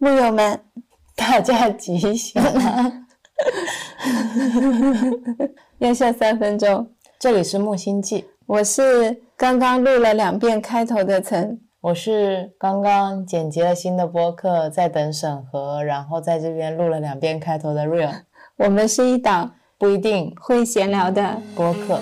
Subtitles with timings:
[0.00, 0.60] 木友们，
[1.16, 2.40] 大家吉祥！
[5.78, 6.88] 要笑三分钟。
[7.18, 18.20] 这里是木星记，我是刚刚录了两遍开头的岑，我是刚刚剪辑了新的播客，在等审核，然后在这边录了两遍开头的 Real。
[18.58, 22.00] 我们是一档不一定会闲聊的播客。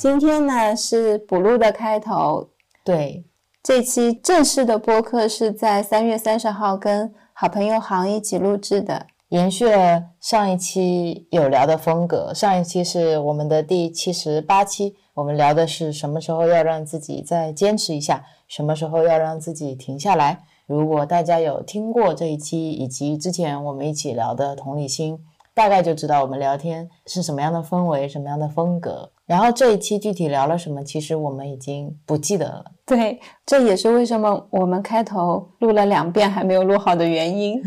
[0.00, 2.48] 今天呢是补录的开头，
[2.82, 3.22] 对，
[3.62, 12.32] 这期正式的播客是在三月三十号跟好朋友行一起录制的，延续了上一期有聊的风格。
[12.32, 20.44] 上一期是我们的第七十八期，我们聊的是什么时候要让自己再坚持一下，什么时候要让自己停下来。
[20.66, 25.18] 如果大家有听过这一期以及之前我们一起聊的同理心，
[25.52, 29.12] 大概就知道我们聊天是什么样的氛围，什么样的风格。
[29.30, 32.64] 然后这一期具体聊了什么，其实我们已经不记得了。
[32.84, 37.62] 对，这也是为什么我们开头录了两遍还没有录好的原因。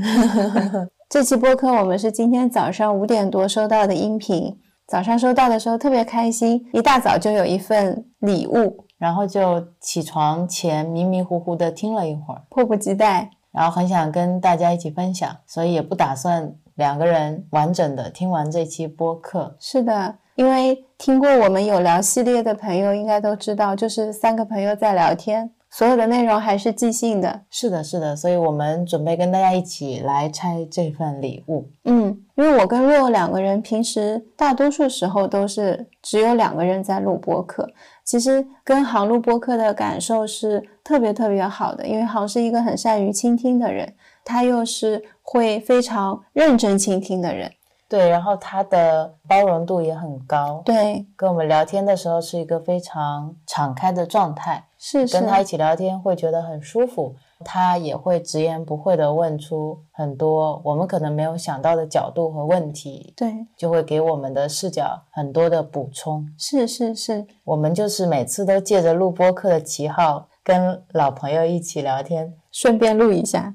[1.10, 4.54] 这期播客我们是今天早上五点多收到的音频，
[4.88, 19.56] 早上收到的时候特别开心，一大早就有一份礼物，然后就起床前迷迷糊糊的听了一会儿，迫不及待，然后很想跟大家一起分享，所以也不打算两个人完整的听完这期播客。
[19.62, 20.16] 是的。
[20.36, 27.42] 因为听过我们有聊系列的朋友应该都知道，就是三个朋友在聊天，所有的内容还是即兴的。
[27.50, 31.68] 是的，是的，所以我们准备跟大家一起来拆这份礼物。
[31.84, 37.70] 嗯，因为我跟若两个人平时大多数时候都是只有两个人在录播客，
[38.04, 43.94] 其实跟航录播客的感受是特别特别好的，因为航是一个很善于倾听的人，
[44.26, 47.52] 他又是会非常认真倾听的人。
[47.94, 57.14] 对，然后他的包容度也很高，对，跟我们聊天的时候是一个非常敞开的状态，是跟他一起聊天会觉得很舒服，
[57.46, 72.34] 他也会直言不讳的问出很多我们可能没有想到的角度和问题，对，就会给我们的视角很多的补充，是是是，我们就是每次都借着录播课的旗号跟老朋友一起聊天。
[72.54, 73.54] 顺便录一下，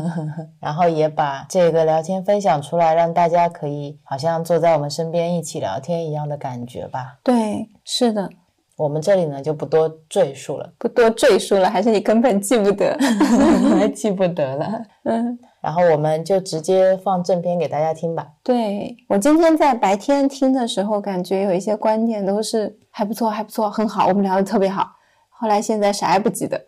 [0.60, 7.18] 然后也把这个聊天分享出来，让大家可以好像坐在我们身边一起聊天一样的感觉吧。
[7.24, 8.30] 对，是的。
[8.76, 12.98] 我们这里呢就不多赘述了，不多赘述了，还是你根本记不得，
[13.94, 14.82] 记不得了。
[15.04, 18.26] 嗯，然后我们就直接放正片给大家听吧。
[18.42, 24.90] 对我今天在白天听的时候，感觉有一些观点都是还不错，还不错，很好，我们聊的特别好。
[25.30, 26.60] 后来现在啥也不记得，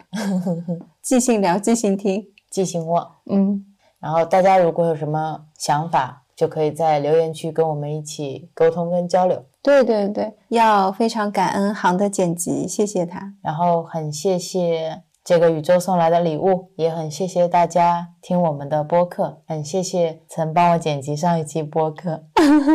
[1.06, 3.00] 即兴聊，即兴听，即兴问。
[3.30, 3.64] 嗯，
[4.00, 9.44] 然后大家如果有什么想法，就可以在留言区跟我们一起沟通跟交流。
[9.62, 13.34] 对对对，要非常感恩行的剪辑，谢谢他。
[13.40, 22.24] 然后很谢谢这个宇宙送来的礼物，也很谢谢大家听我们的播客，很谢谢曾帮我剪辑上一期播客，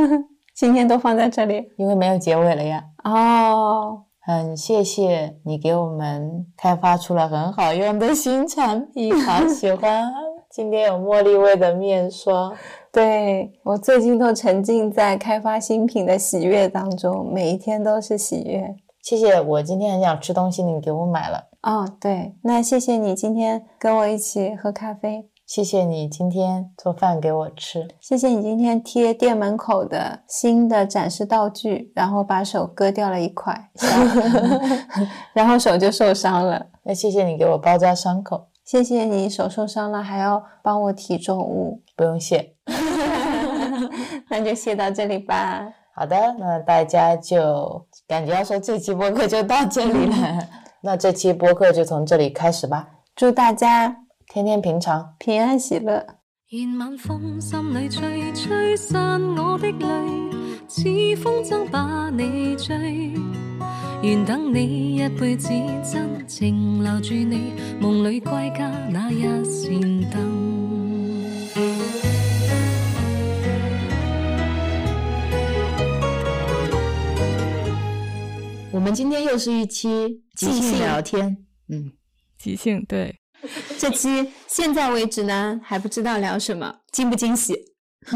[0.56, 2.86] 今天都放在这里，因为没有结尾了呀。
[3.04, 4.04] 哦。
[4.32, 10.10] 很谢谢你给我们开发出了很好用的新产品，好喜欢！
[10.50, 12.54] 今天有茉莉味的面霜，
[12.94, 18.74] 对我最近都沉浸在开发新品的喜悦当中，每一天都是喜悦。
[19.04, 21.50] 谢谢，我今天很想吃东西，你给我买了。
[21.64, 25.28] 哦，对，那谢谢你今天跟我一起喝咖啡。
[25.54, 27.86] 谢谢你今天做饭给我吃。
[28.00, 33.70] 谢谢你今天贴店门口的新的展示道具，然后把手割掉了一块，
[35.36, 36.68] 然后手就受伤了。
[36.84, 38.48] 那谢谢你给我包扎伤口。
[38.64, 42.54] 谢谢你手受伤了还要帮我提重物，不用谢。
[44.32, 45.68] 那就谢到这里吧。
[45.94, 50.48] 好的，那大家就感觉要说这期播客就到这里了。
[50.82, 52.88] 那这期播客就从这里开始吧。
[53.14, 53.98] 祝大家。
[54.34, 56.08] 天天平常，平安喜乐。
[56.52, 60.32] 愿晚风心里吹，吹散我的泪，
[60.70, 60.84] 似
[61.22, 63.12] 风筝把你追。
[64.02, 65.50] 愿等你一辈子，
[65.84, 70.22] 真情留住你，梦里归家那一扇灯。
[78.72, 81.92] 我们今天又是一期即兴聊天，嗯，
[82.38, 83.21] 即兴对。
[83.82, 87.56] 这期现在为止呢，还不知道聊什么，惊不惊喜？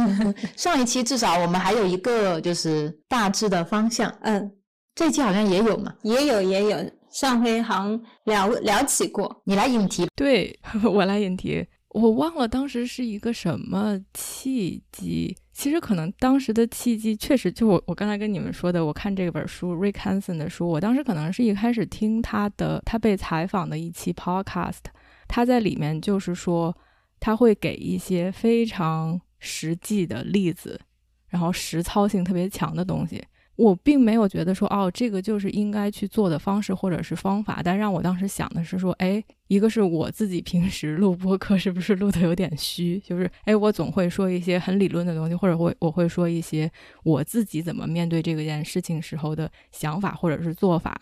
[0.55, 4.51] 上一期至少我们还有一个就是大致的方向，嗯，
[4.93, 6.77] 这期好像也有嘛，也有也有，
[7.11, 24.83] 上回好像聊聊起过，你来引题，对 我来引题，我忘了当时是一个什么契机其实可能当时的契机确实就我我刚才跟你们说的，我看这本书 Rick Hansen 的书，我当时可能是一开始听他的他被采访的一期 podcast，
[25.27, 26.75] 他在里面就是说
[27.19, 30.79] 他会给一些非常实际的例子，
[31.27, 33.23] 然后实操性特别强的东西。
[33.57, 46.69] 我并没有觉得说哦，这个就是应该去做的方式或者是方法，但让我当时想的是说，哎，一个是我自己平时录播课是不是录的有点虚，就是哎，我总会说一些很理论的东西，或者会我会说一些
[47.03, 50.99] 我自己怎么面对这个件事情时候的想法或者是做法，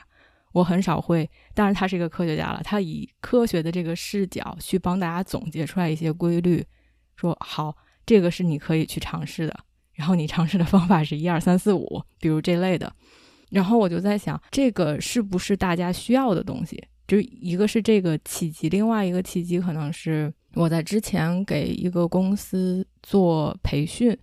[0.53, 1.29] 我很少会。
[1.53, 6.65] 当然，他是一个科学家了，他以科学的这个视角去帮大家总结出来一些规律，
[7.17, 9.59] 说好，这个是你可以去尝试的。
[9.94, 12.91] 然后你尝试的方法是一二三四五，比如这类的。
[13.51, 16.83] 然后我就在想，这个是不是大家需要的东西？
[17.07, 24.17] 就一个是这个契机，另外一个契机可能是我在之前给一个公司做培训，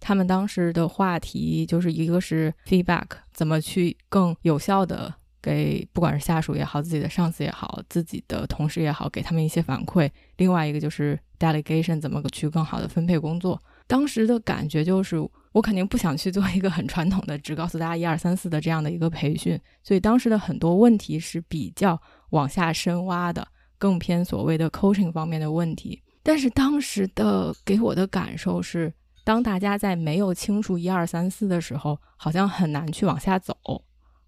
[0.00, 5.14] 他们当时的话题就是一个是 feedback，怎么去更有效的
[5.44, 10.10] 给不管是下属也好，自己的上司也好，自己的同事也好，给他们一些反馈。
[10.38, 13.62] 另外一个就是 delegation，怎么去更好的分配工作。
[13.86, 15.18] 当时的感觉就是，
[15.52, 19.60] 我肯定不想去做一个很传统的，只告诉大家一二三四的这样的一个培训。
[19.82, 22.00] 所以当时的很多问题是比较
[22.30, 23.46] 往下深挖的，
[23.76, 26.02] 更偏所谓的 coaching 方面的问题。
[26.22, 28.90] 但是当时的给我的感受是，
[29.24, 33.54] 当大家在没有清楚一二三四的时候，好像很难去往下走。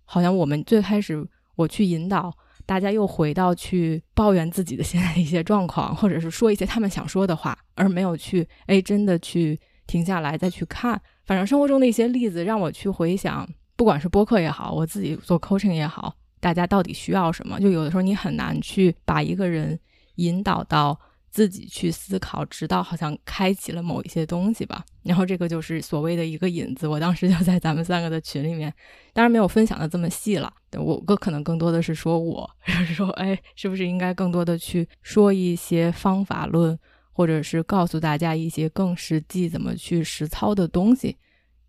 [0.06, 1.22] 好像我们最开始
[1.56, 2.32] 我去引导
[2.64, 7.56] 大家，又回到去抱怨自己的现在的一些状况，或者是说一些他们想说的话。
[7.74, 10.98] 而没有去哎，真的去停下来再去看。
[11.26, 17.60] 反正生活中的一些例子让我去回想，不管是播客也好，我自己做 coaching 也好，大家到底需要什么？
[17.60, 19.78] 就有的时候你很难去把一个人
[20.14, 20.98] 引导到
[21.36, 24.82] 自己去思考，直到好像开启了某一些东西吧。
[25.02, 26.88] 然后这个就是所谓的一个引子。
[26.88, 28.72] 我当时就在咱们三个的群里面，
[29.12, 30.50] 当然没有分享的这么细了。
[30.78, 36.78] 我哥可能更多的是说我， 就是说哎，是不是应该更多的去说一些方法论？
[37.12, 41.18] 或者是告诉大家一些更实际怎么去实操的东西，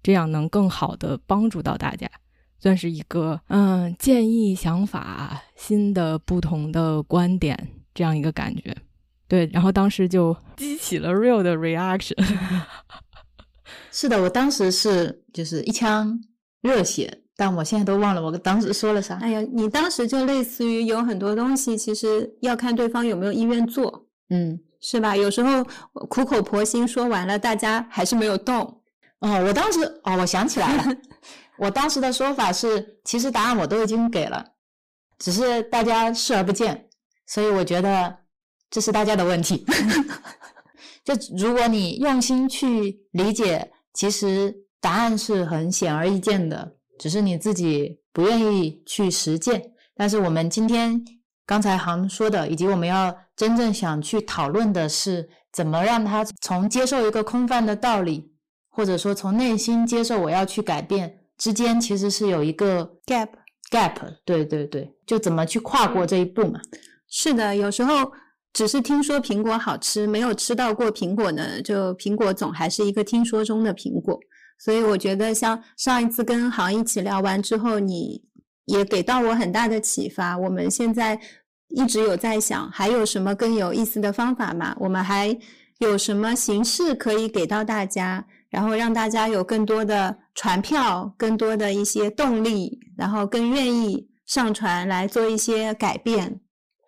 [0.01, 2.09] 这样能更好的帮助到大家，
[2.57, 8.73] 算是一个嗯建议、想法、新的不同的观点这样一个感觉。
[9.27, 12.15] 对，然后当时就激起了 real 的 reaction。
[13.91, 16.19] 是的，我当时是就是一腔
[16.61, 19.15] 热血，但我现在都忘了我当时说了啥。
[19.17, 24.07] 哎呀，你当时就类似于有很多东西，其实要看对方有没有意愿做。
[24.29, 24.59] 嗯。
[24.79, 25.17] 是吧？
[25.17, 25.63] 有时候
[26.07, 28.59] 苦口婆心说完了，大家还是没有动。
[29.19, 30.95] 哦，我当时哦，我想起来了，
[31.57, 34.45] 我当时的说法是，其实答案我都已经给了，
[35.17, 36.89] 只是大家视而不见，
[37.25, 38.15] 所以我觉得
[38.69, 39.65] 这是大家的问题。
[41.03, 49.71] 就如果你用心去理解，其实答案是很显而易见的，只是你自己不愿意去实践。
[49.95, 51.03] 但是我们今天。
[51.49, 58.33] 刚才航说的，以及我们要真正想去讨论的是，怎么让他从接受一个空泛的道理，
[58.69, 63.29] 或者说从内心接受我要去改变之间，其实是有一个 gap
[63.71, 63.95] gap。
[64.25, 66.59] 对对对，就怎么去跨过这一步嘛？
[67.07, 68.11] 是的，有时候
[68.53, 74.19] 只是听说苹果好吃，没有吃到过苹果呢，就苹果总还是一个听说中的苹果。
[74.59, 78.27] 所以我觉得，像上一次跟航一起聊完之后，你。
[78.67, 80.37] 也给到我很大的启发。
[80.37, 81.17] 我们现在
[81.69, 84.75] 一直有在想，还有什么更有意思的方法吗？
[84.77, 85.39] 我们还
[85.77, 96.41] 有什么形式可以给到大家，然后让大家有更多的传票，更多的一些动力，然后更愿意上传来做一些改变。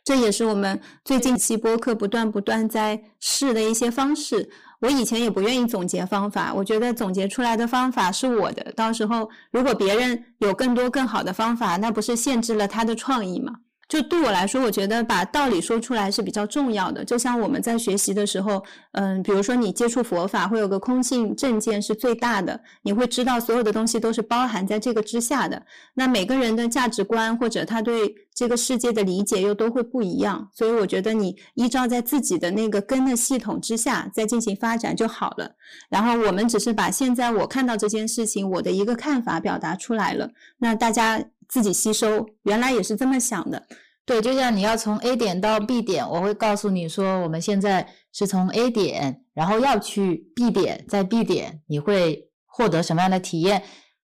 [0.10, 4.50] 这也是我们最近期播客不断不断在试的一些方式。
[4.80, 13.54] 我以前也不愿意总结方法，我觉得总结出来的方法是我的，到时候如果别人有更多更好的方法，那不是限制了他的创意吗？
[13.90, 17.04] 就对我来说，我觉得把道理说出来是比较重要的。
[17.04, 25.60] 就像我们在学习的时候，嗯，比如说你接触佛法，会有个空性正见是最大的，你会知道所有的东西都是包含在这个之下的。
[25.96, 35.50] 那每个人的价值观或者他对这个世界的理解又都会不一样，所以我觉得你依照在自己的那个根的系统之下再进行发展就好了。
[35.90, 40.30] 然后我们只是把现在我看到这件事情我的一个看法表达出来了，
[40.60, 41.20] 那大家。
[41.50, 43.64] 自己吸收，原来也是这么想的。
[44.06, 53.62] 对，就像你要从 A 点到 B 点，我会告诉你说，我们现在是从 A 点，然后要去 B 点，在 B 点你会获得什么样的体验？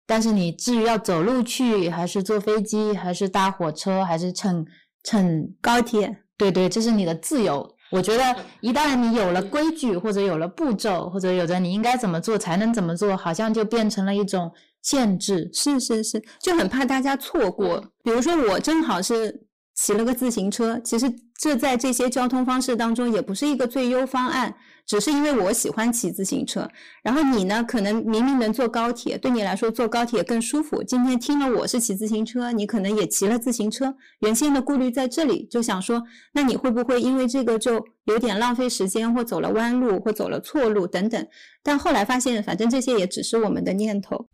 [0.07, 4.67] 但是你至于要走路去，还是坐飞机，还是搭火车，还是乘
[5.03, 6.19] 乘高铁？
[6.37, 7.75] 对对，这是你的自由。
[7.91, 14.53] 我觉得一旦你有了规矩，或者有了步骤，或者有着你应该怎么做才能怎么做，好像就变成了一种
[14.87, 15.51] 限制。
[15.53, 17.85] 是是是，就很怕大家错过。
[18.05, 19.43] 比如说我正好是
[19.75, 24.55] 骑了个自行车，其实这在这些交通方式当中也不是一个最优方案。
[24.87, 26.71] 只是因为我喜欢骑自行车，
[27.03, 30.81] 然后你呢，可能明明能坐高铁，对你来说坐高铁更舒服。
[30.81, 33.93] 今天听了我是骑自行车，你可能也骑了自行车。
[34.21, 36.01] 原先的顾虑在这里，就想说，
[36.35, 41.27] 那你会不会因为这个就有点浪费时间，或走了弯路，或走了错路等等？
[41.65, 44.29] 但后来发现，反正这些也只是我们的念头，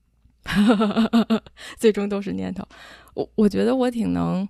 [0.44, 1.42] 哈哈哈
[1.76, 2.66] 最终都是念头。
[3.14, 4.48] 我我觉得我挺能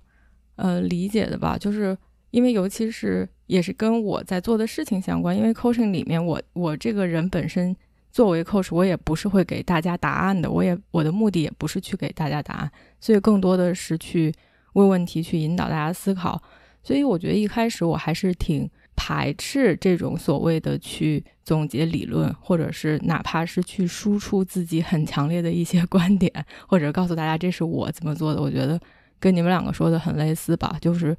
[0.55, 1.97] 呃理解的吧，就是
[2.31, 3.27] 因为尤其是。
[3.47, 7.75] 也是跟我在做的事情相关，因为 coaching 里面，我我这个人本身
[8.09, 14.33] 作为 coach，我也不是会给大家答案的，我也我的目的也不是去给大家答案，所以更多的是去
[14.73, 16.41] 问问题，去引导大家思考。
[16.81, 26.31] 所以我觉得一开始我还是挺排斥这种所谓的去总结理论，或者是哪怕是去输出自己很强烈的一些 观点，
[26.67, 28.41] 或者告诉大家这是我怎么做的。
[28.41, 28.79] 我觉得
[29.19, 31.15] 跟你们两个说的很类似吧，就是。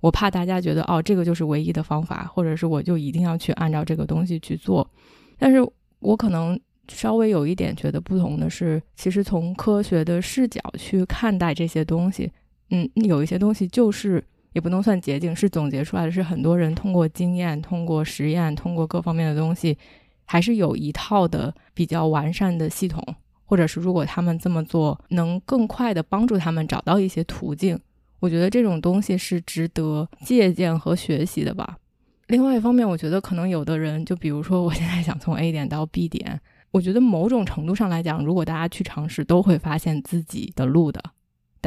[0.00, 4.88] 我怕大家觉得哦，这个就是唯一的方法，或者是我就一定要去按照这个东西去做。
[5.38, 5.58] 但是
[6.00, 6.56] 我可能
[6.86, 12.30] 稍微有一点觉得不同的是，其实从科学的视角去看待这些东西，
[12.70, 14.22] 嗯，有一些东西就是
[14.56, 19.76] 也不能算捷径，是总结出来的，是很多人通过经验、通过实验、通过各方面的东西，
[20.24, 23.04] 还是有一套的比较完善的系统，
[23.44, 27.78] 或者是如果他们这么做，能更快的帮助他们找到一些途径。
[28.18, 31.76] 我觉得这种东西是值得借鉴和学习的吧。
[32.28, 41.02] 另外一方面，我觉得可能有的人，就比如说我现在想从 A 点到 B 点，我觉得某种程度上来讲，如果大家去尝试，都会发现自己的路的。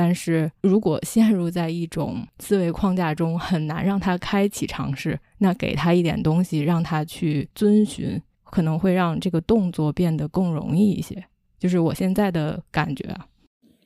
[0.01, 11.21] 但是如果陷入在一种思维框架中，很难让他开启尝试，那给他一点东西让他去遵循，可能会让这个动作变得更容易一些。
[11.59, 13.25] 就是我现在的感觉啊。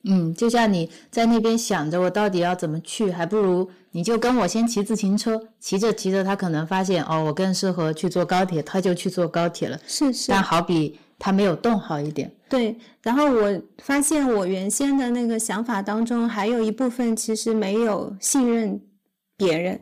[0.03, 9.79] 嗯，就像你在那边想着我到底要怎么去，还不如你就跟我先骑自行车，骑着骑着他可能发现哦，我更适合去坐高铁，他就去坐高铁了。
[9.87, 10.31] 是是。
[10.31, 12.31] 但好比他没有动好一点。
[12.49, 18.79] 对，然后我发现我原先的那个想法当中，还有一部分其实没有信任
[19.35, 19.81] 别人，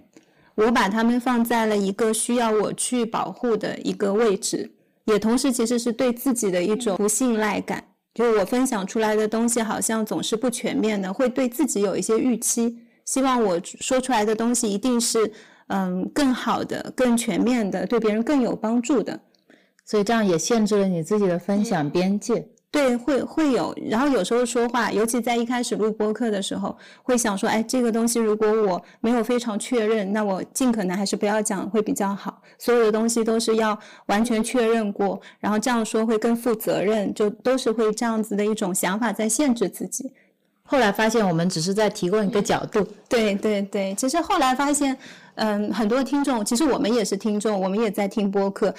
[0.55, 4.71] 我把他们放在了一个需要我去保护的一个位置，
[5.05, 7.83] 也同时其实是对自己的一种不信赖感。
[8.13, 15.31] 就我分享出来的东西，好像总是不全面的，会对自己有一些预期，希望我说出来的东西一定是
[15.67, 19.17] 嗯更好的、更全面的，对别人更有帮助的，
[19.91, 22.48] 所以这样也限制了你自己的分享边界。
[22.71, 32.41] 对，会会有，然后有时候说话，尤其在一开始录播课的时候，会想说，哎，这个东西如果我没有非常确认，那我尽可能还是不要讲会比较好。
[32.57, 40.10] 所有的东西都是要完全确认过，然后这样说会更负责任，就都是会这样子的一种想法在限制自己。
[40.63, 42.88] 后来发现，我们只是在提供一个角度。
[43.10, 44.98] 对对对，其实后来发现，
[45.36, 48.74] 嗯，很多听众，其实我们也是听众，我们也在听播客。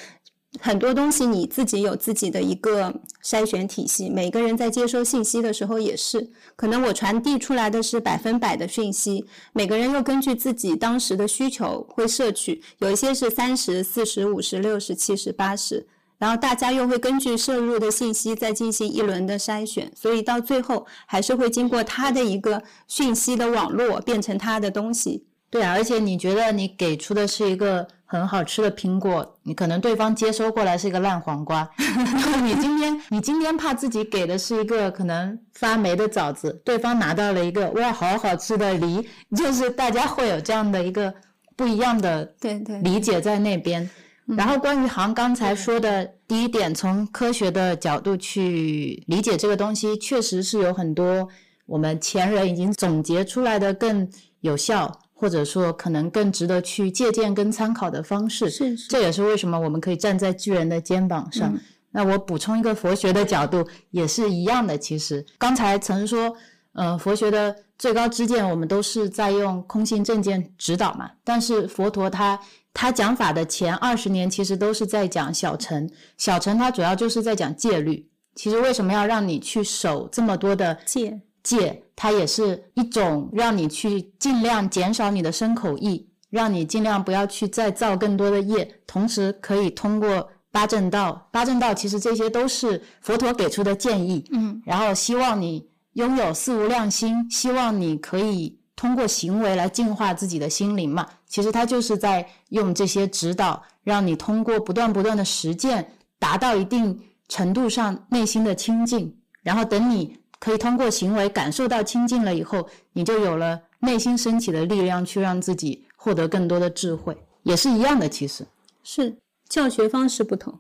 [0.61, 2.94] 很多东西你自己有自己的一个
[3.25, 15.87] 筛选体系，每个人在接收信息的时候也是，可能我传递出来的是百分百的讯息，每个人又根据自己当时的需求会摄取，有一些是三十四十五十六十七十八十，
[16.18, 25.25] 然后大家又会根据摄入的信息再进行一轮的筛选，所以到最后还是会经过他的一个讯息的网络变成他的东西。
[25.49, 31.66] 对，而且你觉得你给出的是一个很好吃的苹果，你可能对方接收过来是一个烂黄瓜。
[32.45, 41.14] 你今天你今天怕自己给的是一个可能发霉的枣子，对方拿到了一个哇好好吃的梨，就是大家会有这样的一个
[41.57, 43.88] 不一样的对对理解在那边。
[44.26, 51.26] 然后关于航刚才说的第一点，从科学的角度去理解这个东西，确实是有很多
[51.64, 54.07] 我们前人已经总结出来的更
[54.40, 55.00] 有效。
[55.23, 61.57] 或者说，可能更值得去借鉴跟参考的方式，是，这也是为什么我们可以站在巨人的肩膀上。
[61.93, 64.76] 那我补充一个佛学的角度，也是一样的。
[64.76, 66.35] 其实刚才曾说，
[66.73, 71.09] 呃，佛学的最高知见，我们都是在用空性正见指导嘛。
[71.23, 72.37] 但是佛陀他
[72.75, 75.88] 他讲法的前二十年，其实都是在讲小乘。
[76.19, 78.09] 小乘它主要就是在讲戒律。
[78.35, 81.21] 其实为什么要让你去守这么多的戒？
[81.43, 91.29] 戒，它也是一种让你去尽量减少你的身口意，让你尽量不要去再造更多的业，同时可以通过八正道。
[91.31, 98.59] 八正道其实这些都是佛陀给出的建议，嗯，然后希望你拥有四无量心，希望你可以。
[98.75, 101.07] 通过行为来净化自己的心灵嘛。
[101.29, 109.15] 其实他就是在用这些指导，让你通过不断不断的实践，达到一定程度上内心的清净。
[109.43, 118.09] 然后等你可以通过行为感受到清净了以后，你就有了内心升起的力量，去让自己获得更多的智慧，也是一样的。
[118.09, 118.45] 其实
[118.83, 119.17] 是
[119.49, 120.59] 教学方式不同，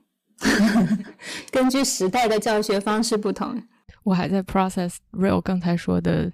[1.50, 3.60] 根据时代的教学方式不同。
[4.04, 6.30] 我还在 process real 刚才说的，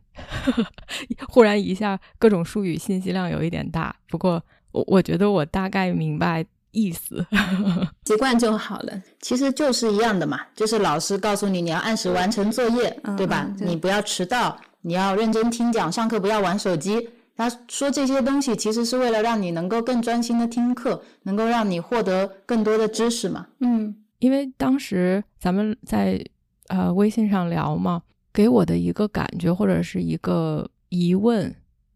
[1.33, 3.97] 忽然一下各种术语信息量有一点大。
[4.11, 6.45] 不过我我觉得我大概明白
[6.79, 7.27] 意思，
[8.07, 8.93] 习惯就好了。
[9.21, 13.51] 其实就是一样的嘛，就是老师告诉你你要按时完成作业，嗯对吧？
[13.61, 17.09] 你不要迟到，你要认真听讲，上课不要玩手机。
[17.37, 23.47] 他说这些东西其实是为了让你能够更专心的听课，能够让你获得更多的知识嘛。
[23.61, 26.21] 嗯因为当时咱们在
[26.67, 31.55] 呃微信上聊嘛，给我的一个感觉或者是一个疑问，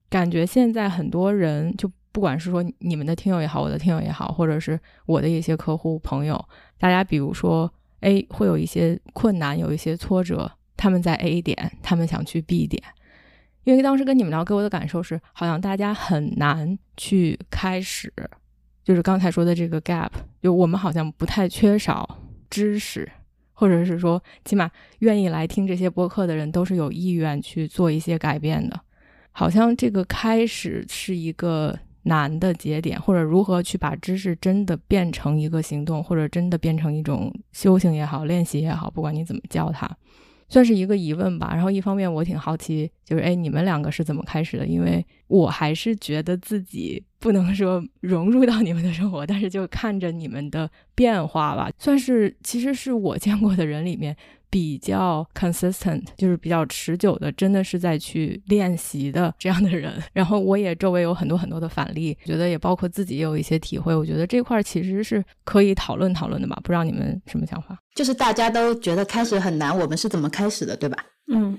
[0.08, 6.42] 感觉现在很多人就不管是说你们的听友也好，我的听友也好，或者是我的一些客户朋友，
[6.78, 12.82] 大家比如说 A 会有一些困难，有一些挫折，他们在 A 点，他们想去 B 点。
[13.64, 18.12] 因为当时跟你们聊，给我的感受是，好像大家很难去开始，
[18.82, 20.10] 就是刚才说的这个 gap，
[20.42, 22.18] 就我们好像不太缺少
[22.50, 23.08] 知识，
[23.52, 28.80] 或者是说，起码愿意来听这些播客的人都是有意愿去做一些改变的。
[29.30, 39.88] 好像这个开始是一个难的节点，或者如何去把知识真的变成一个行动，或者真的变成一种修行也好、练习也好，不管你怎么叫它。
[40.48, 41.52] 算是一个疑问吧。
[41.54, 44.66] 然后一方面我挺好奇，就是哎，你们两个是怎么开始的？
[44.66, 54.14] 因为我还是觉得自己不能说融入到你们的生活， 但是就看着你们的变化吧，算是其实是我见过的人里面
[54.52, 59.90] 比较 consistent，就是比较持久的，真的是在去练习的这样的人。
[60.12, 63.96] 然后我也周围有很多很多的反例，觉得也包括自己也有一些体会。
[63.96, 67.78] 我觉得这块儿其实是可以讨论讨论的吧，不知道你们什么想法？
[67.94, 71.02] 就是大家都觉得开始很难，我们是怎么开始的，对吧？
[71.32, 71.58] 嗯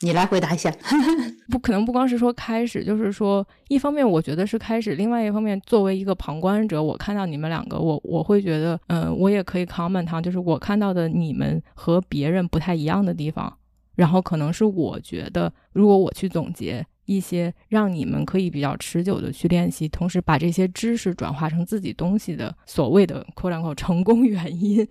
[0.00, 0.72] 你来回答一下。
[1.50, 13.52] 不可能不光是说开始，就是说，一方面我觉得是开始，另外一方面作为一个旁观者，我看到你们两个，我我会觉得，嗯、我也可以 comment，就是我看到的你们和别人不太一样的地方，
[13.96, 24.86] 然后可能是我觉得，如果我去总结一些让你们可以比较持久的去练习，同时把这些知识转化成自己东西的所谓的 “quote unquote” 成功原因。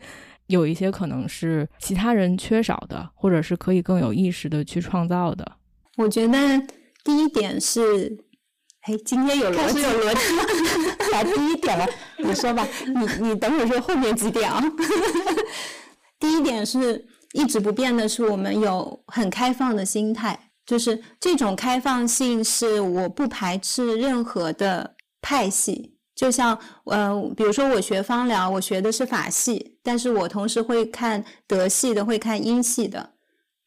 [0.48, 5.54] 有一些可能是其他人缺少的，或者是可以更有意识的去创造的。
[5.98, 6.38] 我觉得
[7.04, 8.18] 第一点是，
[8.82, 11.86] 哎，今天有逻辑，有逻辑， 来第一点了，
[12.20, 12.66] 你说吧。
[12.86, 14.64] 你你等会儿说后面几点啊？
[16.20, 25.97] 第一点是一直不变的，是我们有很开放的心态，就是这种开放性是我不排斥任何的派系。
[26.18, 33.12] 就像呃，比如说我学芳疗，我学的是法系，但是我同时会看德系的，会看英系的。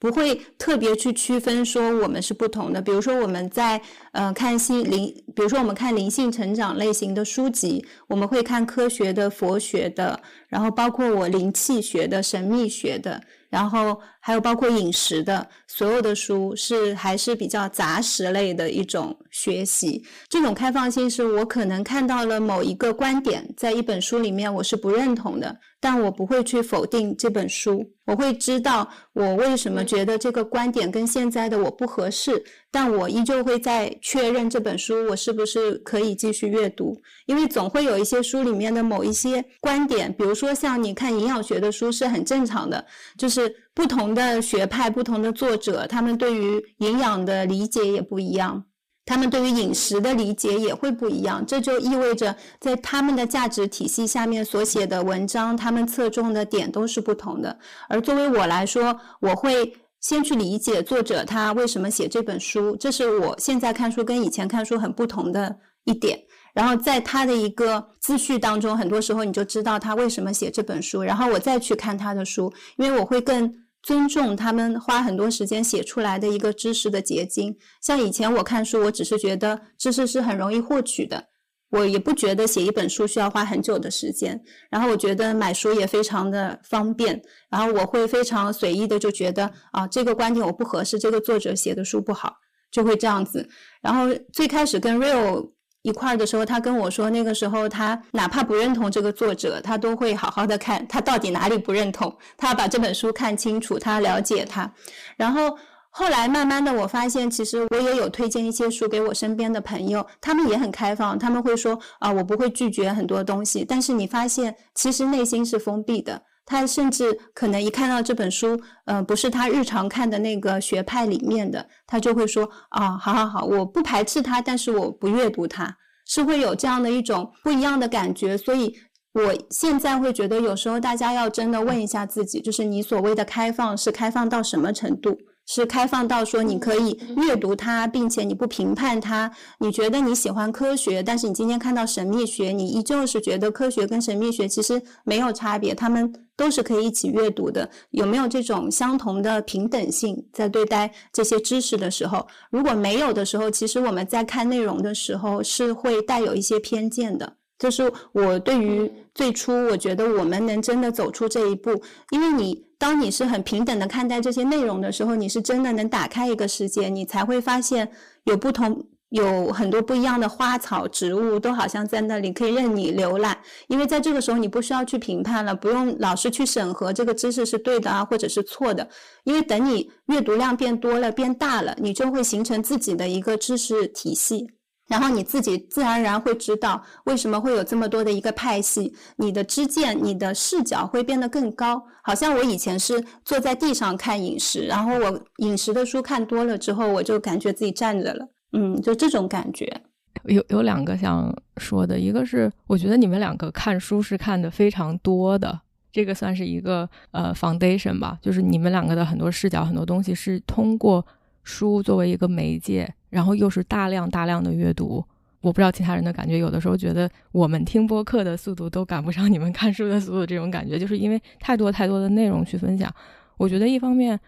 [0.00, 2.80] 不会特别去区分说我们是不同的。
[2.80, 3.80] 比如说我们在
[4.12, 20.02] 呃看心灵，比如说我们看灵性成长类型的书籍，我们会看科学的、佛学的，然后包括我灵气学的、神秘学的，然后还有包括饮食的，所有的书是还是比较杂食类的一种学习。
[20.28, 42.84] 这种开放性是我可能看到了某一个观点，在一本书里面我是不认同的，但我不会去否定这本书，我会知道我为什么觉得这个观点跟现在的我不合适，但我依旧会在确认这本书我是不是可以继续阅读，因为总会有一些书里面的某一些观点，比如说像你看营养学的书是很正常的，
[43.18, 48.64] 就是不同的学派、不同的作者，他们对于营养的理解也不一样。
[49.06, 57.58] 他们对于饮食的理解也会不一样，这就意味着在他们的价值体系下面所写的文章，他们侧重的点都是不同的。
[57.88, 66.18] 而作为我来说，我会先去理解作者他为什么写这本书，这是我现在看书跟以前看书很不同的一点。
[66.52, 73.52] 然后在他的一个自序当中，很多时候你就知道他为什么写这本书，然后我再去看他的书，因为我会更。
[73.82, 77.56] 尊重他们花很多时间写出来的一个知识的结晶。
[77.80, 81.24] 像以前我看书，我只是觉得知识是很容易获取的，
[81.70, 84.40] 我也不觉得写一本书需要花很久的时间。
[84.70, 92.34] 然后我觉得买书也非常的方便，然后我会非常随意的就觉得啊，这个观点我不合适，这个作者写的书不好，
[92.70, 93.48] 就会这样子。
[93.80, 95.50] 然后最开始跟 Real。
[95.82, 104.70] 一块儿的时候，他跟我说，那个时候他哪怕不认同这个作者，他都会好好的看他到底哪里不认同，他要把这本书看清楚，他了解他。
[105.16, 105.56] 然后
[105.90, 113.64] 后来慢慢的，我发现其实我也有推荐一些书给我身边的朋友，他们也很开放，他们会说啊，我不会拒绝很多东西。
[113.68, 116.22] 但是你发现，其实内心是封闭的。
[116.46, 125.76] 他甚至可能一看到这本书，呃，不是他日常看的那个学派里面的，他就会说啊，好好好，我不排斥它，但是我不阅读它，
[126.06, 128.36] 是会有这样的一种不一样的感觉。
[128.36, 128.74] 所以
[129.12, 135.16] 我现在会觉得，有时候大家要真的问一下自己，就是你所谓的开放是开放到什么程度？
[135.52, 139.28] 是开放到说你可以阅读它，并且你不评判它。
[139.58, 147.68] 你觉得你喜欢科学，但是你今天看到神秘学，你依旧是觉得科学跟神秘学其实没有差别，他们都是可以一起阅读的。
[147.90, 152.24] 有没有这种相同的平等性在对待这些知识的时候？
[152.52, 157.38] 如果没有的时候，其实我们在看内容的时候是会带有一些偏见的。
[157.58, 167.90] 就是我对于最初，我觉得我们能真的走出这一步，因为你当你是很平等的看待这些内容的时候，你是真的能打开一个世界，你才会发现
[168.24, 173.36] 有不同，有很多不一样的花草植物都好像在那里可以任你浏览。
[173.68, 178.88] 因为在这个时候，你不需要去评判了，不用老是去审核这个知识是对的啊，或者是错的。
[179.24, 184.48] 因为等你阅读量变多了、变大了，你就会形成自己的一个知识体系。
[184.90, 191.80] 然后你自己自然而然会知道为什么会有这么多的一个派系，你的知见、你的视角会变得更高。
[192.02, 199.82] 好像我以前是坐在地上看饮食，然后我饮食的书看多了之后，我就感觉自己站着了，嗯，就这种感觉。
[200.24, 205.60] 有有两个想说的，一个是我觉得你们两个看书是看的非常多的，
[205.92, 211.06] 这个算是一个呃 foundation 吧，就是你们两个的很多视角、很多东西是通过。
[211.42, 215.04] 书作为一个媒介，然后又是大量大量的阅读，
[215.40, 216.38] 我不知道其他人的感觉。
[216.38, 222.88] 有的时候觉得我们听播客的速度都赶不上你们看书的速度，这种感觉就是因为太多太多的内容去分享。
[223.36, 224.18] 我觉得一方面，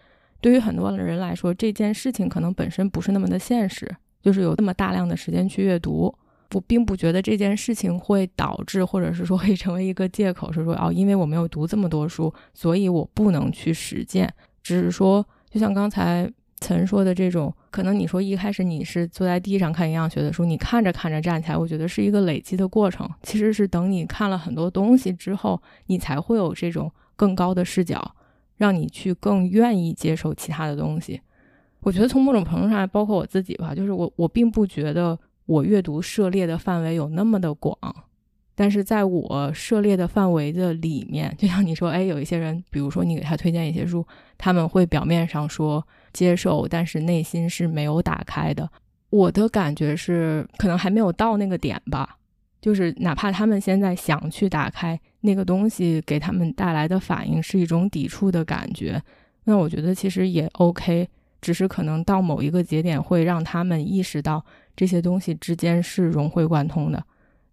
[0.41, 3.89] 对于很多人来说，这件事情可能本身不是那么的现实，
[4.21, 6.13] 就是有那么大量的时间去阅读。
[6.53, 14.31] 我并不觉得这件事情会导致，或者是说会成为一个借口，是说哦，因为我没有读这么多书，所以我不能去实践。
[14.61, 16.31] 只是说，就像刚才。
[16.63, 23.09] 曾说的这种，可能你说一开始你是坐在地上看营养学的书，你看着看着站起来，我觉得是一个累积的过程。
[23.23, 28.15] 其实是等你看了很多东西之后，你才会有这种更高的视角，
[28.57, 31.19] 让你去更愿意接受其他的东西。
[31.79, 37.75] 我觉得从某种程度上，包括我自己吧，就是我我并不觉得我阅读涉猎的范围有那么的广。
[38.53, 44.05] 但是在我涉猎的范围的里面，就像你说，哎，有一些人，比如说你给他推荐一些书，
[44.37, 45.83] 他们会表面上说
[46.13, 48.69] 接受，但是内心是没有打开的。
[49.09, 52.17] 我的感觉是，可能还没有到那个点吧。
[52.61, 59.03] 就是哪怕他们现在想去打开那个东西，给他们带来的反应是一种抵触的感觉，
[59.43, 61.05] 那我觉得其实也 OK，
[61.41, 64.41] 只是可能到某一个节点会让他们意识到
[64.77, 67.03] 这些东西之间是融会贯通的。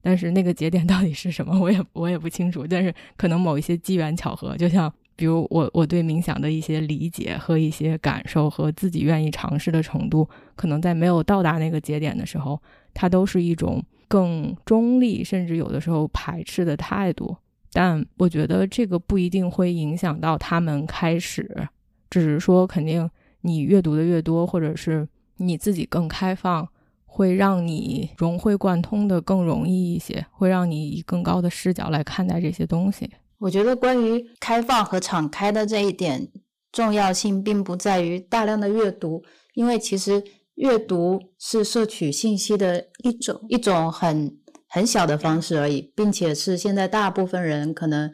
[0.01, 2.65] 但是那个节点到底是什么，我也我也不清楚。
[2.65, 12.59] 但是可能某一些机缘巧合，就像比如我我对冥想的一些理解和一些感受和自己愿意尝试的程度，可能在没有到达那个节点的时候，
[12.95, 17.37] 它都是一种更中立，甚至有的时候排斥的态度。
[17.71, 21.69] 但我觉得这个不一定会影响到他们开始，
[22.09, 23.07] 只是说肯定
[23.43, 25.07] 你阅读的越多，或者是
[25.37, 26.67] 你自己更开放。
[27.13, 33.11] 会让你融会贯通的更容易一些，会让你以更高的视角来看待这些东西。
[33.41, 36.31] 我觉得关于开放和敞开的这一点
[36.73, 39.23] 重要性，并不在于大量的阅读，
[39.55, 40.23] 因为其实
[40.55, 48.11] 阅读是摄取信息的一种一种很很小的方式而已，并且是现在大部分人可能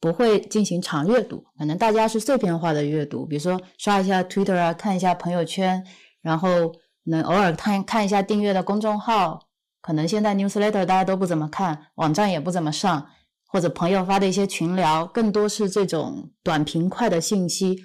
[0.00, 5.84] 不会进行长阅读，可能大家是碎片化的阅读，比如说刷一下 Twitter 啊，看一下朋友圈，
[6.20, 6.72] 然后。
[7.04, 9.48] 能偶尔看看一下订阅的公众号，
[9.80, 13.08] 可能现在 newsletter 大家都不怎么看，网站也不怎么上，
[13.52, 17.76] 或者朋友发的一些群聊，更多是这种短平快的信息。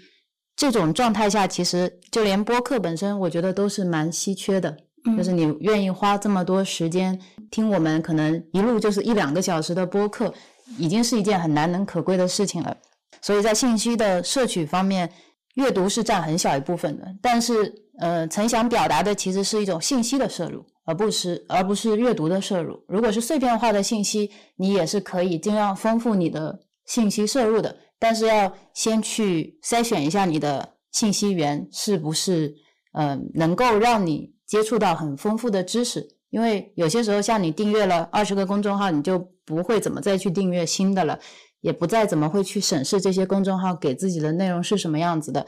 [0.56, 4.78] 这种状态下，其实就连播客本身，我觉得都是蛮稀缺的。
[5.18, 7.20] 就是你愿意花这么多时间
[7.52, 10.34] 听我们，可能一路就是一两个小时的播客，
[10.78, 12.76] 已经是一件很难能可贵的事情了。
[13.22, 15.12] 所以在信息的摄取方面，
[15.56, 17.84] 阅读是占很小一部分的，但是。
[17.98, 22.78] 呃，曾想表达的其实是一种信息的摄入，而不是而不是阅读的摄入。
[22.90, 32.54] 如果是碎片化的信息，你也是可以尽量丰富你的信息摄入的，但是要先去筛选一下你的信息源是不是
[32.92, 36.06] 呃能够让你接触到很丰富的知识。
[36.32, 41.18] 因为有些时候，像你订阅了二十个公众号，你就不会怎么再去订阅新的了，
[41.66, 45.48] 也不再怎么会去审视这些公众号给自己的内容是什么样子的。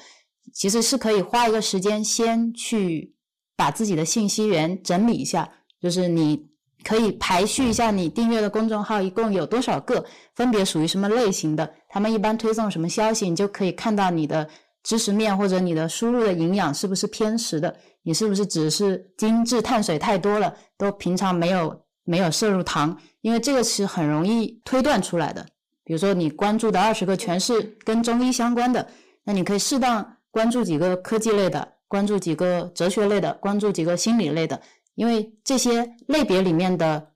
[0.51, 3.13] 其实是可以花一个时间先去
[3.55, 5.47] 把自己的信息源整理一下，
[5.79, 6.47] 就是你
[6.83, 10.03] 可以排序一下你订阅的公众号一共有多少个，
[10.33, 14.49] 分别属于什么类型的，他们一般推送什么消息，你就可以看到你的
[14.81, 25.45] 知识面或者你的输入的营养是不是偏食的，你是不是只是精致碳水太多了，都平常没有没有摄入糖，因为这个是很容易推断出来的。
[25.87, 28.85] 比如说你关注的二十个全是跟中医相关的，
[29.23, 30.17] 那你可以适当。
[30.29, 34.61] 关注几个科技类的，关注几个哲学类的，关注几个心理类的，
[34.95, 37.13] 因为这些类别里面的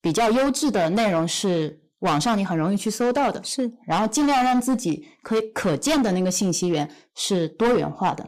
[0.00, 3.70] 比较优质的内容是网上你很容易去搜到的，是。
[3.86, 8.26] 然后尽量让自己可以可见的那个信息源是多元化的，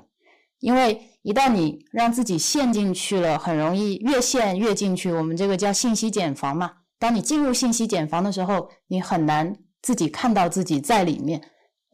[0.59, 5.13] 因为一旦你让自己陷进去了，很容易越陷越进去。
[5.13, 6.73] 我们这个叫信息茧房嘛。
[6.99, 11.41] 当你进入信息茧房的时候，你很难自己看到自己在里面。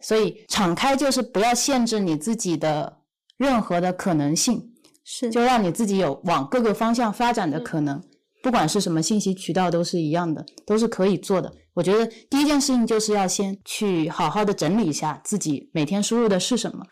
[0.00, 3.00] 所以，敞开就是不要限制你自己的
[3.36, 4.72] 任何的可能性，
[5.04, 8.02] 是就让你自己有往各个方向发展的可能，
[8.42, 11.52] 不管是什么信息渠道都是一样的，都是可以做的。
[11.74, 16.84] 我觉得第一件事情就是要先去好好的整理一下自己每天输入的是什么。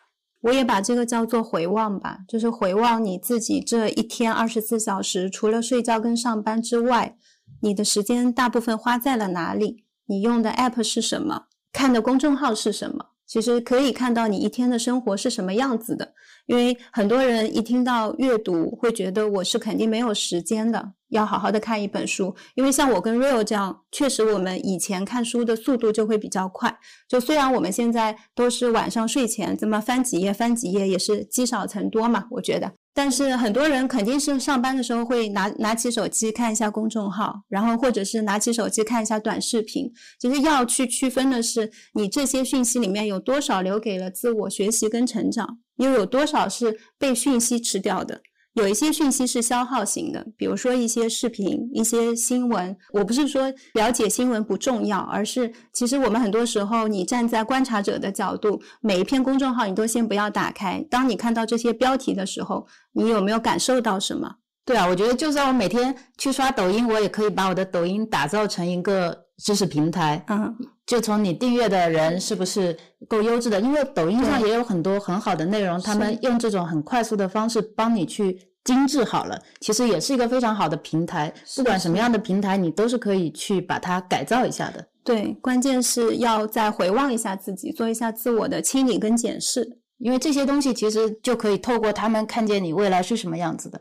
[0.43, 7.17] 我也把这个叫做回望吧，就是回望你自己这一天二十四小时，除了睡觉跟上班之外，
[7.63, 9.85] 你的时间大部分花在了哪里？
[10.09, 11.45] 你用的 app 是什么？
[11.73, 13.11] 看的公众号是什么？
[13.27, 16.15] 其实可以看到你一天的生活是什么样子的。
[16.47, 22.35] 因为很多人一听到阅读，会觉得我是肯定没有时间的，要好好的看一本书。
[22.55, 26.79] 因为像我跟 Real 这样，确实我们以前看书的速度就会比较快。
[27.07, 32.73] 就虽然我们现在都是晚上睡前这么翻几页翻几页，也是积少成多嘛，我觉得。
[32.99, 39.89] 但是很多人肯定是上班的时候会拿拿起手机看一下公众号，然后或者是拿起手机看一下短视频。
[40.19, 48.21] 就是要去区分的是，你这些讯息里面有多少留给了自我学习跟成长，又有多少是被讯息吃掉的。
[48.59, 52.77] 有一些讯息是消耗型的，比如说一些视频、一些新闻。
[52.93, 60.85] 我不是说了解新闻不重要，而是其实我们很多时候，你站在观察者的角度，每一篇公众号你都先不要打开。
[60.91, 64.29] 当你看到这些标题的时候，你有没有感受到什么？
[64.65, 70.23] 对啊，我觉得就算我每天去刷抖音，我也可以把我的抖音打造成一个知识平台。
[70.29, 72.77] 嗯，就从你订阅的人是不是
[73.09, 78.48] 够优质的，因为抖音上也有很多很好的内容，他们用这种很快速的方式帮你去。
[78.69, 81.33] 精致好了，其实也是一个非常好的平台。
[81.57, 84.87] 不管什么样的平台，你都是可以去把它改造一下的。
[85.03, 89.79] 对，关键是要再回望一下自己，做一下自我的清理跟检视。
[89.97, 93.81] 因为这些东西其实就可以透过他们看见你未来是什么样子的。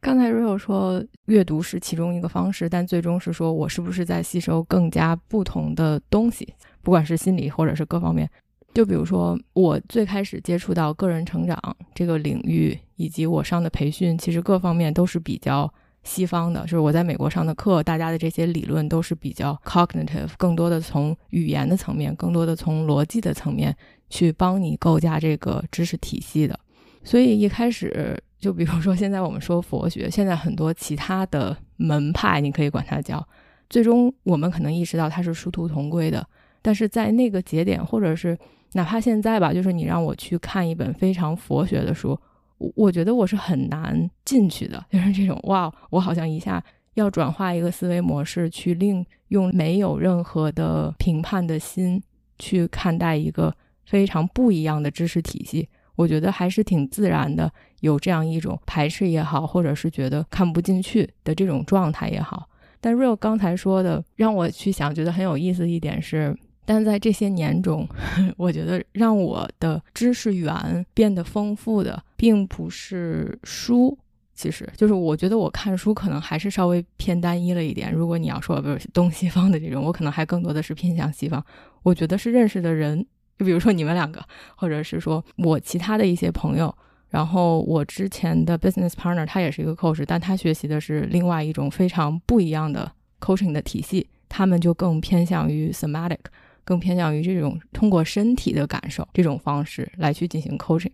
[0.00, 8.26] 刚才 Rio 说阅读是其中一个方式，但最终是说我是不是在吸收更加不同的东西，不管是心理或者是各方面。
[8.74, 11.56] 就比如说，我最开始接触到个人成长
[11.94, 16.62] 这个领域，以及我上的培训，其实各方面都是比较西方的。
[16.62, 23.74] 就是我在美国上的课，大家的这些理论都是比较 cognitive，更多的从语言的层面，更多的从逻辑的层面
[24.10, 26.58] 去帮你构架这个知识体系的。
[27.04, 33.24] 所以一开始，就比如说现在我们说佛学，现在很多其他的门派，你可以管它叫，
[33.70, 36.26] 最终我们可能意识到它是殊途同归的。
[36.60, 38.36] 但是在那个节点，或者是
[38.74, 42.18] 哪怕现在吧，就是你让我去看一本非常佛学的书，
[42.58, 44.84] 我我觉得我是很难进去的。
[44.90, 46.62] 就是这种哇，我好像一下
[46.94, 52.02] 要转化一个思维模式，去令用没有任何的评判的心
[52.40, 53.54] 去看待一个
[53.86, 55.68] 非常不一样的知识体系。
[55.94, 57.48] 我觉得还是挺自然的，
[57.80, 62.48] 有这样一种排斥也好，或者是觉得看不进去的这种状态也好。
[62.80, 66.36] 但 Real 刚才说的，让我去想，觉得很有意思一点是。
[66.64, 67.86] 但在这些年中，
[68.36, 73.96] 我觉得让我的知识源变得丰富的，并不是书，
[74.34, 77.92] 其实就是我觉得我看书可能还是稍微偏单一了一点。
[77.92, 81.44] 如果你要说不是东西方的这种，我可能还更多的是偏向西方。
[81.82, 83.06] 我觉得是认识的人，
[83.38, 84.24] 就比如说你们两个，
[84.56, 86.74] 或者是说我其他的一些朋友。
[87.10, 96.18] 然后我之前的 business partner 他也是一个 coach，但他学习的是另外一种非常不一样的 coaching 的体系，他们就更偏向于 somatic。
[96.64, 100.90] 更偏向于这种通过身体的感受这种方式来去进行 coaching，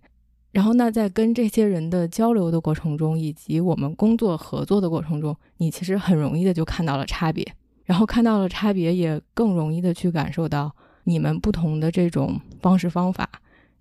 [0.51, 7.47] 然后那在跟这些人的交流的过程中，以及我们工作合作的过程中，你其实很容易的就看到了差别，
[7.85, 13.29] 然后看到了差别，也更容易的去感受到你们不同的这种方式方法，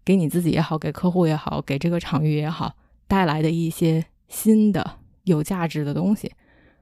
[0.06, 2.76] 给你自己也好，给客户也好，给这个场域也好，
[3.08, 6.32] 带来的一些新的有价值的东西。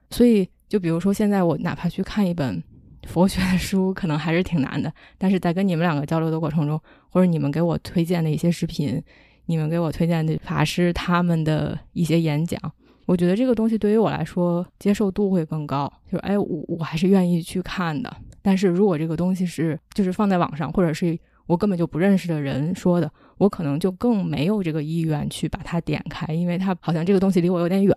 [0.09, 2.61] 所以，就比如说现在我哪怕去看一本。
[3.05, 6.79] 佛学的书可能还是挺难的，但是在跟你们两个交流的过程中，
[7.10, 9.01] 或者你们给我推荐的一些视频，
[9.45, 12.60] 你们给我推荐的法师他们的一些演讲，
[13.05, 18.13] 我觉得这个东西对于我来说接受度会更高，就是哎，我我还是愿意去看的。
[18.41, 27.95] 但是如果这个东西是就是放在网上，或者是我根本就不认识的人说的，我可能就更没有这个意愿去把它点开，因为它好像这个东西离我有点远。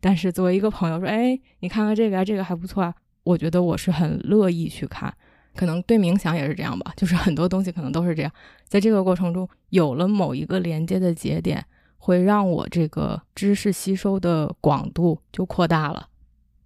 [0.00, 5.12] 但是作为一个朋友说，哎，你看看这个，这个还不错啊，我觉得我是很乐意去看。
[5.56, 8.32] 可能对冥想也是这样吧，就是很多东西可能都是这样，
[8.68, 11.66] 在这个过程中有了某一个连接的节点，
[11.98, 16.08] 会让我这个知识吸收的广度就扩大了。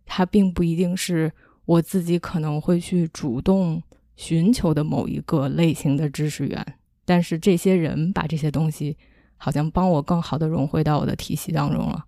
[0.05, 1.33] 它并不一定是
[1.65, 3.83] 我自己可能会去主动
[4.17, 6.75] 寻求的某一个类型的知识源，
[7.07, 8.99] 但是这些人把这些东西
[9.39, 12.05] 好像帮我更好的融汇到我的体系当中了。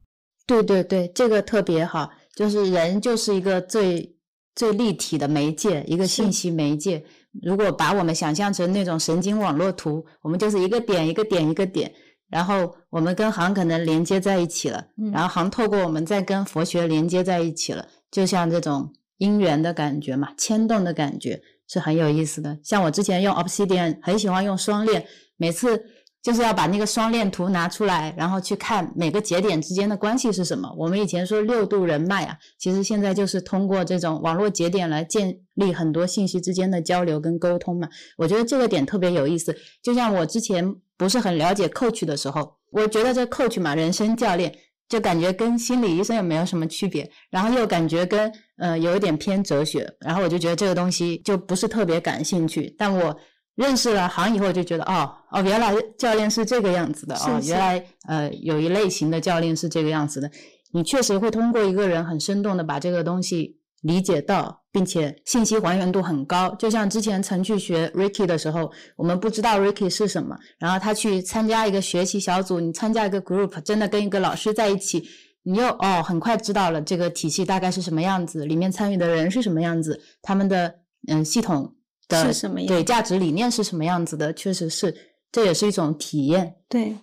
[0.47, 4.15] 对对对，这个特别好，就是人就是一个最。
[4.57, 7.05] 最立体的媒介，一个信息媒介。
[7.43, 11.93] 如果把我们想象成那种神经网络图，我们就是一个点一个点一个点，
[12.29, 22.59] 然后我们跟行可能连接在一起了，然后行透过我们再跟佛学连接在一起了，就像这种因缘的感觉嘛，牵动的感觉是很有意思的。
[22.65, 25.81] 像我之前用 Obsidian，很喜欢用双链，每次。
[26.27, 30.69] 就是要把那个双链图拿出来，然后去看每个节点之间的关系是什么。
[30.77, 37.89] 我们以前说六度人脉啊，其实现在就是通过这种网络节点来建立很多信息之间的交流跟沟通嘛。
[38.17, 39.57] 我觉得这个点特别有意思。
[39.81, 44.53] 就像我之前不是很了解 coach 的时候，我觉得这 coach 嘛，人生教练，
[44.89, 52.75] 就感觉跟心理医生也没有什么区别，然后又感觉跟呃有一点偏哲学，然后我就觉得这个东西就不是特别感兴趣。
[52.77, 53.17] 但我。
[53.57, 60.31] 认识了行以后就觉得哦哦，原来教练是这个样子的哦，原来呃有一类型的教练是这个样子的。
[60.73, 66.55] 你确实会通过一个人很生动的把这个东西理解到，并且信息还原度很高。
[66.57, 75.03] 就像之前曾去学 Ricky 的时候，我们不知道 Ricky 是什么，然后他去参加一个学习小组，你参加一个 group，真的跟一个老师在一起，
[75.45, 80.75] 你又哦很快知道了这个体系大概是什么样子，里面参与的人是什么样子，他们的
[81.09, 81.73] 嗯系统。
[82.11, 82.69] 是什么样？
[82.69, 84.33] 对，价值理念是什么样子的？
[84.35, 84.95] 确实是，
[85.33, 86.57] 这也是一种体验。
[86.69, 86.97] 对，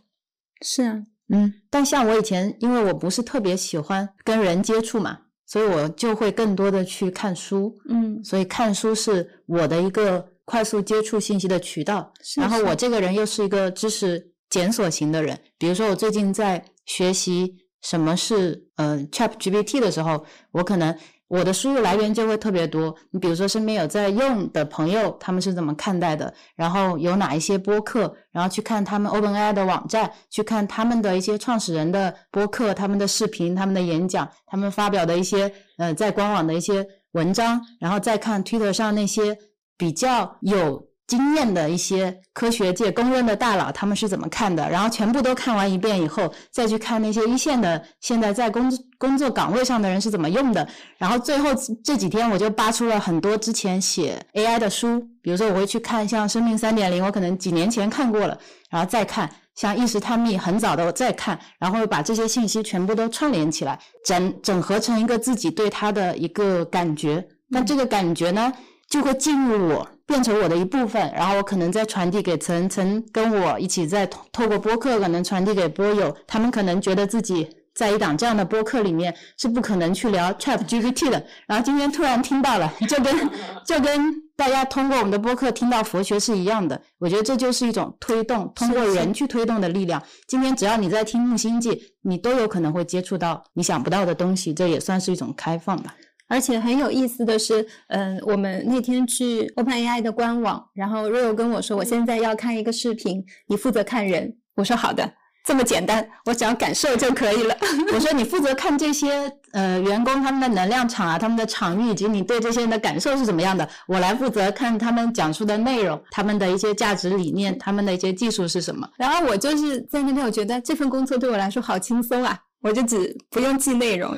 [0.62, 1.54] 是啊，嗯。
[1.70, 7.78] 但像我以前，因为我不是特别喜欢跟人接触嘛，所以我就会更多的去看书。
[7.89, 12.13] 嗯，所以看书是我的一个快速接触信息的渠道。
[12.38, 20.98] 然后我这个人又是一个知识检索型的人，比如说我最近在学习什么是呃 Chat GPT 的时候，我可能。
[21.34, 26.32] 我的输入来源就会特别多，你比如说身边有在用的朋友，他们是怎么看待的？
[26.56, 39.36] 然后有哪一些播客，然后去看他们 OpenAI 的网站，去看他们的一些创始人的播客、他们的视频、他们的演讲、他们发表的一些呃在官网的一些文章，然后再看 Twitter 上那些
[39.76, 40.88] 比较有。
[41.13, 44.67] 经验的一些科学界公认的大佬，他们是怎么看的？
[44.67, 50.67] 然后全部都看完一遍以后，再去看那些一线的现在在工工作岗位上的人是怎么用的。
[50.97, 51.49] 然后最后
[51.84, 58.36] 这几天，我就扒出了很多之前写 AI 的书，比如说我会去看像《生命三点零》，我可能几年前看过了，
[58.71, 67.23] 然后再看像《意识探秘》很早的我再看，然后把这些信息全部都串联起来，整整合成一个自己对它的一个感觉。
[67.49, 68.52] 那这个感觉呢，
[68.89, 69.88] 就会进入我。
[70.06, 83.30] 变成我的一部分，然后我可能再传递给曾曾跟我一起在透过播客可能传递给播友，他们可能觉得自己在一档这样的播客里面是不可能去聊 Chat GPT 的，然后今天突然听到了， 就跟
[83.66, 86.80] 就跟大家通过我们的播客听到佛学是一样的。
[87.00, 90.02] 我觉得这就是一种推动，通过人去推动的力量。
[90.28, 95.96] 今天只要你在听木星记，你都有可能会接触到你想不到的东西，这也算是一种开放吧。
[96.34, 104.36] 而且很有意思的是，嗯，我们那天去 OpenAI 的官网，然后 Rio 跟我说，我现在要看一个视频，你负责看人。
[104.56, 105.08] 我说好的，
[105.46, 107.56] 这么简单，我只要感受就可以了。
[107.93, 118.89] 我说你负责看这些呃员工他们的能量场啊，他们的场域以及你对这些人的感受是怎么样的，我来负责看他们讲述的内容，他们的一些价值理念，他们的一些技术是什么。
[118.98, 124.17] 然后我就是在那边，我觉得这份工作对我来说好轻松啊，我就只不用记内容。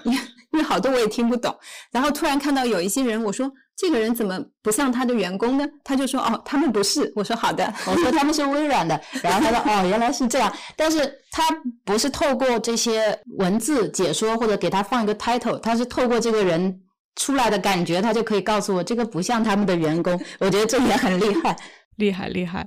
[0.55, 1.53] 因为好多我也听不懂，
[1.91, 5.67] 然后突然看到有一些人，我说这个人怎么不像他的员工呢？
[5.83, 7.11] 他就说哦，他们不是。
[7.13, 8.99] 我说好的，我说他们是微软的。
[9.21, 10.49] 然后他说哦，原来是这样。
[10.77, 10.99] 但是
[11.29, 11.43] 他
[11.83, 16.81] 不是透过这些文字解说或者给他放一个 title，他是透过这个人
[17.17, 20.17] 出来的感觉，他就可以告诉我这个不像他们的员工。
[20.39, 21.57] 我觉得这也很厉害，
[21.97, 22.65] 厉害厉害，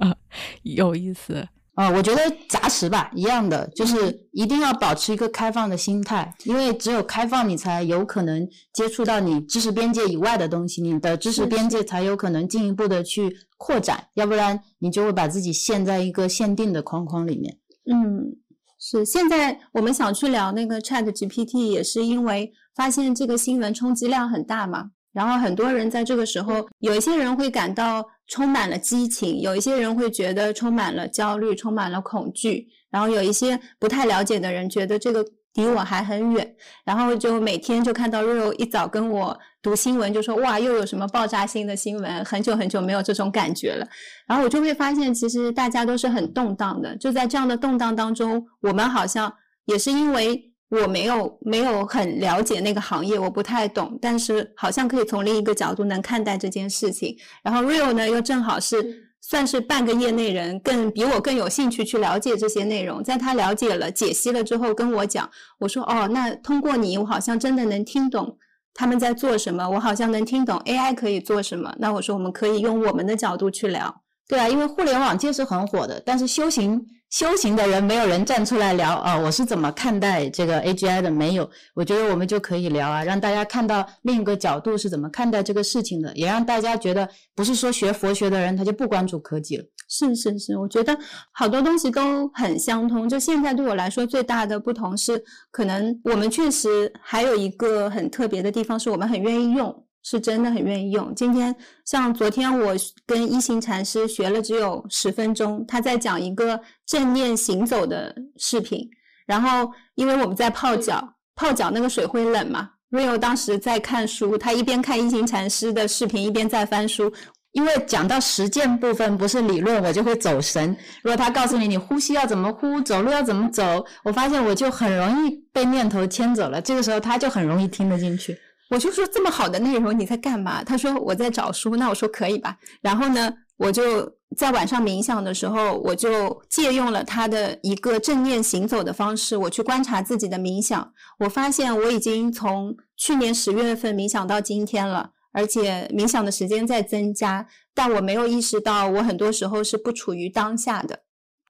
[0.64, 1.46] 有意思。
[1.74, 17.56] 呃，我觉得杂食吧，一样的，就是一定要保持一个开放的心态，因为只有开放，你才有可能接触到你知识边界以外的东西，你的知识边界才有可能进一步的去扩展，要不然你就会把自己陷在一个限定的框框里面。
[17.90, 18.36] 嗯，
[18.78, 19.04] 是。
[19.06, 24.90] 现在我们想去聊那个 Chat GPT，也是因为发现这个新闻冲击量很大嘛。
[25.12, 28.02] 然后很多人在这个时候，有一些人会感到
[28.32, 32.66] 充满了激情，有一些人会觉得充满了焦虑，充满了恐惧。
[32.90, 35.22] 然后有一些不太了解的人觉得这个
[35.52, 36.54] 离我还很远。
[36.82, 43.86] 然后就每天就看到肉肉一早跟我读新闻，就说哇，又有什么爆炸性的新闻，很久很久没有这种感觉了。
[44.26, 46.96] 然后我就会发现，其实大家都是很动荡的。
[46.96, 49.30] 就在这样的动荡当中，我们好像
[49.66, 50.51] 也是因为。
[50.80, 57.14] 我没有没有很了解那个行业，我不太懂，但是好像可以从另一个角度能看待这件事情。
[57.42, 63.04] 然后 Real 呢，又正好是算是半个业内人，更比我更有兴趣去了解这些内容。
[63.04, 68.38] 在他了解了、解析了之后，跟我讲，我说哦，那通过你，我好像真的能听懂
[68.72, 71.74] 他们在做什么，我好像能听懂 AI 可以做什么。
[71.78, 76.84] 那我说我们可以用我们的角度去聊，对啊，因为互联网界是很火的，但是修行。
[77.10, 81.10] 修行的人没有人站出来聊啊，我是怎么看待这个 AGI 的？
[81.10, 89.64] 没有，我觉得我们就可以聊啊，让大家看到另一个角度是怎么看待这个事情的，也让大家觉得不是说学佛学的人他就不关注科技了。
[89.90, 90.98] 是是是，我觉得
[91.34, 93.06] 好多东西都很相通。
[93.06, 99.81] 就现在对我来说最大的不同是，可能我们确实还有一个很特别的地方，是我们很愿意用。
[100.02, 101.14] 是真的很愿意用。
[101.14, 102.74] 今天像昨天我
[103.06, 108.88] 跟一行禅师学了只有十分钟，他在讲一个正念行走的视频。
[109.26, 112.70] 然后因为我们在泡脚，泡脚那个水会冷嘛。
[112.90, 117.10] Rio 当时在看书，他一边看一行禅师的视频，一边在翻书。
[117.52, 120.74] 因为讲到实践部分不是理论，我就会走神。
[121.02, 126.60] 如果他告诉你你呼吸要怎么呼，走路要怎么走，我发现我就很容易被念头牵走了。
[126.62, 128.36] 这个时候他就很容易听得进去。
[128.72, 130.64] 我就说这么好的内容你在干嘛？
[130.64, 131.76] 他说我在找书。
[131.76, 132.56] 那我说可以吧。
[132.80, 140.90] 然后呢，我就在晚上冥想的时候，我就借用了他的一个正念行走的方式，我去观察自己的冥想。
[141.18, 151.00] 我发现我已经从去年十月份冥想到今天了，而且冥想的时间在增加，但我没有意识到我很多时候是不处于当下的。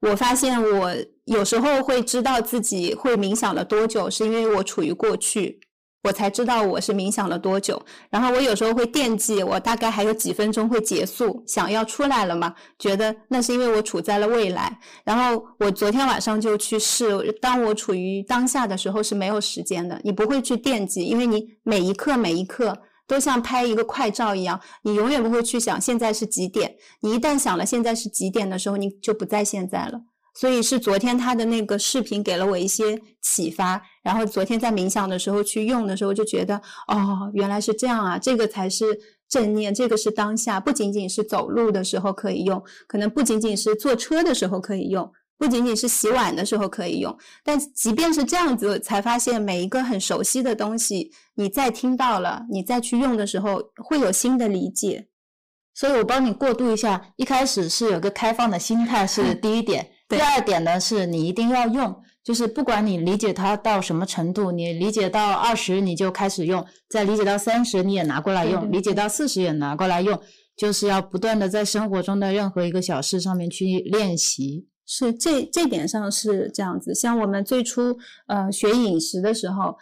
[0.00, 0.92] 我发现我
[1.26, 5.60] 有时候会知道自己会冥想了多久，是因为我处于过去。
[6.02, 7.80] 我才知道我是冥想了多久，
[8.10, 12.54] 然后我有时候会惦记，我大概还有几分钟会结束，想要出来了嘛？
[12.78, 14.78] 觉得那是因为我处在了未来。
[15.04, 22.76] 然后我昨天晚上就去试，当我处于当下的时候是没有时间的，你不会去惦记，因为你每一刻每一刻
[23.06, 26.74] 都像拍一个快照一样，你永远不会去想现在是几点。
[27.02, 30.00] 你一旦想了现在是几点的时候，你就不在现在了。
[30.34, 36.56] 所以是昨天他的那个视频给了我一些启发，然后昨天在冥想的时候去用的时候就觉得，
[36.88, 38.84] 哦，原来是这样啊，这个才是
[39.28, 47.14] 正念，这个是当下，不仅仅是走路的时候可以用，可能不仅仅是坐车的时候可以用，不仅仅是洗碗的时候可以用，
[47.44, 55.08] 但即便是这样子，才发现每一个很熟悉的东西，你再听到了，你再去用的时候会有新的理解。
[55.74, 59.90] 所以我帮你过渡一下，一开始是有个开放的心态是 第一点。
[60.12, 70.20] 第二点呢，是你一定要用，就是不管你理解它到什么程度，你理解到二十你就开始用，再理解到三十你也拿过来用，理解到四十也拿过来用，
[70.54, 74.68] 就是要不断的在生活中的任何一个小事上面去练习。
[74.84, 76.94] 是这这点上是这样子。
[76.94, 77.96] 像我们最初
[78.26, 79.74] 呃学饮食的时候，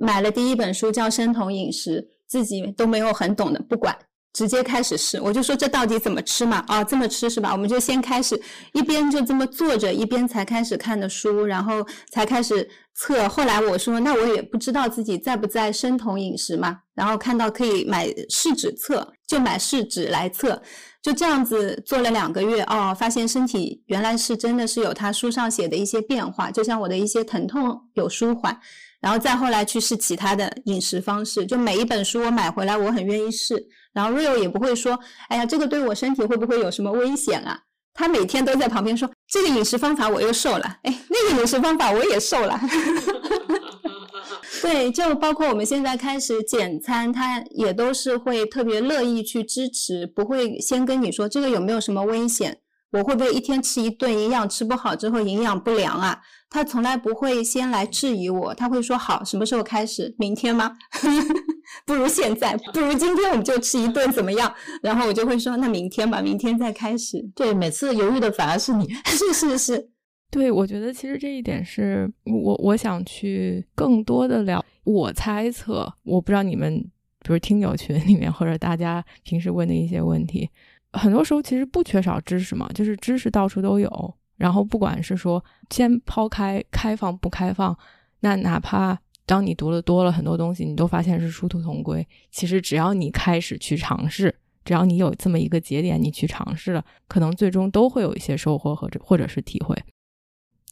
[0.00, 3.94] 买了第一本书叫《生酮饮食》，自己都没有很懂的，不管。
[4.34, 6.62] 直接开始试，我就说这到底怎么吃嘛？
[6.66, 7.52] 啊，这么吃是吧？
[7.52, 8.38] 我们就先开始，
[8.72, 13.28] 一边就这么坐着，一边才开始看的书，然后才开始测。
[13.28, 20.60] 后来我说，那我也不知道自己在不在生酮饮食嘛，然后看到可以买试纸测，就买试纸来测，
[21.00, 28.58] 就这样子做了两个月，哦，发现身体原来是真的是有他书上写的一些变化，就像我的一些疼痛有舒缓。
[29.04, 33.54] 然后再后来去试其他的饮食方式，就每一本书我买回来，我很愿意试。
[33.92, 34.98] 然后 Rio 也不会说，
[35.28, 37.60] 哎呀，这个对我身体会不会有什么危险啊？
[37.92, 42.58] 他每天都在旁边说，这个饮食方法我又瘦了，哎，那个饮食方法我也瘦了。
[44.62, 52.60] 对，就包括我们现在开始减餐，他也都是会特别乐意去支持，不会先跟你说这个有没有什么危险。
[52.92, 56.20] 我会不会一天吃一顿营养吃不好之后营养不良啊？
[56.54, 60.14] 他从来不会先来质疑我，他会说好，什么时候开始？
[60.16, 60.70] 明天吗？
[61.84, 64.54] 不如现在，不如今天我们就吃一顿怎么样？
[64.80, 67.20] 然后我就会说那明天吧，明天再开始。
[67.34, 69.90] 对，每次犹豫的反而是你， 是是是，
[70.30, 74.64] 对，我觉得其实这一点是我我想去更多的聊。
[74.84, 76.78] 我猜测，我不知道你们，
[77.24, 80.48] 比如听友群里面或者大家平时问的一些问题，
[80.92, 84.14] 很多时候其实不缺少知识嘛，就是知识到处都有。
[84.36, 87.76] 然后不管是说先抛开开放不开放，
[88.20, 92.06] 那哪怕当你读了多了很多东西，你都发现是殊途同归。
[92.30, 99.76] 其实只要你开始去尝试，只要你有这么一个节点，你去尝试了，可能最终都会有一些收获或者或者是体会。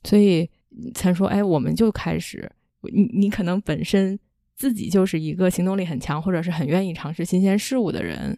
[0.05, 0.51] 所以
[0.95, 2.51] 才说，哎，我们就开始。
[2.93, 4.19] 你你可能本身
[4.57, 8.37] 自己就是一个行动力很强，或者是很愿意尝试新鲜事物的人。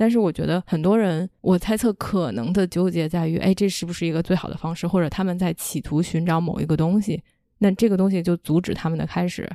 [0.00, 4.86] 但是我觉得很多人，我猜测可能的纠结在于，哎，这是不是一个最好的方式？
[4.86, 7.22] 或者他们在企图寻找某一个东西，
[7.58, 9.46] 那这个东西就阻止他们的开始，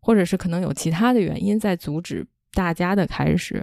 [0.00, 3.62] 或者是可能有其他的原因在阻止大家的开始。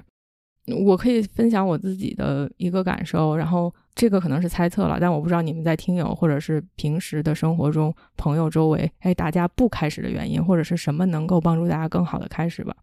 [0.85, 12.75] 我可以分享我自己的一个感受，然后这个可能是猜测了，但我不知道你们在听友或者是平时的生活中朋友周围，哎，大家不开始的原因，或者是什么能够帮助大家更好的开始吧？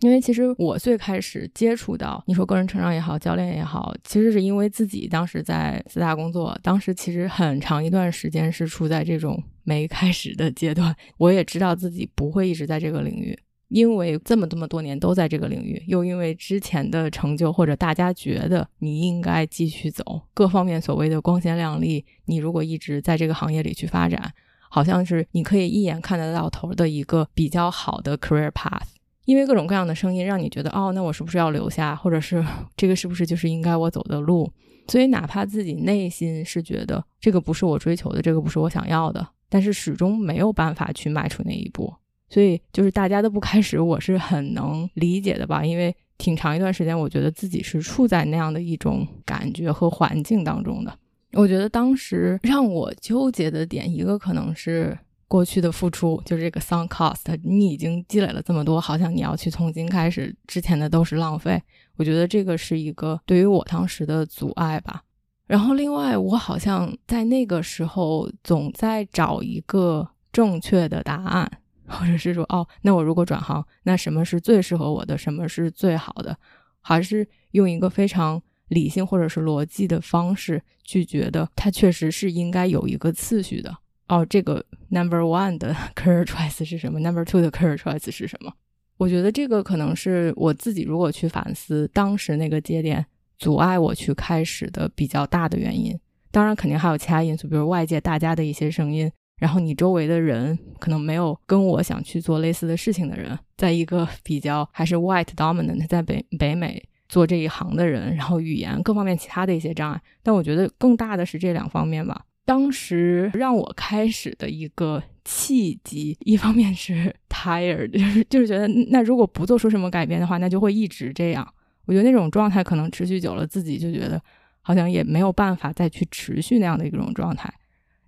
[0.00, 13.38] 因为其实我最开始接触到你说个人成长也好，教练也好，其实是因为自己当时在四大工作，当时其实很长一段时间是处在这种没开始的阶段，我也知道自己不会一直在这个领域。
[13.68, 24.32] 因为这么这么多年都在这个领域，又因为之前的成就或者大家觉得你应该继续走，各方面所谓的光鲜亮丽，你如果一直在这个行业里去发展，
[24.70, 28.95] 好像是你可以一眼看得到头的一个比较好的 career path。
[29.26, 32.42] 因为各种各样的声音让你觉得，哦，那我是不是要留下，或者是
[32.76, 34.50] 这个是不是就是应该我走的路？
[34.88, 41.92] 所以哪怕自己内心是觉得这个不是我追求的，这个不是我想要的，但是始终没有办法去迈出那一步。
[42.28, 45.64] 所以，就是大家的不开始，我是很能理解的吧？
[45.64, 50.96] 因为挺长一段时间，我觉得自己是处在那样的一种感觉和环境当中的。
[51.32, 54.96] 我觉得当时让我纠结的点，一个可能是
[55.28, 61.62] 过去的付出，就是这个 sunk cost，你已经积累了这么多，好像你要去重新开始，之前的都是浪费。
[61.96, 65.02] 我觉得这个是一个对于我当时的阻碍吧。
[65.46, 71.50] 然后，另外，我好像在那个时候总在找一个正确的答案。
[71.88, 76.36] 或者是说，哦，那我如果转行，那什么是最适合我的，什么是最好的？
[76.80, 83.72] 还是用一个非常理性或者是逻辑的方式去觉得它确实是应该有一个次序的。
[84.08, 88.52] 哦，这个 number one 的 career choice 是什么？number two 的 career choice 是什么？
[88.96, 93.04] 我觉得这个可能是我自己如果去反思当时那个节点
[93.38, 95.98] 阻碍我去开始的比较大的原因。
[96.30, 99.10] 当然，肯定还有其他因素，比如外界大家的一些声音。
[99.38, 112.24] 然后你周围的人可能没有跟我想去做类似的事情的人，在一个比较还是 white dominant 在北北美做这一行的人，然后语言各方面其他的一些障碍，但我觉得更大的是这两方面吧。
[112.46, 121.46] 当时让我开始的一个契机，一方面是 tired，就是就是觉得那如果不做出什么改变的话，那就会一直这样。
[121.84, 124.22] 我觉得那种状态可能持续久了，自己就觉得
[124.62, 127.52] 好像也没有办法再去持续那样的一种状态。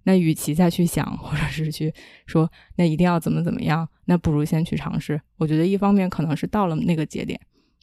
[0.05, 1.93] 那与其再去想，或者是去
[2.27, 5.21] 说，那一定要怎么怎么样，那不如先去尝试。
[5.37, 7.39] 我觉得一方面可能是到了那个节点，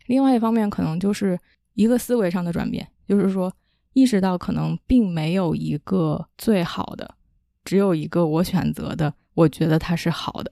[0.08, 1.38] 另外一方面可能就是
[1.74, 3.54] 一个思维上的转变，就是说
[3.96, 7.16] 意识到可能并没有一个最好的，
[7.64, 10.52] 只有一个我选择的，我觉得它是好的，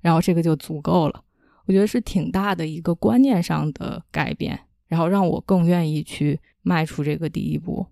[0.00, 1.22] 然后这个就足够了。
[1.66, 4.58] 我觉得是挺大的一个观念上的改变，
[4.88, 7.86] 然后让我更愿意去迈出这个第一步。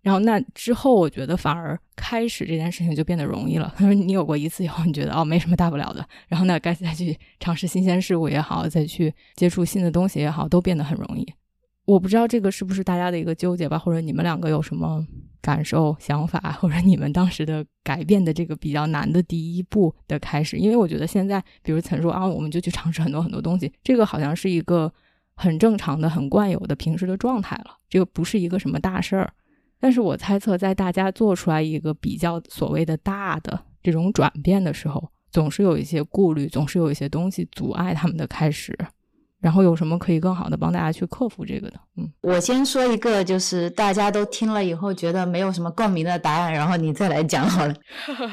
[0.00, 3.74] 然后那之后，我觉得反而开始这件事情就变得容易了。
[3.76, 6.08] 他说你有过一次以后，你觉得哦没什么大不了的。
[6.28, 11.26] 然后那该再去尝试新鲜事物也好，再去接触新的东西也好，都变得很容易。
[11.86, 15.04] 我不知道这个是不是大家的一个纠结吧，或者你们两个有什么
[15.40, 20.56] 感受、想法，或者你们当时的改变的这个比较难的第一步的开始。
[20.56, 24.92] 因为我觉得现在，比如曾说啊，我们就去尝试很多很多东西，这个好像是一个
[25.34, 27.76] 很正常的、很惯有的平时的状态了。
[27.88, 29.32] 这个不是一个什么大事儿。
[29.80, 38.78] 但是我猜测，在大家做出来一个比较所谓的大的这种转变的时候，总是有一些顾虑，总是有一些东西阻碍他们的开始。
[39.40, 41.80] 然后有什么可以更好的帮大家去克服这个的？
[41.96, 47.74] 嗯，我先说一个，就是大家都听了以后觉得没有什么共鸣的答案，然后你再来讲好了。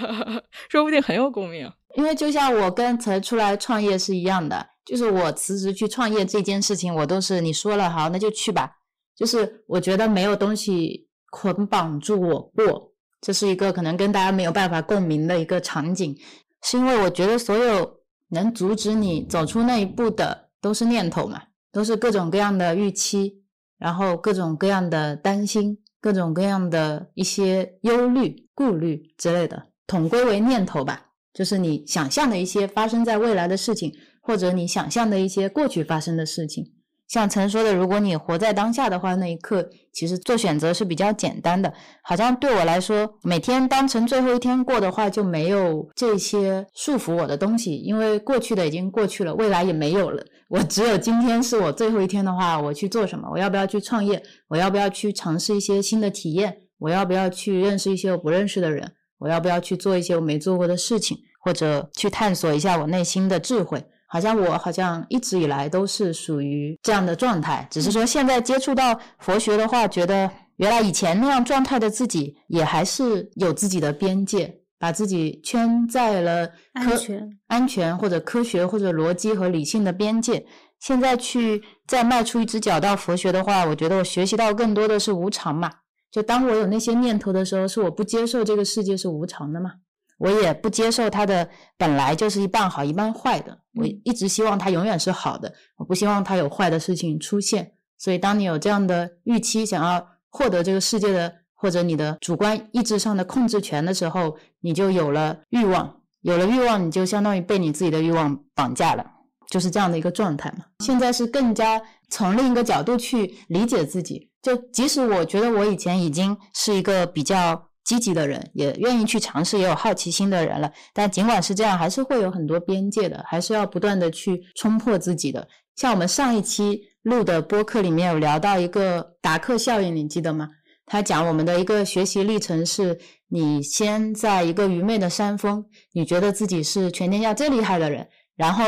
[0.70, 1.72] 说不定很有共鸣。
[1.96, 8.70] 因为就像我跟才出来创业是一样的，就是我辞职去创业这件事情，我都是你说了好，那就去吧。
[9.16, 11.06] 就是我觉得没有东西。
[11.30, 12.94] 捆绑住我过。
[13.20, 16.16] 这是一个可能跟大家没有办法共鸣的一个场景，
[16.64, 18.00] 是因为我觉得所有
[18.30, 21.42] 能阻止你走出那一步的都是念头嘛，
[21.72, 23.44] 都是各种各样的预期，
[23.78, 36.74] 然后各种各样的担心，各种各样的一些忧虑、顾虑之类的，统归为念头吧，就是你想象的一些发生在未来的事情，或者你想象的一些过去发生的事情。
[37.08, 41.74] 像曾说的，如果你活在当下的话，那一刻其实做选择是比较简单的。
[42.04, 50.22] 好像对我来说，每天当成最后一天过的话，就没有这些束缚我的东西，因为过去的已经过去了，未来也没有了。
[50.50, 53.28] 我只有今天是我最后一天的话，我去做什么？
[53.32, 54.24] 我要不要去创业？
[54.48, 56.58] 我要不要去尝试一些新的体验？
[56.80, 58.94] 我要不要去认识一些我不认识的人？
[59.18, 61.18] 我要不要去做一些我没做过的事情？
[61.44, 63.84] 或者去探索一下我内心的智慧？
[64.10, 80.46] 好像我好像一直以来都是属于这样的状态，只是说现在接触到佛学的话，觉得原来以前那样状态的自己也还是有自己的边界，把自己圈在了安全、安全或者科学或者逻辑和理性的边界。
[80.80, 85.72] 现在去再迈出一只脚到佛学的话，我觉得我学习到更多的是无常嘛。
[86.12, 89.72] 就当我有那些念头的时候，是我不接受这个世界是无常的嘛。
[90.20, 91.48] 我也不接受它的
[91.78, 97.74] 本来就是一半好一半坏的，我一直希望它永远是好的，我不希望它有坏的事情出现。
[98.00, 109.06] 所以，当你有这样的预期，想要获得这个世界的或者你的主观意志上的控制权的时候，你就有了欲望，有了欲望，你就相当于被你自己的欲望绑架了，
[109.50, 110.64] 就是这样的一个状态嘛。
[110.80, 117.66] 现在是更加从另一个角度去理解自己，就即使我觉得我以前已经是一个比较。
[117.88, 120.70] 积极的人也愿意去尝试，也有好奇心的人了。
[120.94, 125.48] 但尽管是这样，还是会有很多边界的，还是要不断的去冲破自己的。
[125.78, 130.50] 像我们上一期录的播客里面有聊到一个达克效应，你记得吗？
[130.88, 135.64] 他讲我们的一个学习历程是：你先在一个愚昧的山峰，
[135.94, 138.66] 你觉得自己是全天下最厉害的人，然后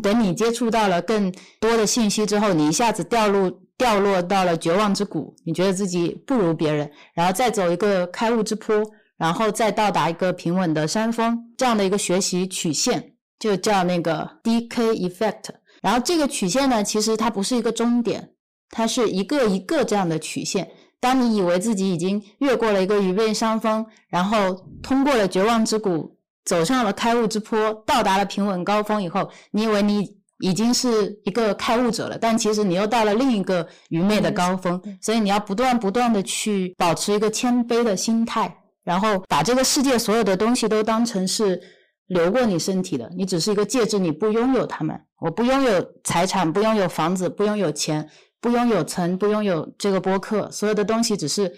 [0.00, 3.64] 等你接触到了更多的信息之后，你一下子掉入。
[3.76, 8.80] 掉落到了绝望之谷，你觉得自己不如别人，然后再走一个开悟之坡，
[9.18, 15.50] 然后再到达一个平稳的山峰，这样的一个学习曲线就叫那个 DK effect。
[15.82, 18.30] 然后这个曲线呢，其实它不是一个终点，
[18.70, 20.70] 它是一个一个这样的曲线。
[21.04, 24.36] 当你以为自己已经越过了一个愚昧山峰，然后
[24.82, 30.24] 通过了绝望之谷，走上了开悟之坡，到达了平稳高峰以后，你以为你。
[30.40, 38.52] 已经是一个开悟者了，但其实你又到了另一个愚昧的高峰，所以你要不断不断的去保持一个谦卑的心态，
[38.82, 41.62] 然后把这个世界所有的东西都当成是
[42.08, 45.00] 流过你身体的，你只是一个介质，你不拥有它们。
[45.20, 48.06] 我不拥有财产，不拥有房子，不拥有钱，
[48.44, 51.50] 不拥有曾，不拥有这个播客，所有的东西只是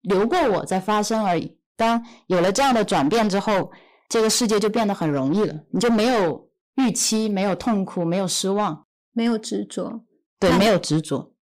[0.00, 1.58] 流过我在发生而已。
[1.76, 3.70] 当有了这样的转变之后，
[4.08, 6.48] 这个世界就变得很容易了，你就没有。
[6.76, 10.02] 预期没有痛苦，没有失望，没有执着，
[10.38, 11.34] 对，没有执着。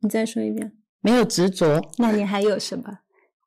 [0.00, 1.80] 你再说一遍，没有执着。
[1.96, 2.84] 那你还有什么？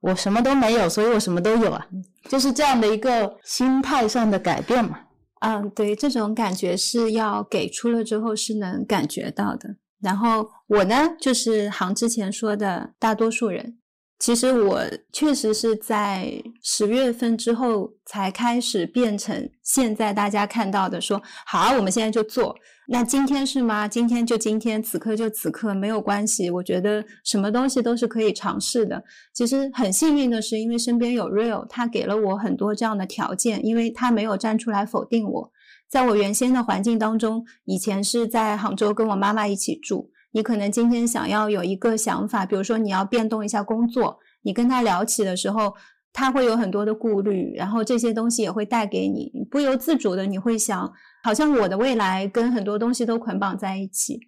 [0.01, 1.85] 我什么都没有，所以我什么都有啊，
[2.29, 5.01] 就是这样的一个心态上的改变嘛。
[5.41, 9.75] 嗯，对，这种感觉是要给出了之后是能感觉到的。
[10.01, 13.77] 然后我呢，就是行之前说的大多数人。
[14.17, 14.81] 其实我
[15.11, 22.55] 确实是在十月份之后才开始变成现在大家看到的，说好，我们现在就做。
[22.87, 23.89] 那今天是吗？
[23.89, 26.49] 今天就今天，此刻就此刻，没有关系。
[26.49, 29.03] 我觉得什么东西都是可以尝试的。
[29.33, 35.51] 其实很幸运的是，因为身边有 Real，他给了我很多这样的条件，因为他没有站出来否定我。
[35.95, 40.11] 在我原先的环境当中，以前是在杭州跟我妈妈一起住。
[40.33, 45.73] 你可能今天想要有一个想法，比如说你要变动一下工作，你跟他聊起的时候，
[46.11, 50.91] 他会有很多的顾虑，然后这些东西也会带给你，不由自主的你会想，
[51.23, 54.19] 好像我的未来跟很多东西都捆绑在一起。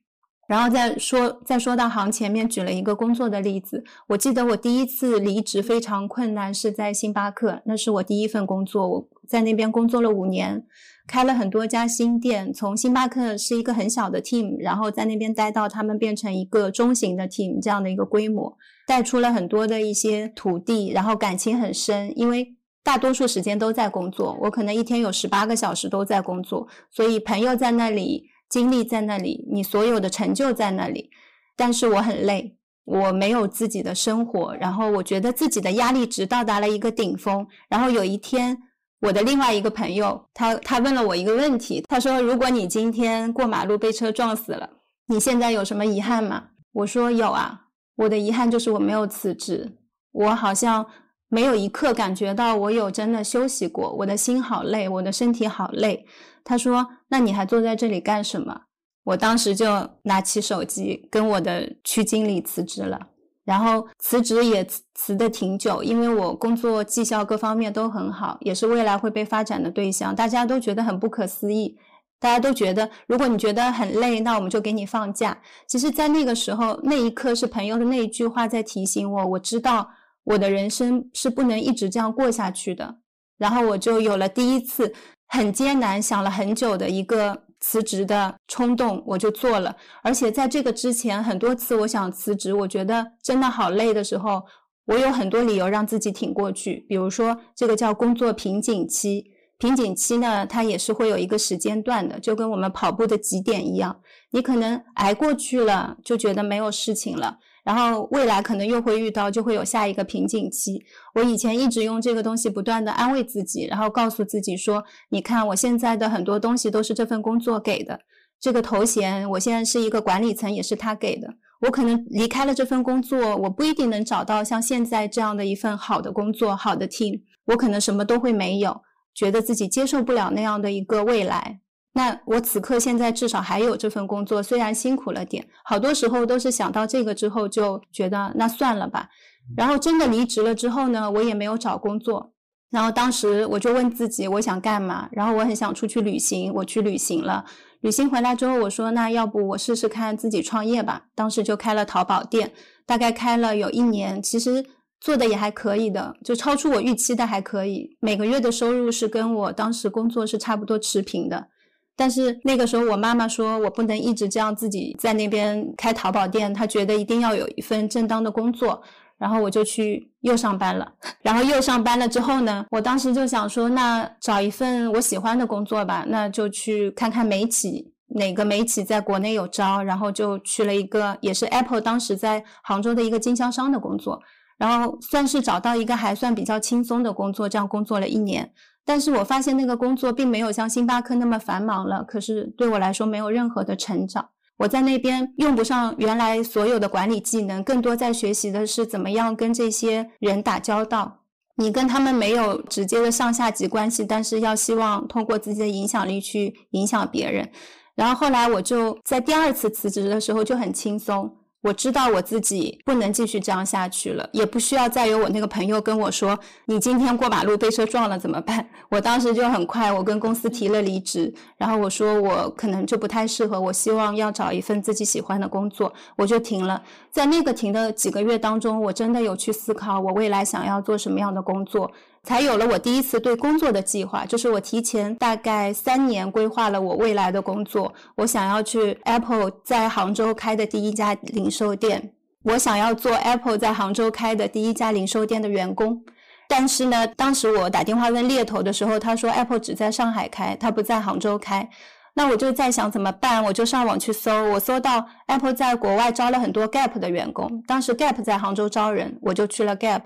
[0.47, 10.65] 然后再说，再说到行前面举了一个工作的例子，我记得我第一次离职非常困难，是在星巴克，那是我第一份工作，我在那边工作了五年。
[11.07, 31.09] 开了很多家新店，从星巴克是一个很小的 team，然后在那边待到他们变成一个中型的 team 这样的一个规模，带出了很多的一些土地，然后感情很深，因为大多数时间都在工作，我可能一天有十八个小时都在工作，所以朋友在那里，精力在那里，你所有的成就在那里，
[31.55, 38.57] 但是我很累，我没有自己的生活，然后我觉得自己的压力值到达了一个顶峰，然后有一天。
[38.99, 44.69] 我的另外一个朋友，他他问了我一个问题，他说：“如果你今天过马路被车撞死了，
[45.07, 49.77] 你现在有什么遗憾吗？”我说：“有啊，我的遗憾就是我没有辞职，
[50.11, 50.85] 我好像
[51.29, 56.05] 没有一刻感觉到我有真的休息过，我的心好累，我的身体好累。
[56.43, 58.63] 他说：“那你还坐在这里干什么？”
[59.05, 63.07] 我当时就拿起手机跟我的区经理辞职了，
[63.47, 71.77] 然后辞职也辞辞的挺久，因为我工作绩效各方面都很好，也是未来会被发展的对象，大家都觉得很不可思议。
[72.19, 75.39] 大家都觉得，如果你觉得很累，那我们就给你放假。
[75.65, 79.89] 其实，在那个时候，那一刻是朋友的那一句话在提醒我，我知道
[80.25, 82.97] 我的人生是不能一直这样过下去的。
[83.37, 84.93] 然后我就有了第一次
[85.29, 89.75] 很艰难、想了很久的一个辞职的冲动，我就做了。
[90.03, 94.43] 而且在这个之前，很多次我想辞职，我觉得真的好累的时候，
[94.85, 96.85] 我有很多理由让自己挺过去。
[96.87, 99.31] 比如说，这个叫工作瓶颈期。
[99.59, 104.01] 瓶颈期呢，它也是会有一个时间段的，就跟我们跑步的极点一样。
[104.29, 110.81] 你可能挨过去了，就觉得没有事情了，然后未来可能又会遇到，就会有下一个瓶颈期。
[111.15, 117.99] 我以前一直用这个东西不断的安慰自己，然后告诉自己说：“你看，我现在的很多东西都是这份工作给的，
[118.39, 121.27] 这个头衔，我现在是一个管理层，也是他给的。
[121.59, 128.81] 我可能离开了这份工作，我不一定能找到像现在这样的一份好的工作、好的 team，我可能什么都会没有。”
[129.13, 131.59] 觉得自己接受不了那样的一个未来，
[131.97, 139.09] 那我此刻现在至少还有这份工作，虽然辛苦了点，好多时候都是想到这个之后就觉得那算了吧。
[139.57, 142.33] 然后真的离职了之后呢，我也没有找工作。
[142.69, 145.09] 然后当时我就问自己，我想干嘛？
[145.11, 147.43] 然后我很想出去旅行，我去旅行了。
[147.81, 151.05] 旅行回来之后，我说那要不我试试看自己创业吧。
[151.15, 152.53] 当时就开了淘宝店，
[152.85, 154.63] 大概开了有一年，其实。
[154.99, 157.95] 做的也还可以的，就超出我预期的还可以。
[157.99, 161.49] 每个月的收入是跟我当时工作是差不多持平的。
[161.97, 168.81] 但是那个时候我妈妈说我不能一直这样自己在那边开淘宝店，她觉得一定要有一份正当的工作。
[169.17, 170.87] 然后我就去又上班了。
[171.23, 184.21] 然后又上班了之后呢，我当时就想说，那找一份我喜欢的工作吧，那就去看看美企，哪个美企在国内有招，然后就去了一个也是 Apple 当时在杭州的一个经销商的工作。
[184.59, 188.51] 然后算是找到一个还算比较轻松的工作，这样工作了一年。
[188.87, 194.29] 但是我发现那个工作并没有像星巴克那么繁忙了，可是对我来说没有任何的成长。
[194.59, 201.25] 我在那边用不上原来所有的管理技能，更多在学习的是怎么样跟这些人打交道。
[201.57, 207.49] 你跟他们没有直接的上下级关系，但是要希望通过自己的影响力去影响别人。
[207.95, 211.36] 然后后来我就在第二次辞职的时候就很轻松。
[211.61, 226.81] 我知道我自己不能继续这样下去了，也不需要再有我那个朋友跟我说：“你今天过马路被车撞了怎么办？”我当时就很快，我跟公司提了离职，然后我说我可能就不太适合，我希望要找一份自己喜欢的工作，我就停了。
[227.11, 231.91] 在那个停的几个月当中，我真的有去思考我未来想要做什么样的工作。
[232.23, 237.93] 才有了我第一次对工作的计划，就是我提前大概三年规划了我未来的工作。
[238.15, 242.11] 我想要去 Apple 在杭州开的第一家零售店，
[242.43, 246.03] 我想要做 Apple 在杭州开的第一家零售店的员工。
[246.49, 251.69] 但是呢，当时我打电话问猎头的时候，他说 Apple 只在上海开，他不在杭州开。
[252.13, 260.01] 那我就在想怎么办，我就上网去搜，我搜到 Apple 在国外招了很多 Gap 的员工，当时 Gap 在杭州招人，我就去了 Gap。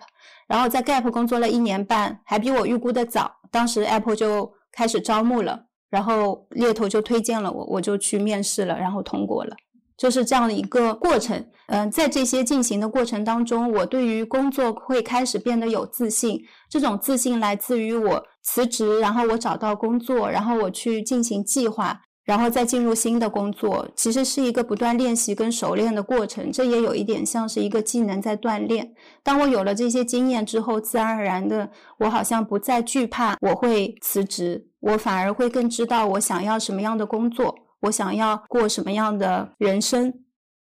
[0.51, 3.31] 然后在 Gap 工作了一年半，还比我预估的早。
[3.49, 9.55] 当时 Apple 就开始招募了，然后猎头就推荐了我，我就去面试了，然后通过了。
[9.95, 11.45] 就是这样的一个过程。
[11.67, 16.37] 嗯，在这些进行的过程当中，我对于工作会开始变得有自信。
[16.69, 22.01] 这种自信来自于我辞职，然后我找到工作，然后我去进行计划。
[22.31, 26.49] 然后再进入新的工作，其实是一个不断练习跟熟练的过程。
[26.49, 28.89] 这也有一点像是一个技能在锻炼。
[29.21, 31.69] 当我有了这些经验之后，自然而然的，
[31.99, 40.13] 我好像不再惧怕我会辞职，我反而会更知道我想要什么样的工作，我想要过什么样的人生，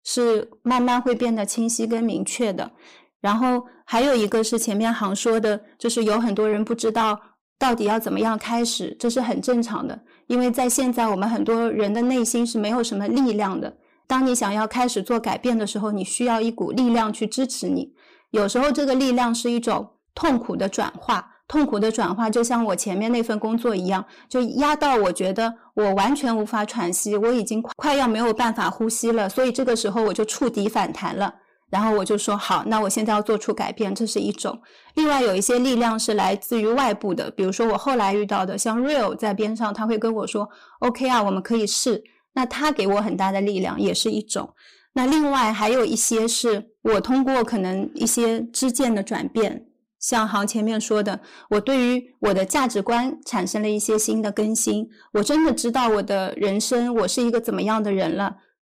[0.06, 2.72] 是慢慢会变得清晰跟明确的。
[3.20, 7.20] 然后还有一个是前面行说的，就是有很多人不知道
[7.60, 10.00] 到底要怎么样开始，这是很正常的。
[10.28, 13.78] 因为在现在，我们很多人的内心是没有什么力量的。
[14.06, 17.94] 当你想要开始做改变的时候，你需要一股力量去支持你。
[18.32, 21.34] 有时候，这个力量是一种痛苦的转化。
[21.48, 29.30] 痛苦的转化，就像我前面那份工作一样，就压到我觉得我完全无法喘息，我已经快要没有办法呼吸了。
[29.30, 31.34] 所以这个时候，我就触底反弹了。
[31.70, 34.60] 然后我就说好，那我现在要做出改变，这是一种。
[34.96, 40.50] 另外有一些力量是来自于外部的，比如说我后来遇到的，像 Real 在边上，他会跟我说
[40.80, 42.04] OK 啊，我们可以试。
[42.34, 44.54] 那他给我很大的力量，也是一种。
[44.94, 49.66] 那另外还有一些是我通过可能一些支见的转变，
[50.00, 58.38] 像行前面说的，我对于我的价值观产生了一些新的更新，我真的知道我的人生我是一个怎么样的人了，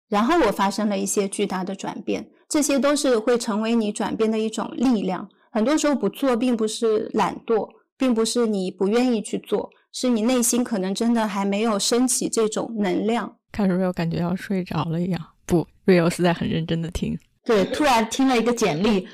[0.09, 5.29] 然后我发生了一些巨大的转变，这些都是会成为你转变的一种力量。
[5.51, 13.37] 很多时候不做，并不是懒惰，并不是你不愿意去做，是你内心可能真的还没有升起这种能量。
[13.51, 17.19] 看 Rio 感觉要睡着了一样，不，Rio 是在很认真的听。
[17.45, 19.09] 对，突然听了一个简历，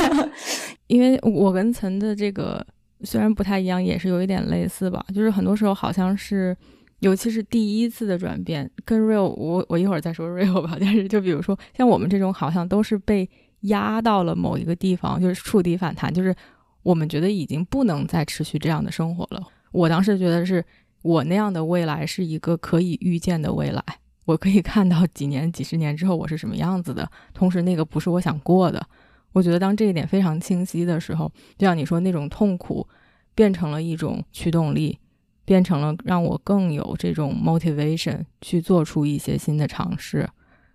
[0.88, 2.66] 因为我跟岑的这个
[3.02, 5.04] 虽然不太一样，也是有一点类似吧。
[5.14, 6.56] 就是很多时候好像是，
[7.04, 10.76] 尤其是第一次的转变，跟 Rio，我我一会儿再说 Rio 吧。
[10.78, 13.30] 但是就比如说像我们这种，好像都是被。
[13.64, 16.36] 压到了某一个地方，就是触底反弹，就是
[16.82, 19.42] 我们觉得已经不能再持续这样的生活了。
[19.72, 20.62] 我当时觉得是
[21.00, 23.82] 我那样的未来是一个可以预见的未来，
[24.26, 27.10] 我可以看到几年、几十年之后我是什么样子的。
[27.32, 28.86] 同时，那个不是我想过的。
[29.32, 32.86] 我觉得当这一点非常清晰的时候，就像你说那种痛苦
[33.34, 34.98] 变成了一种驱动力，
[35.44, 40.28] 变成了让我更有这种 motivation 去做出一些新的尝试。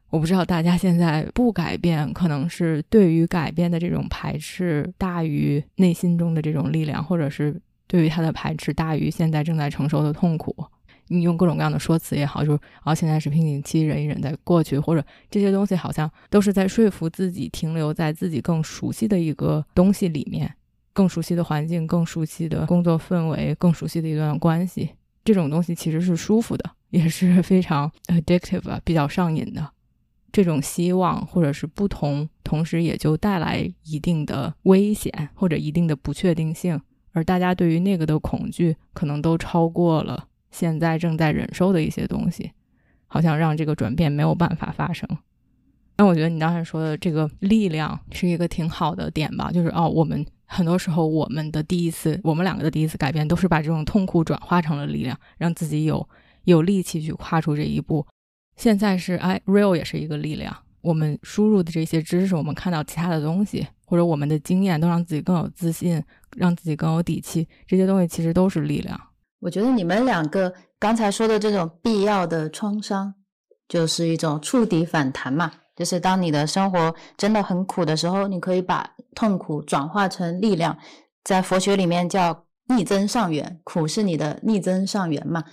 [0.09, 10.55] 我不知道大家现在不改变，可能是对于改变的这种排斥大于内心中的这种力量，或者是对于他的排斥大于现在正在承受的痛苦。
[11.11, 20.53] 你用各种各样的说辞也好，就是啊，现在是瓶颈期，忍一忍再过去，或者这些东西好像都是在说服自己停留在自己更熟悉的一个东西里面，
[20.93, 24.89] 更熟悉的环境，更熟悉的工作氛围，更熟悉的一段关系。
[25.23, 29.71] 这种东西其实是舒服的，也是非常 addictive 啊，比较上瘾的。
[30.31, 36.79] 这种希望或者是不同，同时也就带来一定的危险或者一定的不确定性，
[37.11, 42.51] 而大家对于那个的恐惧，可能都超过了现在正在忍受的一些东西，
[43.07, 45.07] 好像让这个转变没有办法发生。
[45.99, 56.07] 那我觉得你刚才说的这个力量是一个挺好的点吧，就是哦，我们很多时候我们的第一次，我们两个的第一次改变，都是把这种痛苦转化成了力量，让自己有
[56.45, 58.07] 有力气去跨出这一步。
[58.55, 60.55] 现在是哎，real 也是一个力量。
[60.79, 66.01] 我们输入的这些知识，我们看到其他的东西，或者我们的经验，都让自己更有自信，
[66.37, 67.45] 让自己更有底气。
[67.67, 68.97] 这些东西其实都是力量。
[69.41, 73.13] 我觉得你们两个刚才说的这种必要的创伤，
[73.67, 75.51] 就是一种触底反弹嘛。
[75.79, 80.77] 就是当你的生活真的很苦的时候，你可以把痛苦转化成力量。
[81.23, 85.45] 在佛学里面叫逆增上缘，苦是你的逆增上缘嘛。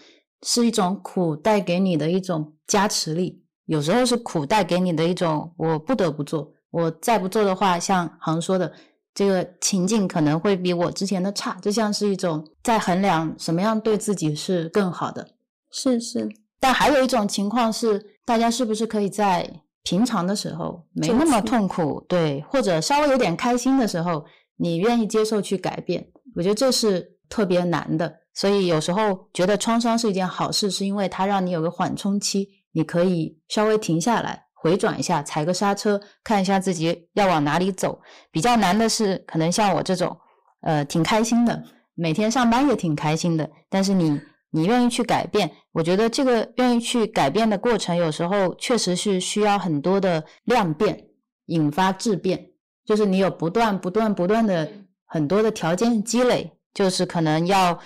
[0.43, 8.73] 是一种苦带给你的一种加持力，有时候是苦带给你的一种我不得不做，我再不做的话，像航说的
[9.15, 15.29] 这个情境可能会比我之前的差，就像是一种在衡量什么样对自己是更好的。
[15.71, 16.29] 是是，
[16.61, 24.25] 但还有一种情况是，大家是不是可以在平常的时候没那么痛苦，对，或者稍微有点开心的时候，
[24.57, 26.05] 你愿意接受去改变？
[26.35, 28.13] 我觉得这是特别难的。
[28.35, 38.01] 所以有时候觉得创伤是一件好事，是因为它让你有个缓冲期，你可以稍微停下来，回转一下，踩个刹车，看一下自己要往哪里走。
[38.33, 40.19] 比较难的是，可能像我这种，
[40.63, 41.63] 呃，挺开心的，
[41.95, 44.21] 每天上班也挺开心的，但是你
[44.57, 51.05] 你愿意去改变，我觉得这个愿意去改变的过程，有时候确实是需要很多的量变
[51.47, 52.49] 引发质变，
[52.85, 54.69] 就是你有不断不断不断的
[55.05, 57.79] 很多的条件积累，就是可能要。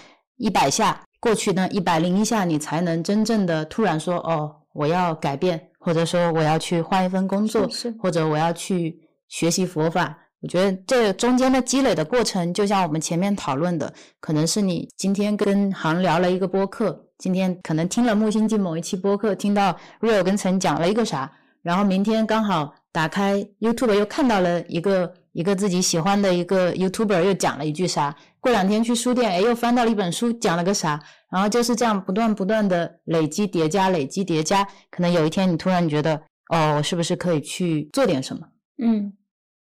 [0.43, 7.69] 一百下过去呢，一百零一下，你才能真正的突然说哦，我要改变，或者说我要去换一份工作，
[7.99, 8.99] 或者我要去
[9.29, 10.17] 学习佛法。
[10.43, 21.31] 我觉得这中间的积累的过程，就像我们前面讨论的，可能是你今天跟航聊了一个播客，今天可能听了木星记某一期播客，听到 Real 跟陈讲了一个啥，
[21.63, 25.15] 然后明天刚好打开 YouTube 又看到了一个。
[25.33, 28.13] 一个自己喜欢的一个 YouTuber 又讲了一句啥？
[28.41, 31.01] 过两天去书店，哎，又翻到了一本书，讲了个啥？
[31.31, 38.45] 然后就是这样不断不断的累积叠加，累积叠加，可能有一天你突然觉得，哦，我是不是可以去做点什么？
[38.83, 39.13] 嗯。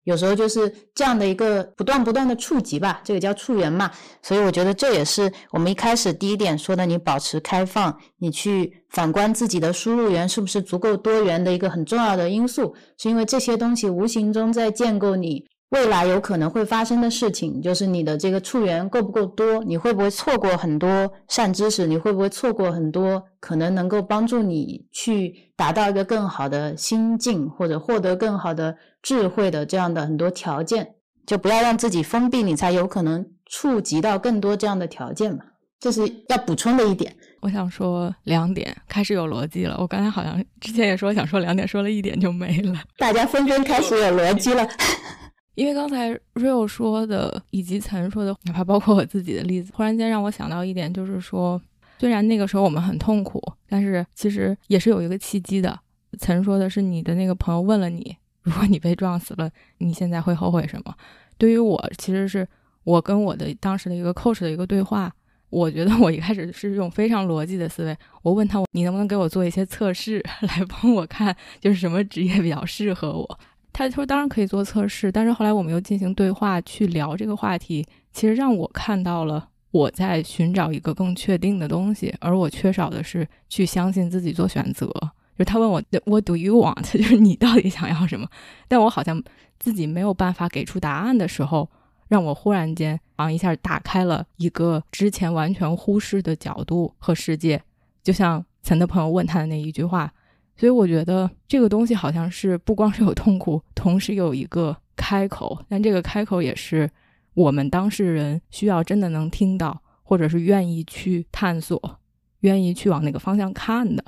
[0.08, 3.90] 有时候就是这样的一个不断不断的触及吧，这个叫触缘嘛。
[4.22, 15.44] 所以我觉得这也是我们一开始第一点说的，你保持开放，你去反观自己的输入源是不是足够多元的一个很重要的因素，是因为这些东西无形中在建构你。
[15.70, 19.62] 未来有可能会发生的事情，就是你的这个触缘够不够多？
[19.64, 21.86] 你会不会错过很多善知识？
[21.86, 30.94] 你会不会错过很多可能能够帮助你去达到一个更好的心境，或者获得更好的智慧的这样的很多条件？
[31.26, 35.44] 就不要让自己封闭，你才有可能触及到更多这样的条件嘛。
[35.78, 37.14] 这是要补充的一点。
[37.40, 39.76] 我想说两点，开始有逻辑了。
[39.78, 42.82] 我刚才好像之前也说想说两点，说了一点就没了。
[42.96, 44.66] 大家纷纷开始有逻辑了。
[45.54, 51.60] 因为刚才 Real 说的，以及岑说的，哪怕包括我自己的例子，忽然间让我想到一点，就是说，
[51.98, 55.78] 虽然那个时候我们很痛苦，但是其实也是有一个契机的。
[56.18, 58.16] 岑说的是你的那个朋友问了你，
[58.48, 60.94] 如果你被撞死了，你现在会后悔什么？
[61.36, 62.48] 对于我，其实是
[62.84, 65.12] 我跟我的当时的一个 coach 的一个对话。
[65.50, 73.40] 我觉得我一开始是用非常逻辑的思维，我问他，你能不能给我做一些测试， 来帮我看就是什么职业比较适合我？
[73.72, 84.92] 他说当然可以做测试，但是后来我们又进行对话去聊这个话题，其实让我看到了我在寻找一个更确定的东西，而我缺少的是去相信自己做选择。
[85.38, 86.90] 就他问我 What do you want？
[86.92, 88.28] 就是你到底想要什么？
[88.66, 89.22] 但我好像
[89.58, 91.70] 自己没有办法给出答案的时候。
[92.08, 97.60] 让我忽然间啊一下打开了一个之前完全忽视的角度和世界，
[98.02, 100.10] 就像岑的朋友问他的那一句话，
[100.56, 106.90] 所以我觉得这个东西好像是不光是有痛苦，同时有一个开口，但这个开口也是
[107.34, 112.00] 我们当事人需要真的能听到，或者是愿意去探索，
[112.40, 114.02] 愿意去往那个方向看的，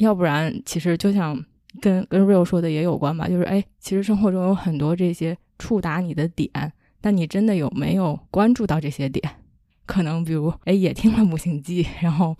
[0.00, 1.42] 要不然其实就像
[1.80, 6.50] 跟跟 Real 说的也有关吧，就是哎，其实生活中有很多这些触达你的点。
[7.02, 9.24] 但你真的有没有关注到这些点？
[9.86, 12.36] 可能比如，哎，也听了《母亲记》，然后，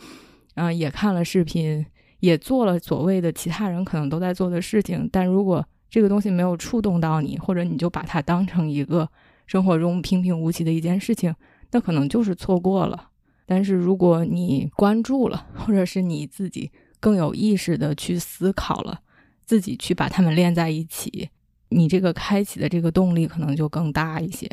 [0.54, 1.84] 嗯，也看了视频，
[2.18, 5.08] 也做了所谓的其他人可能都在做的事情。
[5.10, 9.08] 但如果这个东西没有触动到你，或者你就把它当成一个
[9.46, 11.34] 生活中平平无奇的一件事情，
[11.70, 13.08] 那可能就是错过了。
[13.46, 16.70] 但是如果你关注了，或者是你自己
[17.00, 19.00] 更有意识的去思考了，
[19.44, 21.30] 自己去把它们连在一起。
[21.70, 24.48] 你这个开启的这个动力可能就更大一些。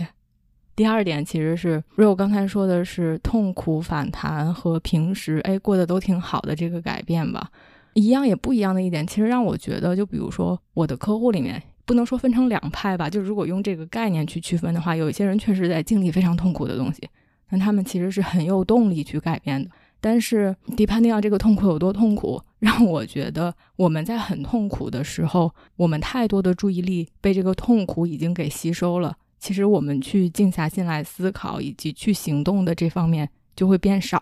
[0.75, 7.49] 第二点其实是 Rio 刚才说的是痛苦反弹和平时哎过得都挺好的这个改变吧，
[7.95, 17.09] 一样也不一样的一点，其实让我觉得，就比如说我的客户里面，不能说分成两派吧，就如果用这个概念去区分的话，有一些人确实在经历非常痛苦的东西，
[17.49, 19.71] 但他们其实是很有动力去改变的。
[19.99, 29.15] 但是，depending on 这个痛苦有多痛苦， 让我觉得我们在很痛苦的时候，我们太多的注意力被这个痛苦已经给吸收了。
[29.39, 34.21] 其实我们去静下心来思考以及去行动的这方面就会变少，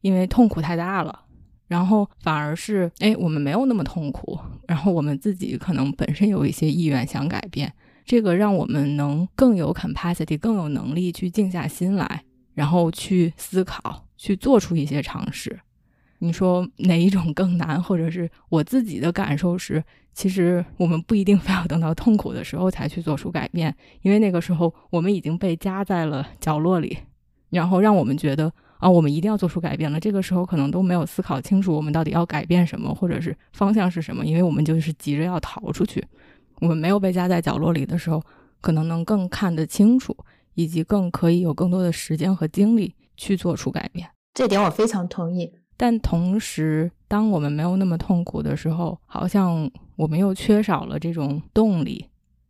[0.00, 1.20] 因为痛苦太大了。
[1.66, 7.72] 然后反而是，哎，我们没有那么痛苦，然后我们自己可能本身有一些意愿想改变，
[8.04, 14.03] 这个让我们能更有 capacity，更有能力去静下心来，然后去思考。
[14.16, 15.60] 去做出一些尝试，
[16.18, 17.82] 你说哪一种更难？
[17.82, 26.96] 或者是我自己的感受是，其实我们不一定非要等到痛苦的时候才去做出改变，因为那个时候我们已经被夹在了角落里，
[27.50, 29.98] 然后让我们觉得啊，我们一定要做出改变了。
[29.98, 36.04] 这个时候可能都没有思考清楚我们到底要改变什么，或者是方向是什么，因为我们就是急着要逃出去。
[36.60, 38.22] 我们没有被夹在角落里的时候，
[38.60, 40.16] 可能能更看得清楚，
[40.54, 44.08] 以及更可以有更多的时间和精力去做出改变。
[44.32, 52.06] 这点我非常同意，但同时，当我们没有那么痛苦的时候，好像我们又缺少了这种动力。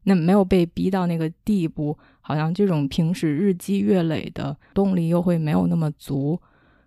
[0.06, 6.38] 那没有被逼到那个地步，好像这种平时日积月累的动力又会没有那么足。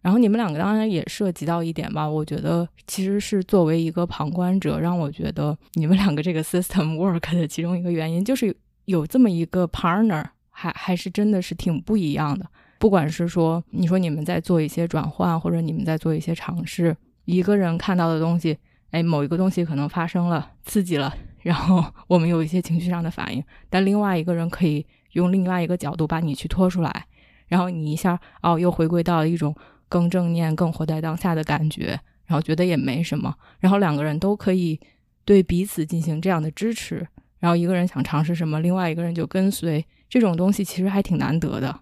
[0.02, 8.56] 然后你们两个当然也涉及到一点吧，我觉得其实是作为一个旁观者，让我觉得你们两个这个 system work 的其中一个原因，就是
[8.86, 12.46] 有这么一个 partner，还还是真的是挺不一样的。
[12.80, 18.58] 不管是说，你说你们在做一些转换，或者你们在做一些尝试，一个人看到的东西，
[18.92, 27.06] 哎，某一个东西可能发生了，刺激了，然后我们有一些情绪上的反应，但另外一个人可以用另外一个角度把你去拖出来，
[27.48, 29.56] 然后你一下哦，又回归到一种
[29.90, 34.80] 更正念、更活在当下的感觉，然后觉得也没什么，然后两个人都可以
[35.26, 37.08] 对彼此进行这样的支持，
[37.40, 41.80] 然后一个人想尝试什么，另外一个人就跟随，这种东西其实还挺难得的。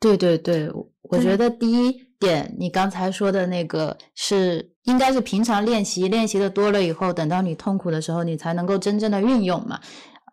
[0.00, 0.68] 对对对，
[1.02, 9.78] 我觉得第一点，你刚才说的那个是应该是平常练习，练习的多了以后，等到你痛苦的时候，你才能够真正的运用嘛。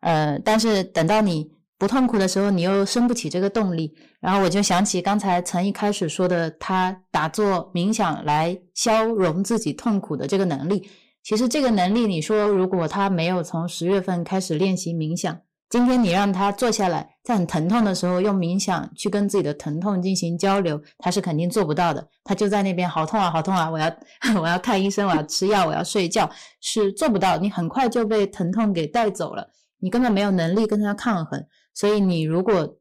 [0.02, 3.94] 呃，但是等到你不痛苦的时候，你又生不起这个动力。
[4.22, 10.88] 然后我就想起刚才曾一开始说的，他打坐冥想来消融自己痛苦的这个能力。
[11.24, 15.38] 其实这个能力，你说如果他没有从十月份开始练习冥想。
[15.70, 22.08] 今天你让他坐下来，在很疼痛的时候用冥想去跟自己的疼痛进行交流，他是肯定做不到的。
[22.24, 23.70] 他就在那边好痛啊，好痛啊！
[23.70, 23.94] 我要
[24.42, 26.30] 我要看医生，我要吃药，我要睡觉，
[26.62, 27.38] 是做不到。
[27.38, 29.50] 你很快就被疼痛给带走了，
[29.80, 31.46] 你根本没有能力跟他抗衡。
[31.74, 32.78] 所以你如果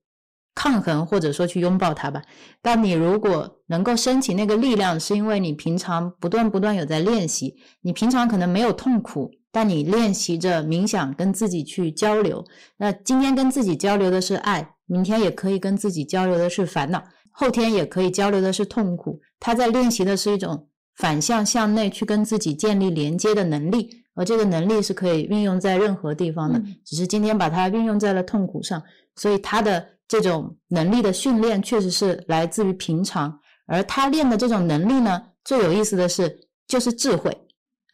[0.55, 2.23] 抗衡，或者说去拥抱他吧。
[2.63, 12.45] 但你如果能够升起那个力量，是因为你平常不断不断有在练习，你平常可能没有痛苦，但你练习着冥想跟自己去交流。
[12.77, 19.21] 那今天跟自己交流的是爱，明天也可以跟自己交流的是烦恼，后天也可以交流的是痛苦。
[19.41, 24.03] 他在练习的是一种反向向内去跟自己建立连接的能力。
[24.19, 28.83] 而这个能力是可以运用在任何地方的，只是今天把它运用在了痛苦上，
[29.17, 36.35] 所以他的这种能力的训练确实是来自于平常，而他练的这种能力呢，最有意思的是
[36.67, 37.31] 就是智慧，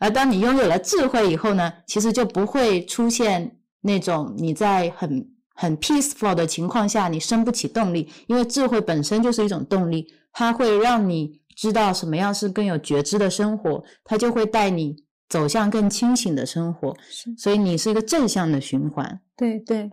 [0.03, 14.97] 而当你拥有了智慧以后呢，其实就不会出现那种你在很很 peaceful 的情况下你生不起动力，因为智慧本身就是一种动力，它会让你知道什么样是更有觉知的生活，它就会带你。
[15.29, 16.95] 走向更清醒的生活，
[17.39, 19.91] 所以你是一个正向的循环，对对，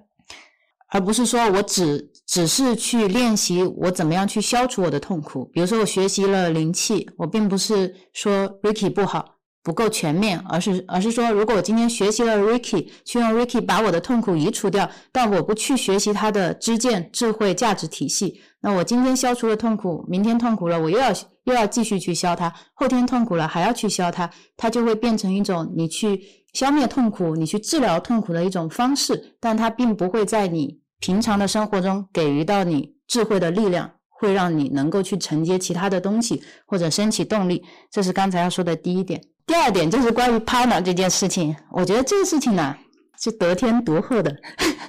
[0.89, 5.45] 而不是说我只只是去练习我怎么样去消除我的痛苦。
[5.53, 9.38] 比如说我学习了灵气，我并不是说 Ricky 不好。
[9.61, 21.11] 不够全面，而是而是说，如果我今天学习了 Ricky，去用 Ricky 把我的痛苦移除掉，但我不去学习他的知见、智慧、价值体系，那我今天消除了痛苦，明天痛苦了，我又要
[21.43, 26.21] 又要继续去消它，后天痛苦了还要去消它，它就会变成一种你去
[26.53, 37.63] 消灭痛苦、你去治疗痛苦的一种方式，但它并不会在你平常的生活中给予到你智慧的力量，会让你能够去承接其他的东西或者升起动力。
[37.91, 39.21] 这是刚才要说的第一点。
[39.49, 42.75] 第二点就是关于 partner 这件事情，我觉得这个事情呢
[43.19, 44.31] 是得天独厚的，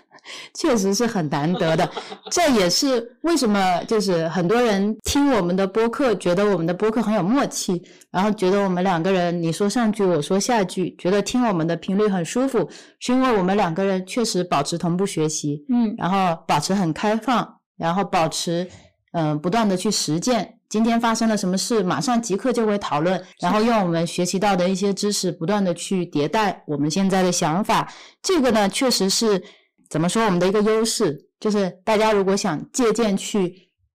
[0.53, 1.91] 确实是很难得的。
[2.31, 17.49] 这也是为什么就是很多人听我们的播客，觉得我们的播客很有默契，然后觉得我们两个人你说上句我说下句，觉得听我们的频率很舒服，是因为我们两个人确实保持同步学习，嗯，然后保持很开放，
[17.79, 18.69] 然后保持
[19.13, 20.59] 嗯不断的去实践。
[20.71, 27.93] 今天发生了什么事，马上即刻就会讨论，然后用我们学习到的一些知识，不断的去迭代我们现在的想法。
[28.23, 29.43] 这个呢，确实是
[29.89, 33.53] 怎么说我们的一个优势，就是大家如果想借鉴去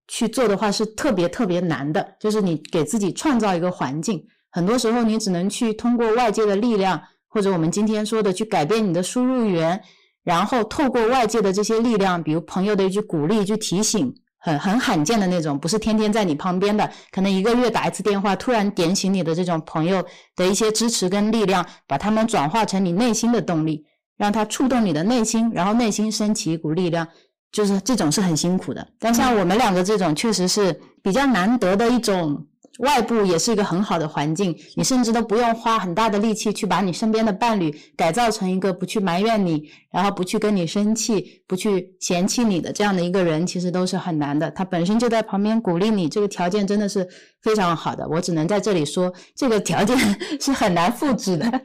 [0.09, 2.05] 去做的话，是特别特别难的。
[2.19, 4.21] 就是你给自己创造一个环境，
[4.51, 9.81] 很多时候你只能去通过外界的力量，或者我们今天说的去改变你的输入源，
[10.25, 14.13] 然后透过外界的这些力量，比如朋友的一句鼓励、一句提醒。
[14.45, 23.83] 很很罕见的那种，不是天天在你旁边的，可能一个月打一次电话，突然点醒你的这种朋友的一些支持跟力量，把他们转化成你内心的动力，
[24.17, 27.07] 让他触动你的内心，然后内心升起一股力量，
[27.51, 28.87] 就是这种是很辛苦的。
[28.99, 32.45] 但像我们两个这种，确实是比较难得的一种。
[32.79, 44.51] 外部也是一个很好的环境，你甚至都不用花很大的力气去把你身边的伴侣改造成一个不去埋怨你，然后不去跟你生气，不去嫌弃你的这样的一个人，其实都是很难的。
[44.51, 47.07] 他本身就在旁边鼓励你，这个条件真的是
[47.41, 48.05] 非常好的。
[48.09, 49.97] 我只能在这里说，这个条件
[50.41, 51.61] 是很难复制的。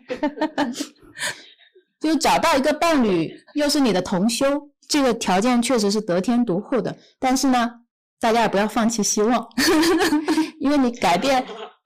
[1.98, 6.96] 就找到一个伴侣，又是你的同修，这个条件确实是得天独厚的。
[7.18, 7.72] 但是呢？
[8.20, 9.48] 大家也不要放弃希望，
[10.60, 11.44] 因为你改变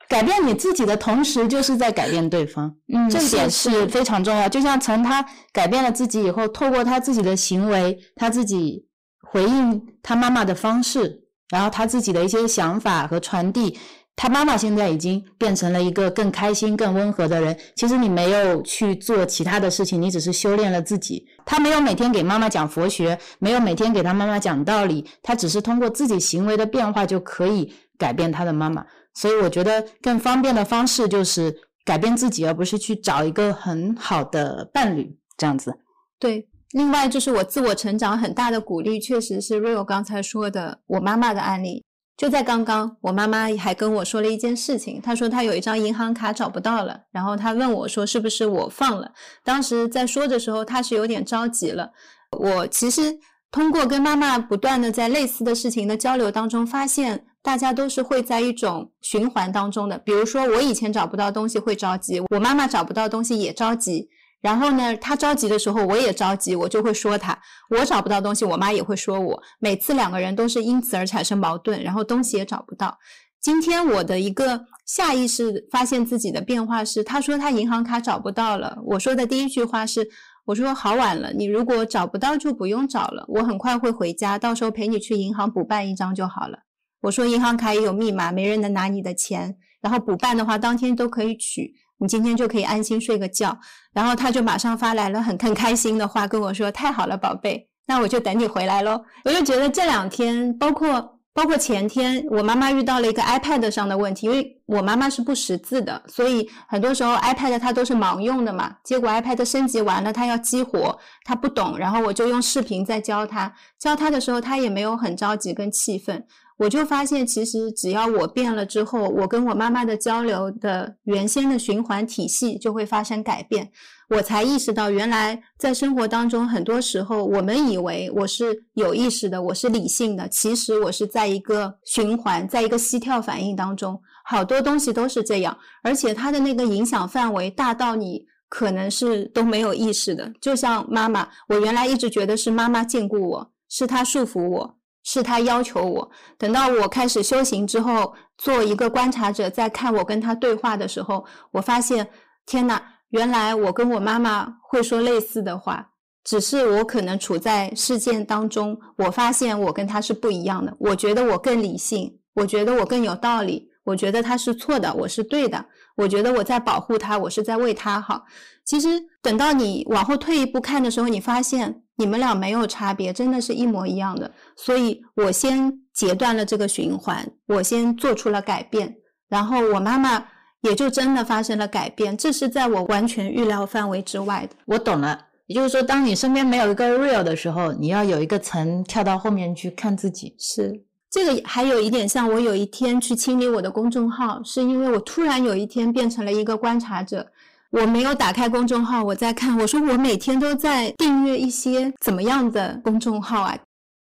[0.08, 2.74] 改变你自己的同时，就是在改变对方。
[2.92, 4.48] 嗯，这一点是非常重要。
[4.48, 8.84] 就像从他改变了自己以后，透过他自己的行为，他自己
[9.22, 13.78] 回应他妈妈的方式，然后他自己的一些想法和传递。
[14.16, 17.56] 他妈妈现在已经变成了一个更开心、更温和的人。
[17.74, 21.26] 其实你没有去做其他的事情，你只是修炼了自己。
[21.44, 28.86] 他没有每天给妈妈讲佛学，没有每天给他妈妈讲道理，他只是通过自己行为的变化就可以改变他的妈妈。
[29.14, 31.54] 所以我觉得更方便的方式就是
[31.84, 35.76] 改变自己，而不是去找一个很好的伴侣这样子。
[36.18, 41.84] 对，另外就是我自我成长很大的鼓励，确实是 Rio 刚才说的我妈妈的案例。
[42.16, 45.00] 就在刚刚，我妈妈还跟我说了一件事情。
[45.00, 49.10] 她说她有一张银行卡找不到了，然后她问我说是不是我放了。
[49.42, 51.90] 当时在说的时候，她是有点着急了。
[52.38, 53.18] 我其实
[53.50, 59.98] 通过跟妈妈不断的在类似的事情的交流当中，发现大家都是会在一种循环当中的。
[59.98, 64.08] 比如说我以前找不到东西会着急，我妈妈找不到东西也着急。
[64.44, 67.34] 然后呢，他着急的时候，我也着急，我就会说他。
[67.70, 69.42] 我找不到东西，我妈也会说我。
[69.58, 72.98] 每次两个人都是因此而产生矛盾，然后东西也找不到。
[73.40, 78.76] 今天我的一个下意识发现自己的变化是，他说他银行卡找不到了。
[78.84, 80.06] 我说的第一句话是，
[80.44, 86.58] 我说好晚了，你如果找不到就不用找了，我很快会回家，到时候陪你去银行补办一张就好了。
[87.00, 89.56] 我说银行卡也有密码，没人能拿你的钱。
[89.80, 91.74] 然后补办的话，当天都可以取。
[91.98, 93.56] 你今天就可以安心睡个觉，
[93.92, 99.00] 然后他就马上发来了很很开心的话跟我说：“太好了，宝贝，那我就等你回来喽。
[99.24, 108.74] 我就觉得这两天，包括包括前天，我妈妈遇到了一个 iPad 上的问题，因为我妈妈是不识字的，所以很多时候 iPad 它都是盲用的嘛。
[108.84, 113.52] 结果 iPad 升级完了，它要激活，它不懂，然后我就用视频在教他。
[113.78, 116.24] 教他的时候，他也没有很着急跟气愤。
[116.56, 123.72] 我就发现，其实只要我变了之后，我跟我妈妈的交流的原先的循环体系就会发生改变。
[124.10, 140.30] 我才意识到，原来在生活当中，很多时候我们以为我是有意识的，我是理性的，其实我是在一个循环，在一个膝跳反应当中，好多东西都是这样，而且它的那个影响范围大到你可能是都没有意识的。
[140.40, 146.10] 就像妈妈，我原来一直觉得是妈妈禁锢我，是她束缚我，是他要求我。
[146.36, 152.08] 等到我开始修行之后，做一个观察者，在看我跟他对话的时候，我发现，
[152.44, 152.82] 天呐！
[153.10, 155.88] 原来我跟我妈妈会说类似的话，
[156.24, 160.74] 只是我可能处在事件当中，我发现我跟她是不一样的。
[160.80, 165.64] 我觉得我更理性，我觉得我更有道理，我觉得他是错的，我是对的。
[165.94, 168.24] 我觉得我在保护他，我是在为他好。
[168.64, 174.30] 其实等到你往后退一步看的时候，你发现你们俩没有差别，真的是一模一样的。
[174.56, 178.96] 所以我先截断了这个循环，我先做出了改变，
[179.28, 180.26] 然后我妈妈。
[180.64, 184.56] 也就真的发生了改变，这是在我完全预料范围之外的。
[184.64, 190.34] 我懂了，也就是说，当你身边没有一个 real 的时候，你要有一个层跳到后面去看自己。
[190.38, 197.26] 是这个，还有一点像我有一天去清理我的公众号，是因为我突然有一天变成了一个观察者。
[197.74, 203.58] 我没有打开公众号，我在看，我说我每天都在订阅一些怎么样的公众号啊？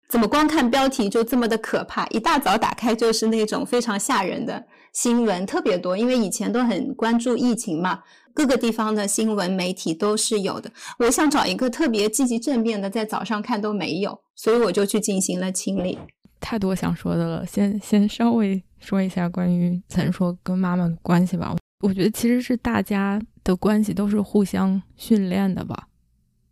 [0.08, 2.06] 怎么光看标题就这么的可怕？
[2.06, 4.64] 一大早打开就是那种非常吓人的。
[4.94, 8.00] 新闻特别多，因为以前都很关注疫情嘛，
[8.32, 10.72] 各个地方的新闻媒体都是有的。
[11.00, 15.98] 我想找一个特别积极正面的，在早上看都没有，所以我就去进行了清理。
[16.40, 21.54] 太多想说的了，先先稍微说一下关于曾说跟妈妈的关系吧。
[21.84, 25.88] 我觉得其实是大家的关系都是互相训练的吧。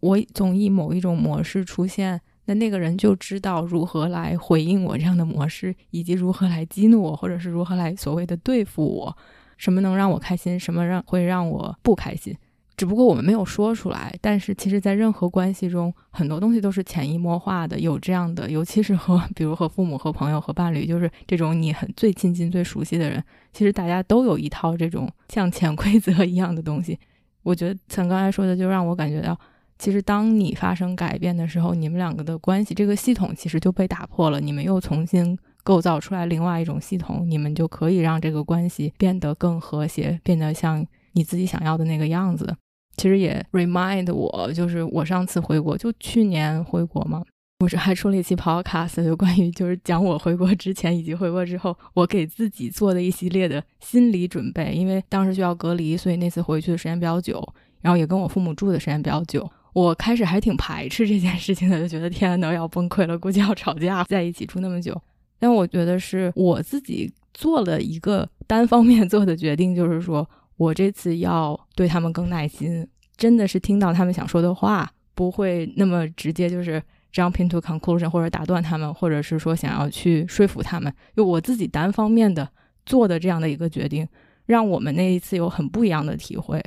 [0.00, 2.22] 我总以某一种模式出现。
[2.46, 9.18] 那那个人就知道如何来回应我这样的模式，以及如何来激怒我，或者是如何来所谓的对付我，
[9.58, 12.34] 什么能让我开心，什么让会让我不开心。
[12.76, 17.78] 只不过我们没有说出来，但是其实，在任何关系中，很多东西都是潜移默化的。
[17.80, 23.22] 有这样的，尤其是和比如和父母、和朋友、和伴侣，就是这种你很最亲近、最熟悉的人，
[23.52, 26.98] 其实大家都有一套这种像潜规则一样的东西。
[27.42, 29.38] 我觉得像刚才说的，就让我感觉到。
[29.78, 34.40] 其实，当你发生改变的时候，你们两个的关系，这个系统其实就被打破了。
[34.40, 40.82] 你们又重新构造出来另外一种系统，你们就可以让这个关系变得更和谐，变得像
[41.12, 42.56] 你自己想要的那个样子。
[42.96, 47.22] 其实也 remind 我，就是我上次回国，就去年回国嘛，
[47.60, 54.72] 我是还出了一期 podcast，就关于就是讲我回国之前以及回国之后，我给自己做的一系列的心理准备。
[54.74, 57.42] 因为当时需要隔离，所以那次回去的时间比较久，
[57.80, 59.48] 然后也跟我父母住的时间比较久。
[59.72, 64.98] 我开始还挺排斥这件事情的，就觉得天都要崩溃了，估计要吵架，在一起住那么久。
[65.38, 70.26] 但我觉得是我自己做了一个单方面做的决定，就是说
[70.56, 80.92] 我这次要对他们更耐心，真的是听到他们想说的话，不会那么直接，就是 jump into conclusion 或者打断他们，或者是说想要去说服他们。
[81.14, 82.48] 就我自己单方面的
[82.84, 84.06] 做的这样的一个决定，
[84.46, 86.62] 让我们那一次有很不一样的体会，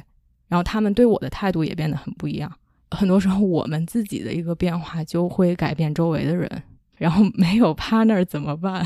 [0.48, 2.52] 然后他们对我的态度也变得很不一样。
[2.92, 6.50] 很多时候，我们自己的一个变化就会改变周围的人。
[6.98, 8.86] 然后没有 partner 怎么办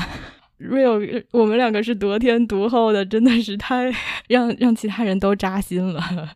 [0.64, 3.92] ？Real，我们两个是得天独厚的，真的是太
[4.28, 6.30] 让让其他人都扎心了，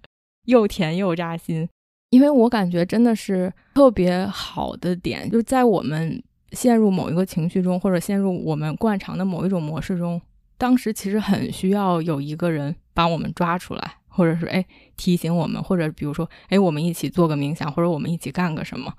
[0.44, 1.68] 又甜又扎心。
[2.10, 6.22] 因为我感觉真的是特别好的点，就在我们
[6.52, 10.20] 陷入某一个情绪中，或者陷入我们惯常的某一种模式中，
[10.56, 13.94] 当时其实很需要有一个人把我们抓出来。
[14.10, 18.92] 或者是哎提醒我们，或者比如说哎我们一起做个冥想，或者我们一起干个什么。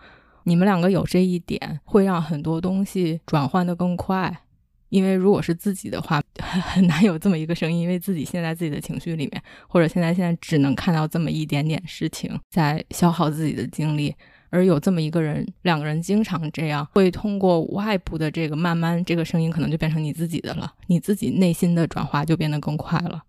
[0.44, 4.44] 你们两个有这一点，会让很多东西转换的更快。
[4.90, 14.14] 因为如果是自己的话， 很难有这么一个声音，因为自己现在自己的情绪里面，或者现在现在只能看到这么一点点事情在消耗自己的精力。
[14.52, 23.22] 而有这么一个人，两个人经常这样，会通过外部的这个慢慢，这个声音可能就变成你自己的了，你自己内心的转化就变得更快了。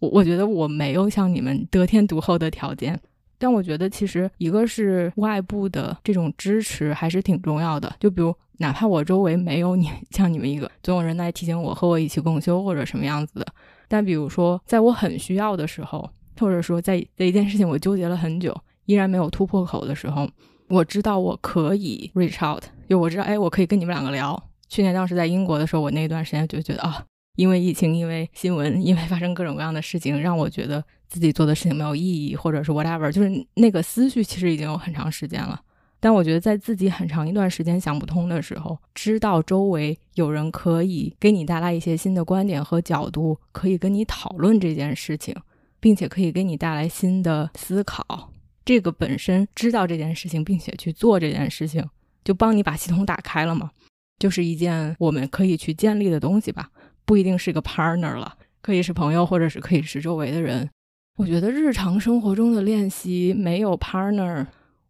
[0.00, 3.00] 我我觉得我没有像你们得天独厚的条件，
[3.38, 7.96] 但我觉得其实一个是外部的这种支持还是挺重要的。
[7.98, 13.46] 就比如哪怕我周围没有你像你们一个总有人来提醒我和我一起共修或者什么样子的，
[13.88, 16.08] 但比如说在我很需要的时候，
[16.38, 18.56] 或者说在在一件事情我纠结了很久
[18.86, 20.28] 依然没有突破口的时候，
[20.68, 24.42] 我知道我可以 reach out，就我知道，哎，我可以跟你们两个聊。
[24.68, 27.04] 去年当时在英国的时候，我那段时间就觉得啊，
[27.36, 35.60] 因为疫情，因为新闻，因为发生各种各样的事情，让我觉得自己做的事情没有意义，或者是 whatever，就是那个思绪其实已经有很长时间了。
[35.98, 45.34] 但我觉得在自己很长一段时间想不通的时候，知道周围有人可以给你带来一些新的观点和角度，可以跟你讨论这件事情，
[45.80, 48.30] 并且可以给你带来新的思考。
[48.64, 51.88] 这个本身知道这件事情，并且去做这件事情，
[52.24, 53.70] 就帮你把系统打开了嘛，
[54.18, 56.70] 就是一件我们可以去建立的东西吧，
[57.04, 60.68] 不一定是个 partner 了，可以是朋友，或者是可以是周围的人。
[61.16, 64.46] 我觉得日常生活中的练习没有 partner，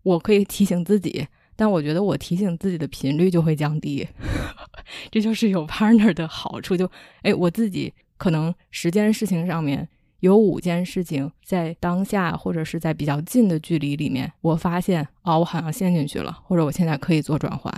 [0.07, 1.27] 我可以提醒自己，
[1.57, 4.07] 但我觉得我提醒自己的频率就会降低，
[5.11, 6.77] 这就是有 partner 的好处。
[6.77, 6.89] 就
[7.23, 9.89] 哎，我自己可能十件事情上面。
[10.21, 17.71] 有五件事情在当下或者是在比较近的距离里面，我发现啊，我好像陷进去了，或者我现在可以做转换。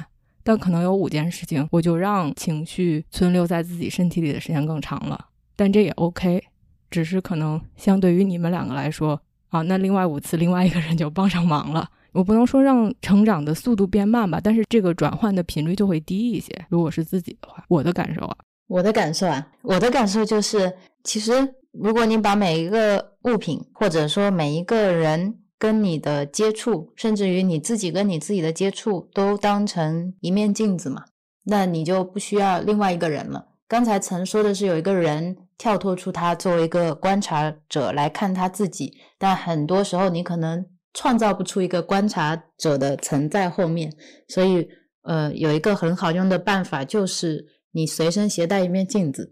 [0.44, 5.26] 但可能有五件事情，我就让情绪存留在自己身体里的时间更长了。
[5.56, 6.42] 但这也 OK，
[6.88, 11.90] 只是可能相对于你们两个来说啊，那另外五次另外一个人就帮上忙了。
[12.18, 16.52] 我不能说让成长的速度变慢吧，但是这个转换的频率就会低一些。
[16.68, 18.36] 如果是自己的话，我的感受啊，
[18.66, 20.74] 我的感受啊，我的感受就是，
[21.04, 21.54] 其实。
[21.70, 31.04] 如果你把每一个物品，或者说每一个人跟你的接触，甚至于你自己跟你自己的接触，都当成一面镜子嘛，
[31.44, 33.48] 那你就不需要另外一个人了。
[33.68, 40.64] 刚才曾说的是有一个人跳脱出他作为一个观察者来看他自己，但很多时候你可能
[40.98, 43.96] 创造不出一个观察者的存在后面，
[44.26, 44.68] 所以
[45.02, 49.30] 呃，有一个很好用的办法就是你随身携带一面镜子。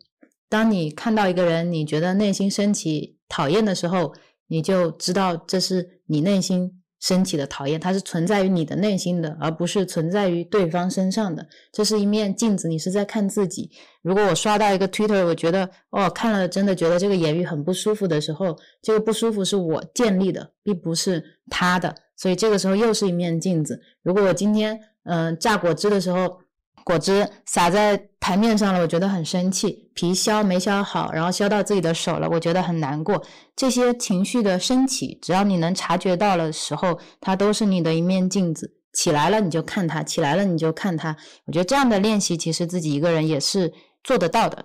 [0.48, 4.14] 当你看到一个人，你觉得内心升起讨厌的时候，
[4.46, 11.46] 你就知道这是你内心升起的讨厌，它是存在于你的内心的，而不是存在于对方身上的。
[11.72, 13.70] 这是一面镜子，你是在看自己。
[14.02, 23.80] 如果我刷到一个 Twitter，我觉得哦，看了真的觉得这个言语很不舒服的时候，这个不舒服是我建立的，并不是他的，所以这个时候又是一面镜子。
[24.02, 26.40] 如果我今天嗯榨果汁的时候。
[26.86, 29.90] 果汁洒在台面上了，我觉得很生气。
[29.92, 33.20] 皮削没削好，然后削到自己的手了，我觉得很难过。
[33.56, 38.76] 这些情绪的升起，只要你能察觉到了时候，它都是你的一面镜子。
[38.92, 41.16] 起来了你就看它，起来了你就看它。
[41.46, 43.72] 我觉得这样的练习，其实自己一个人也是
[44.04, 44.64] 做得到的。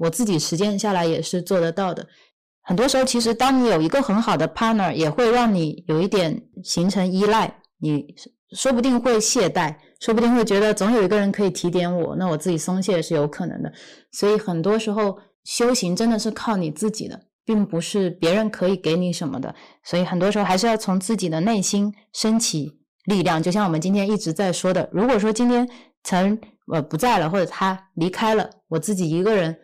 [0.00, 2.04] 我自己实践下来也是做得到的。
[2.62, 8.04] 很多时候，其实当你有一个很好的 partner，也会让你有一点形成依赖，你
[8.56, 9.76] 说不定会懈怠。
[10.00, 13.70] 说不定会觉得总有一个人可以提点我，那我自己松懈是有可能的。
[14.10, 19.54] 所以很多时候修行真的是靠你自己的，并不是别人可以给你什么的。
[19.84, 23.42] 所以很多时候还是要从自己的内心升起力量。
[23.42, 25.68] 就像我们今天一直在说的，如果说今天
[26.02, 26.38] 曾
[26.72, 29.54] 呃不在了，或者他离开了，我自己一个人，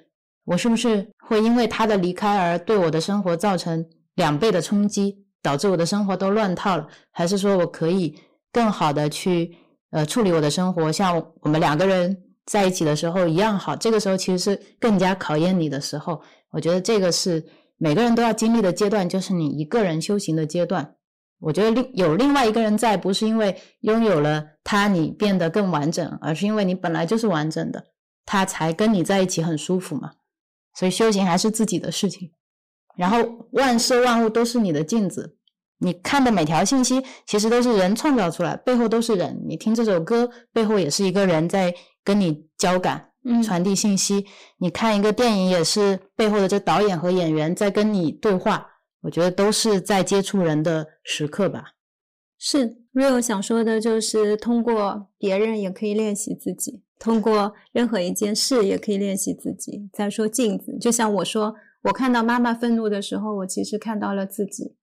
[0.44, 3.82] 我是不是会因为他的离开而对我的生活造成
[4.16, 6.86] 两倍的冲击，导致我的生活都乱套了？
[7.10, 8.18] 还是说我可以
[8.52, 9.56] 更好的去？
[9.90, 13.76] 呃，处理我的生活，像我们两个人在一起的时候一样好。
[13.76, 16.20] 这个时候其实是更加考验你的时候。
[16.50, 17.44] 我觉得这个是
[17.76, 20.94] 每个人都要经历的阶段，就是你一个人修行的阶段。
[21.38, 27.84] 我觉得另有另外一个人在，不是因为拥有了他你变得更完整，而是因为你本来就是完整的，
[28.24, 30.12] 他才跟你在一起很舒服嘛。
[30.74, 32.30] 所以修行还是自己的事情。
[32.96, 33.18] 然后
[33.52, 35.35] 万事万物都是你的镜子。
[35.78, 39.42] 你看的每条信息，其实都是人创造出来，背后都是人。
[39.46, 43.10] 你听这首歌，背后也是一个人在跟你交感、
[43.44, 44.24] 传递信息。
[44.58, 48.66] 你看一个电影，也是背后的这导演和演员在跟你对话。
[49.02, 51.74] 我觉得都是在接触人的时刻吧。
[52.38, 59.88] 是 Real 想说的，就是通过别人也可以练习自己，通过任何一件事也可以练习自己。
[59.92, 64.74] 再说镜子，就像我说，我看到妈妈愤怒的时候，我其实看到了自己。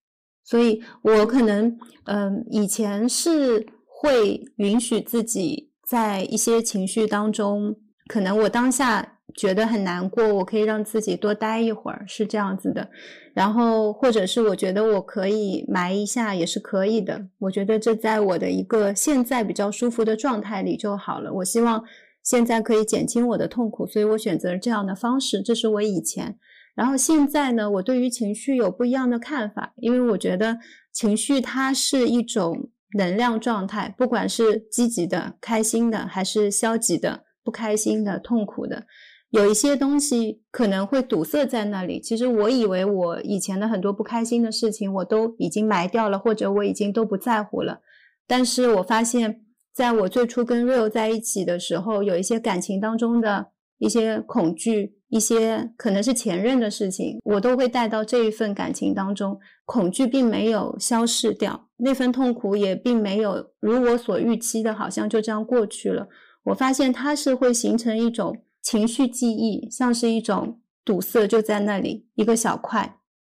[0.44, 7.76] 所以，我可能，嗯，以前是会允许自己在一些情绪当中，
[8.06, 12.90] 可能我当下觉得很难过，我可以让自己多待一会儿，是这样子的。
[13.32, 17.26] 然后，或者是我觉得我可以埋一下，也是可以的。
[17.38, 21.32] 我觉得这在我的一个现在比较舒服的状态里就好了。
[21.32, 21.82] 我希望
[22.22, 25.40] 现在可以减轻我的痛苦，所以我选择这样的方式。
[25.40, 26.38] 这是我以前。
[26.74, 30.58] 然后现在呢，我对于情绪有不一样的看法，因为我觉得
[30.92, 38.86] 情绪它是一种能量状态，不管是积极的、开心的，还是消极的、不开心的、痛苦的，
[39.30, 42.00] 有一些东西可能会堵塞在那里。
[42.00, 47.80] 其实我以为我以前的很多不开心的事情，我都已经埋掉了，或者我已经都不在乎了。
[48.26, 49.42] 但是我发现，
[49.72, 53.48] 在我最初跟 Real 在一起的时候，有一些感情当中的
[53.78, 59.38] 一些恐惧，一些可能是前任的事情，我都会带到这一份感情当中。
[59.64, 66.08] 恐惧并没有消逝掉，那份痛苦也并没有如我所预期的，好像就这样过去了。
[66.46, 72.96] 我发现它是会形成一种情绪记忆，像是一种堵塞，就在那里一个小块。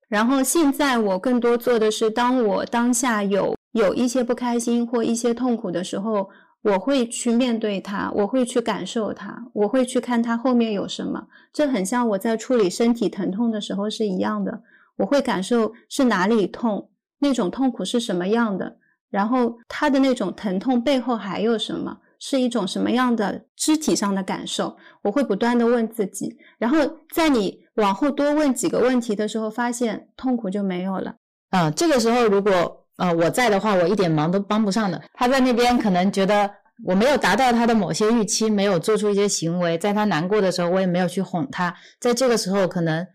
[0.10, 6.28] 然后现在我更多做的是，当我当下有有一些不开心或一些痛苦的时候，
[6.68, 11.28] 我会去面对它，我会去感受它，我会去看它后面有什么。
[11.52, 14.62] 这很像我在处理身体疼痛的时候是一样的，
[14.98, 16.90] 我会感受是哪里痛，
[17.20, 18.78] 那种痛苦是什么样的，
[19.10, 22.00] 然后它的那种疼痛背后还有什么。
[22.20, 24.76] 是一种什么样的肢体上的感受？
[25.04, 26.80] 我会不断的问自己，然后
[27.14, 31.14] 在你往后多问几个问题的时候，发现痛苦就没有了。
[31.52, 35.02] 啊，这个时候如果呃我在的话，我一点忙都帮不上的。
[35.14, 36.50] 他在那边可能觉得
[36.86, 41.74] 我没有达到他的某些预期，没有做出一些行为，在他难过的时候，我也没有去哄他。
[42.00, 43.06] 在这个时候，可能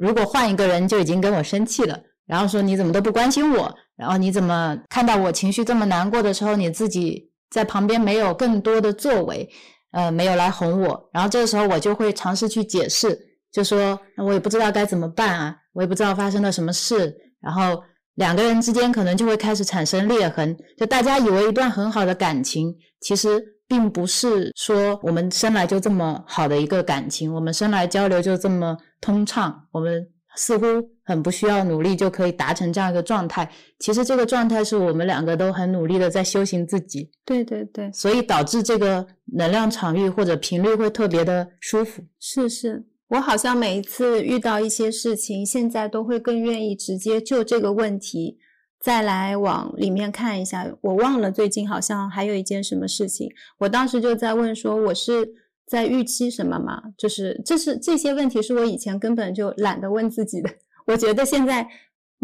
[0.00, 7.30] 如果换一个人就已经跟我生气了，然后说你怎么都不关心我，然后你怎么看到我情绪这么难过的时候，你自己。
[7.52, 9.46] 在旁边没有更多的作为，
[9.90, 13.14] 呃，没有来哄我，然后这个时候我就会尝试去解释，
[13.52, 17.78] 就说我也不知道该怎么办啊，我也不知道发生了什么事，然后
[18.14, 30.08] 两个人之间可能就会开始产生裂痕，就大家以为一段很好的感情，其实并不是说我们生来就这么好的一个感情，我们生来交流就这么通畅，我们。
[30.34, 30.64] 似乎
[31.04, 33.46] 很不需要努力就可以达成这样一个状态，
[33.80, 37.10] 其实这个状态是我们两个都很努力的在修行自己。
[37.26, 42.02] 对对对，所以导致这个能量场域或者频率会特别的舒服。
[42.18, 42.82] 是是，
[43.12, 48.38] 我好像每一次遇到一些事情，现在都会更愿意直接就这个问题
[48.80, 50.70] 再来往里面看一下。
[50.80, 55.34] 我忘了最近好像还有一件什么事情，我当时就在问说我是。
[55.64, 56.82] 在预期什么吗？
[56.98, 60.50] 就是这是这些问题是我以前根本就懒得问自己的。
[60.86, 61.66] 我觉得现在。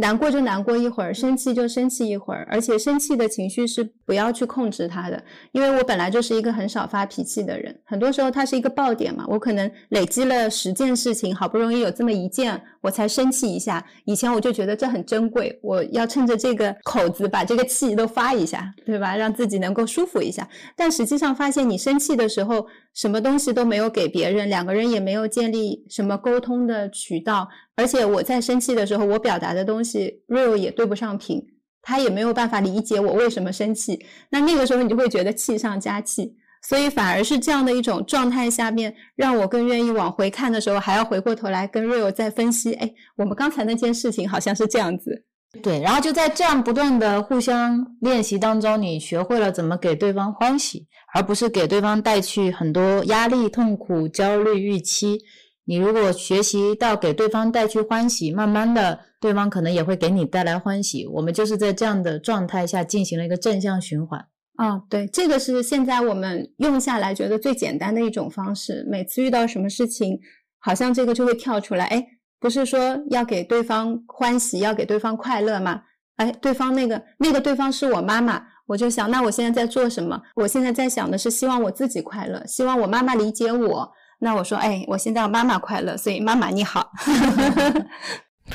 [0.01, 5.20] 难过就难过一会儿，生气就生气一会儿，而且生气的情绪是不要去控制它的。
[5.51, 9.25] 因为我本来就是一个很少发脾气的人，很多时候它是一个爆点嘛。
[9.29, 13.84] 我可能累积了十件事情，好不容易有这么一件，我才生气一下。
[14.05, 19.16] 以前我就觉得这很珍贵，我要趁着这个口子把这个气都发一下，对吧？
[19.16, 20.48] 让自己能够舒服一下。
[20.76, 27.48] 但实际上发现，你生气的时候，什么东西都没有给别人，两个人也没有建立什么沟通的渠道。
[27.76, 31.40] 而且我在生气的时候，我表达的东西，real 也对不上频，
[31.82, 34.05] 他也没有办法理解我为什么生气。
[34.30, 36.36] 那那个时候你就会觉得气上加气，
[36.69, 42.74] 所以反而是这样的一种状态下面，让我更愿意往回看的时候，还要回过头来跟 real 再分析。
[42.74, 45.24] 哎，我们刚才那件事情好像是这样子。
[45.62, 55.20] 对，然后就在这样不断的互相练习当中，你学会了怎么给对方欢喜，而不是给对方带去很多压力、痛苦、焦虑、预期。
[55.65, 61.07] 你如果学习到给对方带去欢喜，慢慢的，对方可能也会给你带来欢喜。
[61.07, 64.27] 我们就是在这样的状态下进行了一个正向循环。
[64.59, 68.85] 啊，对，这个是现在我们用下来觉得最简单的一种方式。
[68.90, 70.18] 每次遇到什么事情，
[70.59, 71.85] 好像这个就会跳出来。
[71.86, 72.05] 哎，
[72.40, 75.82] 不是说要给对方欢喜，要给对方快乐吗？
[76.16, 80.20] 哎，对方那个那个对方是我妈妈，我就想，那我现在在做什么？
[80.35, 83.89] 我现在在想的是，希望我自己快乐，希望我妈妈理解我。
[84.18, 86.90] 那我说，哎，我现在要妈妈快乐，所以妈妈你好。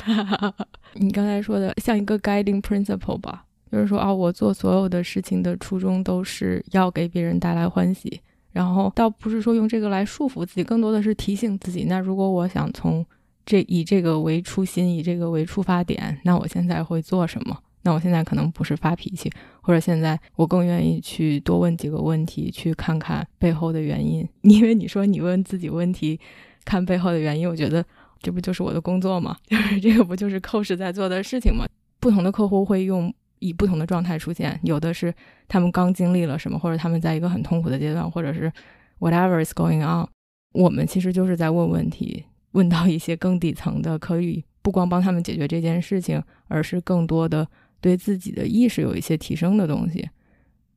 [0.92, 3.43] 你刚才说的像一个 guiding principle 吧，
[3.74, 8.20] 就是说啊，我做所有的事情的初衷都是要给别人带来欢喜，
[8.52, 11.84] 然后倒不是说用这个来束缚自己，更多的是提醒自己。
[11.88, 13.04] 那如果我想从
[13.44, 17.58] 这以这个为初心，以这个为出发点，那我现在会做什么？
[17.82, 19.30] 那我现在可能不是发脾气，
[19.60, 24.26] 或者现在我更愿意去多问几个问题，去看看背后的原因。
[24.42, 26.18] 因为你说你问自己问题，
[26.64, 27.84] 看背后的原因，我觉得
[28.22, 29.36] 这不就是我的工作吗？
[29.50, 31.66] 就是这个不就是寇氏在做的事情吗？
[32.00, 33.12] 不同的客户会用
[33.44, 35.14] 以不同的状态出现，有的是
[35.46, 38.50] 他们刚经历了什么，或者他们在一个很痛苦的阶段，或者是
[38.98, 40.08] whatever is going on。
[40.52, 47.46] 我们其实就是在问问题，问到一些更底层的，可以不光帮他们解决这件事情，而是更多的。
[47.80, 50.08] 对自己的意识有一些提升的东西，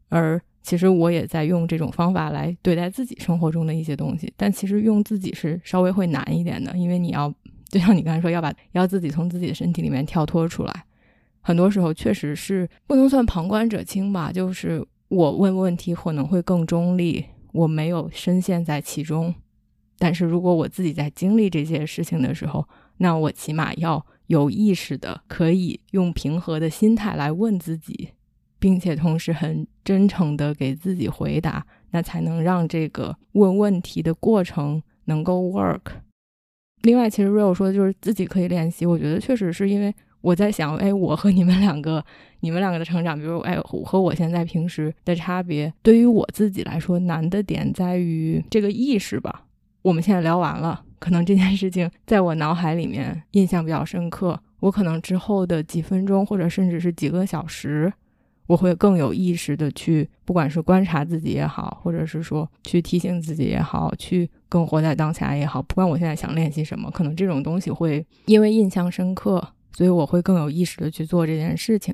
[0.10, 4.34] 而其实我也在用这种方法来对待自己生活中的一些东西。
[4.35, 7.34] 但其实用自己是稍微会难一点的，因为你要
[7.69, 10.85] 就像你刚才说，要把要自己从自己的身体里面跳脱出来。
[11.47, 19.33] 很多时候确实是不能算旁观者清吧，就是我问问题可能会更中立，我没有深陷在其中。
[19.97, 22.67] 但是如果我自己在经历这些事情的时候，
[22.97, 24.05] 那我起码要。
[24.27, 28.09] 有意识的，可以用平和的心态来问自己，
[28.59, 35.79] 并且同时很真诚的给自己回答，那才能让这个问问题的过程能够 work。
[36.81, 39.95] 另外，其实 real 说的就是自己可以练习，我觉得确实是因为
[40.27, 42.03] 我在想，哎，我和你们两个，
[42.41, 49.45] 你们两个的成长，比如，哎，和我现在平时的差别，对于我自己来说，难的点在于这个意识吧。
[49.83, 57.93] 我们现在聊完了，可能这件事情在我脑海里面印象比较深刻，我可能之后的几分钟或者甚至是几个小时，
[58.47, 71.94] 我会更有意识的去，不管是观察自己也好，或者是说去提醒自己也好，去更活在当下也好，不管我现在想练习什么，可能这种东西会因为印象深刻，所以我会更有意识的去做这件事情。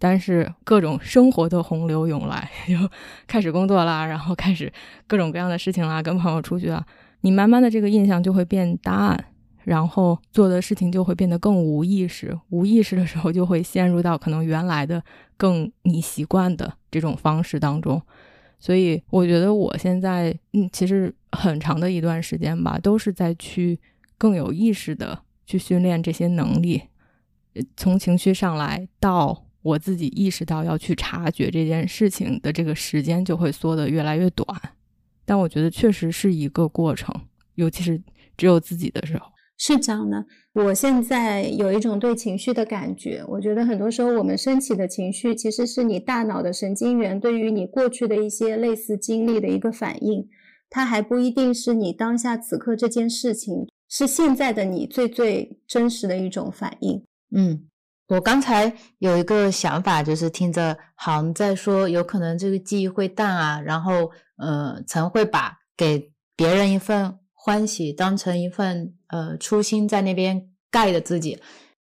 [0.00, 2.74] 但是各种生活的洪流涌来， 就
[3.26, 4.72] 开始工作啦，然后开始
[5.08, 6.86] 各种各样的事情啦，跟朋友出去啊。
[7.22, 9.24] 你慢慢的这个印象就会变淡，
[9.64, 12.38] 然后做的事情就会变得更无意识。
[12.50, 15.02] 无意识的时候，就会陷入到可能原来的
[15.36, 18.00] 更你习惯的这种方式当中。
[18.60, 23.80] 所以我觉得我现在，嗯，其实很长的一段时间吧，都是在去
[24.16, 26.82] 更有意识的去训练这些能力。
[27.74, 34.46] 从情绪上来到我自己意识到要去察觉这件事情的这个时间，就会缩得越来越短。
[35.24, 37.14] 但我觉得确实是一个过程，
[37.54, 38.00] 尤其是
[38.36, 39.26] 只有自己的时候。
[39.56, 43.24] 是这样的，我现在有一种对情绪的感觉。
[43.26, 50.28] 我觉得很多时候我们升起的情绪，其实是你大脑的神经元对于你过去的一些类似经历的一个反应，
[50.70, 57.02] 它还不一定是你当下此刻这件事情，是现在的你最最真实的一种反应。
[57.34, 57.68] 嗯，
[58.08, 64.10] 我刚才有一个想法，就是听着好在说，有可能这个记忆会淡啊，然后。
[64.40, 70.40] 呃，曾会把给别人一份欢喜当成一份呃初心，在那边
[70.70, 71.36] 盖的自己。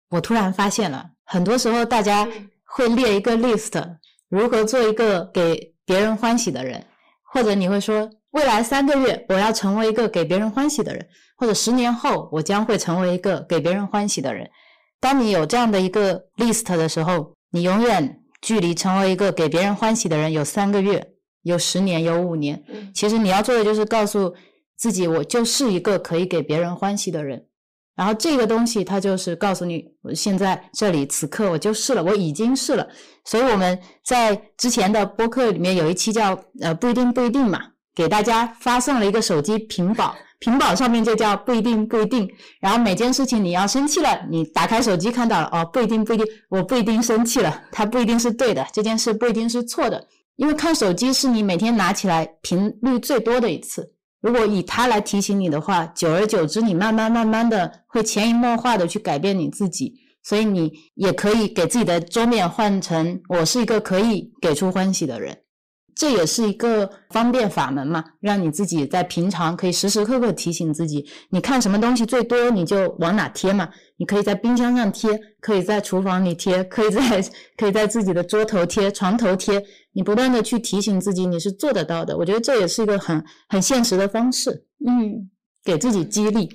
[0.09, 2.25] 我突然发现了，很多时候大家
[2.63, 3.97] 会列一个 list，
[4.29, 6.81] 如何做一个给别人欢喜的人，
[7.23, 11.07] 或者你会说，未来三个月我要成为一个给别人欢喜的人，
[11.37, 14.49] 或者十年后我将会成为一个给别人欢喜的人。
[14.99, 21.11] 当你有这样的一个 list 的时候，你永远距离成为一个给别人欢喜的人有三个月。
[21.43, 22.63] 有十年，有五年，
[22.93, 24.33] 其实你要做的就是告诉
[24.75, 27.45] 自己，我就是一个可以给别人欢喜的人。
[27.95, 32.87] 然后这个东西，它就是告诉你，我现在这里此刻我就是了，我已经是了。
[33.25, 37.61] 所以我们在之前的播客里面有一期叫呃不一定不一定嘛，
[37.95, 42.29] 给大家发送了一个手机屏保， 屏保上面就叫不一定不一定。
[42.59, 50.05] 然后每件事情你要生气了，你打开手机看到了哦，不一定不一定，我不一定生气了，它不一定是对的，这件事不一定是错的。
[50.35, 59.93] 因为看手机是你每天拿起来频率最多的一次，如果以它来提醒你的话，久而久之，你慢慢慢慢的会潜移默化的去改变你自己，
[60.23, 65.44] 所以你也可以给自己的桌面换成我是一个可以给出欢喜的人。
[65.95, 73.69] 这也是一个方便法门嘛，让你自己在平常可以时时刻刻提醒自己，你看什么东西最多，你就往哪贴嘛。
[73.97, 77.23] 你可以在冰箱上贴，可以在厨房里贴，可以在
[77.55, 79.63] 可以在自己的桌头贴、床头贴。
[79.93, 82.17] 你不断的去提醒自己，你是做得到的。
[82.17, 85.29] 我觉得这也是一个很很现实的方式，嗯，
[85.63, 86.49] 给自己激励。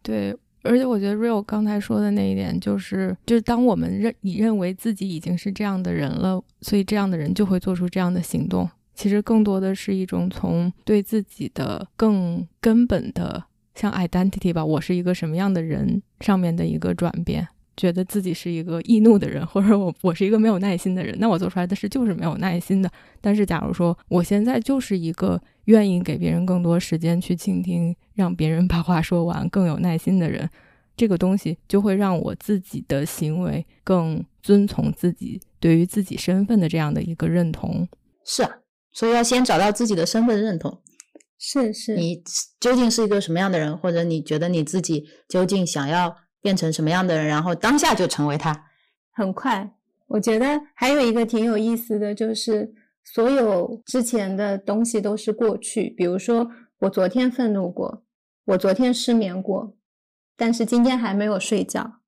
[0.00, 0.36] 对。
[0.62, 8.68] 而且我觉得 Real 刚才说的那一点，就是就是当我们认你认为自己已经是这样的人了，所以这样的人就会做出这样的行动。
[8.94, 13.42] 其实更多的是一种从对自己的更根本的
[13.74, 17.48] 像 identity 吧，我是一个什么样的人上面的一个转变。
[17.76, 22.90] 觉得自己是一个易怒的人，或者我我是一个没有耐心的人，那我做出来的事就是没有耐心的。
[23.22, 30.50] 但是假如说我现在就是一个愿意给别人更多时间去倾听，让别人把话说完，更有耐心的人，
[30.96, 37.88] 这个东西就会让我自己的行为更遵从自己对于自己身份的这样的一个认同。
[38.24, 38.50] 是啊，
[38.92, 40.82] 所以要先找到自己的身份认同。
[41.38, 42.22] 是是，你
[42.58, 46.16] 究竟是一个什么样的人，或者你觉得你自己究竟想要？
[46.42, 48.64] 变成什么样的人，然后当下就成为他，
[49.12, 49.74] 很快。
[50.06, 52.72] 我觉得还有一个挺有意思的就是，
[53.04, 55.90] 所有之前的东西都是过去。
[55.90, 56.50] 比如说，
[56.80, 58.04] 我昨天愤怒过，
[58.46, 59.76] 我昨天失眠过，
[60.36, 62.00] 但是今天还没有睡觉，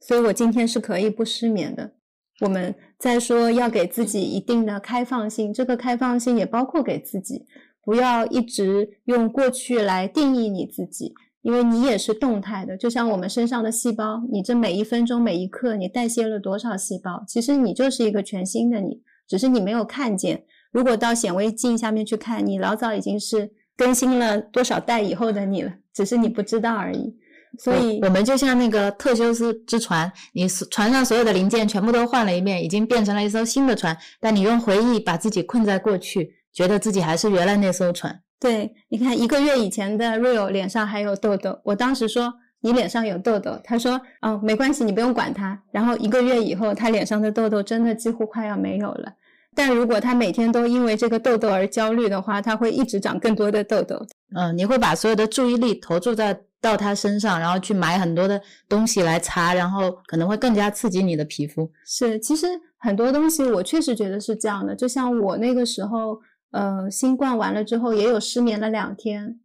[0.00, 1.94] 所以我今天是可以不失眠的。
[2.40, 7.46] 我们再说要给自己一定的开放性，这个开放性也包括给自己，
[7.82, 11.14] 不要一直用过去来定义你自己。
[11.42, 17.24] 因为你也是动态的，就像我们身上的细胞，你这每一分钟、每一刻，你代谢了多少细胞？
[17.26, 19.00] 其实你就是一个全新的你，
[19.30, 20.42] 只是你没有看见。
[20.72, 27.14] 如果到显微镜下面去看，你老早已经是更新了多少代以后的你了，只是你不知道而已。
[27.60, 38.20] 所以我们就像那个特修斯之船，你船上所有的零件全部都换了一遍，已经变成了一艘新的船，但你用回忆把自己困在过去，觉得自己还是原来那艘船。
[38.40, 45.60] 对，你看一个月以前的 Rio 脸上还有痘痘，我当时说你脸上有痘痘，他说哦没关系，你不用管它。
[45.70, 49.12] 然后一个月以后，他脸上的痘痘真的几乎快要没有了。
[49.54, 54.06] 但如果他每天都因为这个痘痘而焦虑的话，他会一直长更多的痘痘。
[54.34, 61.70] 嗯，你会把所有的注意力投注在到他身上，然后去买很多的东西来擦，然后可能会更加刺激你的皮肤。
[61.84, 62.46] 是，其实
[62.78, 64.74] 很多东西我确实觉得是这样的。
[64.74, 66.20] 就像我那个时候。
[66.52, 69.38] 呃，新冠完了之后也有失眠了两天。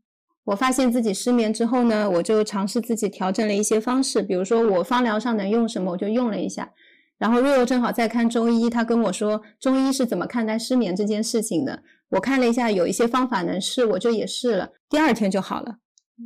[0.45, 6.71] 我发现自己失眠之后呢，我就尝试自己调整了一些方式，比如说我方疗上能用什么，我就用了一下。
[7.17, 11.81] 然后瑞欧正好在看中医，他跟我说中医是怎么看待失眠这件事情的。
[12.09, 15.77] 我看了一下，有一些方法能试，我就也试了，第二天就好了。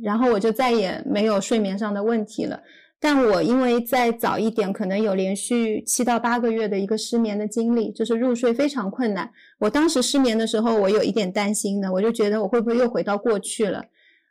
[0.02, 2.60] 然后我就再也没有睡眠上的问题了。
[3.00, 9.30] 但我因为再早一点，可能有连续七到八个月的一个失眠的经历，就是入睡非常困难。
[9.60, 13.82] 我当时失眠的时候，我有一点担心的，我就觉得我会不会又回到过去了。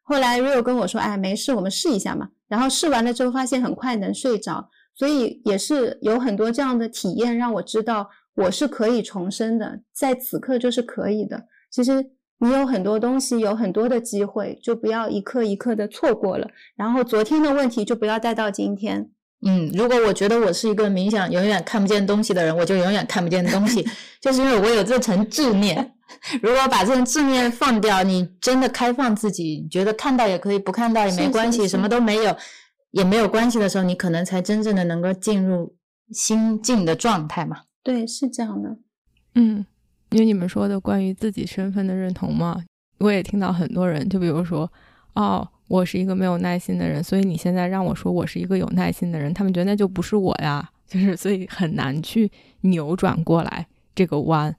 [0.09, 11.45] 后来 Rio 跟我说：“哎，没事，我们试一下嘛。”然后试完了之后，发现很快能睡着，所以也是有很多这样的体验，让我知道我是可以重生的，在此刻就是可以的。
[11.69, 12.11] 其实。
[12.41, 16.47] 你有很多东西，有很多的机会，就不要一刻一刻的错过了。
[16.77, 19.09] 然后昨天的问题就不要带到今天。
[19.45, 23.85] 嗯，如果我觉得我是一个冥想永远看不见东西的人，我就永远看不见东西，
[24.23, 25.95] 就是因为我有这层执念。
[26.41, 32.35] 如果把这层执念放掉，你真的开放自己，觉得看到也可以，不看到也没关系，什么都没有
[32.91, 35.75] 也没有关系的时候，你可能才真正的能够进入
[36.11, 37.61] 心境的状态嘛。
[37.83, 38.77] 对，是这样的。
[39.35, 39.65] 嗯。
[40.11, 42.59] 因为你们说的关于自己身份的认同嘛，
[42.97, 44.67] 我也听到很多人，就比如说，
[45.13, 52.31] 哦，我是一个没有耐心的人，所以你现在让我说我是一个有耐心的人，他们觉得那就不是我呀，就是所以很难去
[52.61, 54.55] 扭转过来这个弯，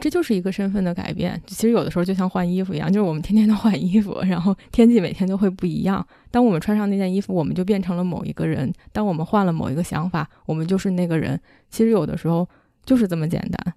[0.00, 1.40] 这就是一个身份的改变。
[1.46, 6.06] 其实有的时候就像换衣服一样，就是我们天天都换衣服，然后天气每天都会不一样。
[6.30, 11.40] 当我们穿上那件衣服，我们就变成了某一个人；当我们换了某一个想法，我们就是那个人。
[11.70, 12.48] 其实有的时候
[12.84, 13.74] 就是这么简单。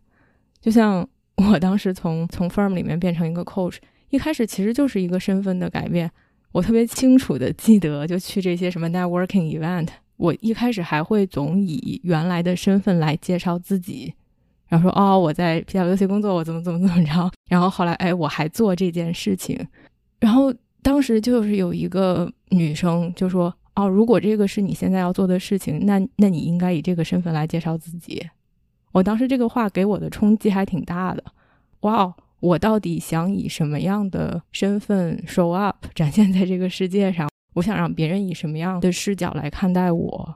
[0.60, 1.08] 就像
[1.38, 3.78] 我当时从从 firm 里面变成一个 coach，
[4.10, 6.12] 一开始其实就是一个身份的改变。
[6.52, 9.88] 我特别清楚的记得，就去这些什么 networking event，
[10.18, 14.14] 我一开始还会总以原来的身份来介绍自己，
[14.72, 17.30] 然后说哦我在 PwC 工作，我怎么怎么怎么着。
[17.50, 19.60] 然后后来哎我还做这件事情，
[20.22, 28.26] 然后当时就是有一个女生就说哦如果这个是你现在要做的事情，那那你应该以这个身份来介绍自己。
[28.94, 31.24] 我当时这个话给我的冲击还挺大的，
[31.82, 32.14] 哇哦！
[32.40, 37.30] 我到底想以什么样的身份 show up 展现在这个世界上？
[37.54, 40.36] 我想让别人以什么样的视角来看待我？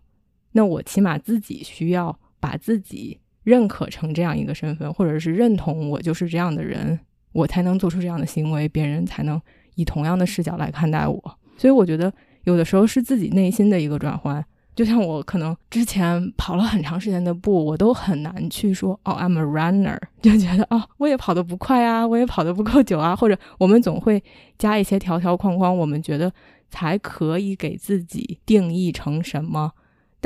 [0.51, 6.99] 那我起码自己需要把自己认可成这样一个身份，或者是认同我就是这样的人，
[7.31, 9.41] 我才能做出这样的行为，别人才能
[9.75, 11.37] 以同样的视角来看待我。
[11.57, 12.11] 所以我觉得
[12.43, 14.45] 有的时候是自己内心的一个转换。
[14.75, 24.21] 就像我可能之前跑了很长时间的步，我都很难去说哦，I'm a runner， 就觉得哦，我也跑得不快啊，我也跑得不够久啊，或者我们总会
[24.57, 26.29] 加一些条条框框，我们觉得
[26.69, 29.71] 才可以给自己定义成什么，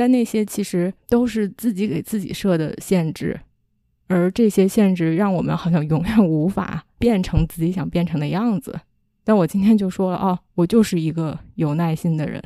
[0.00, 3.38] 但那些其实都是自己给自己设的限制，
[4.06, 8.80] 而这些限制让我们好像永远无法变成自己想变成的样子。
[9.24, 12.42] 但我今天就说了哦，我就是一个有耐心的人。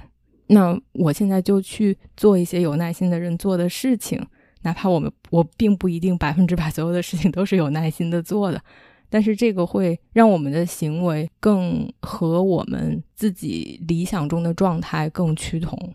[0.49, 4.21] 那我现在就去做一些有耐心的人做的事情，
[4.63, 8.61] 哪怕我们我并不一定百分之百所有的事情都是有耐心的做的，
[9.09, 15.95] 但是这个会让我们的行为更和我们自己理想中的状态更趋同。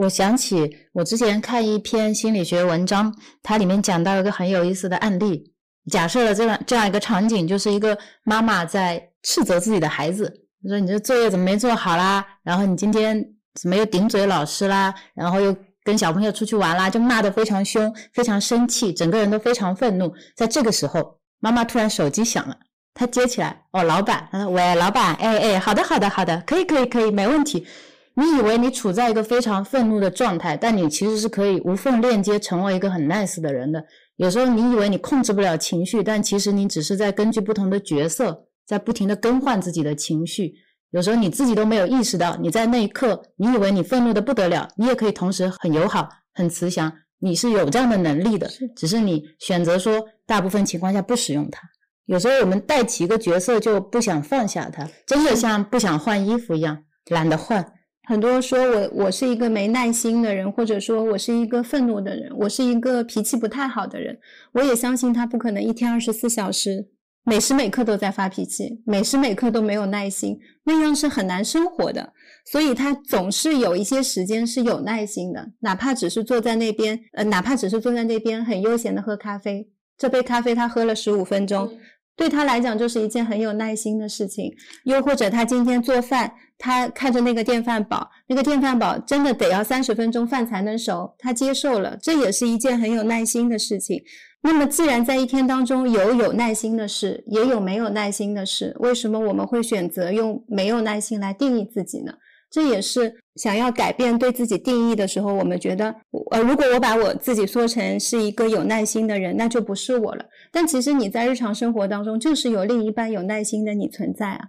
[0.00, 5.52] 我想起我之前看一篇心理学文章，它里面讲到一个很有意思的案例，
[5.90, 10.32] 假设了这样这样一个场景，就是一个妈妈在斥责自己的孩子，
[10.66, 12.26] 说你这作业怎么没做好啦？
[12.42, 13.34] 然后你今天。
[13.60, 14.94] 怎么又顶嘴老师啦？
[15.12, 20.14] 然后又跟小朋友出去玩啦，就骂得非常凶，非常生气，整个人都非常愤怒。
[20.36, 22.56] 在这个时候，妈妈突然手机响了，
[22.94, 27.66] 她接起来，哦，老板，她说：“喂，老板，哎哎，好的好的好的，可以可以可以，没问题。”
[28.14, 33.84] 你以为你处在一个非常愤怒的状态，但你其实是可以无缝链接，成为一个很 nice 的人的。
[34.16, 40.52] 有时候你以为你控制不了情绪，但其实你只是在根据不同的角色，在不停的更换自己的情绪。
[40.90, 51.62] 有时候你自己都没有意识到，你在那一刻，你以为你愤怒的不得了，你也可以同时很友好、很慈祥，你是有这样的能力的，只是你选择说大部分情况下不使用它。
[52.06, 56.76] 有时候我们带起一个角色就不想放下它，真的像不想换衣服一样，
[57.10, 57.64] 懒得换，
[58.10, 64.18] 很多说我我是一个没耐心的人，或者说我是一个愤怒的人，我是一个脾气不太好的人。
[64.50, 66.88] 我也相信他不可能一天二十四小时
[67.22, 72.12] 每时每刻都在发脾气，每时每刻都没有耐心，那样是很难生活的。
[72.50, 81.70] 所以他总是有一些时间是有耐心的，哪怕只是坐在那边，呃，哪怕只是坐在那边很悠闲的喝咖啡，这杯咖啡他喝了十五分钟。
[82.16, 94.02] 对他来讲就是一件很有耐心的事情，又或者他今天做饭，他看着那个电饭煲，那个电饭煲真的得要三十分钟饭才能熟，他接受了，这也是一件很有耐心的事情。
[94.42, 102.12] 那么自然在一天当中有有耐心的事，也有没有耐心的事，为什么我们会选择用没有耐心来定义自己呢？
[102.50, 105.94] 这也是想要改变对自己定义的时候，我们觉得，
[106.32, 110.24] 呃，如果我把我自己说成是一个有耐心的人，那就不是我了。
[110.50, 114.48] 但其实你在日常生活当中，就是有另一半有耐心的你存在啊，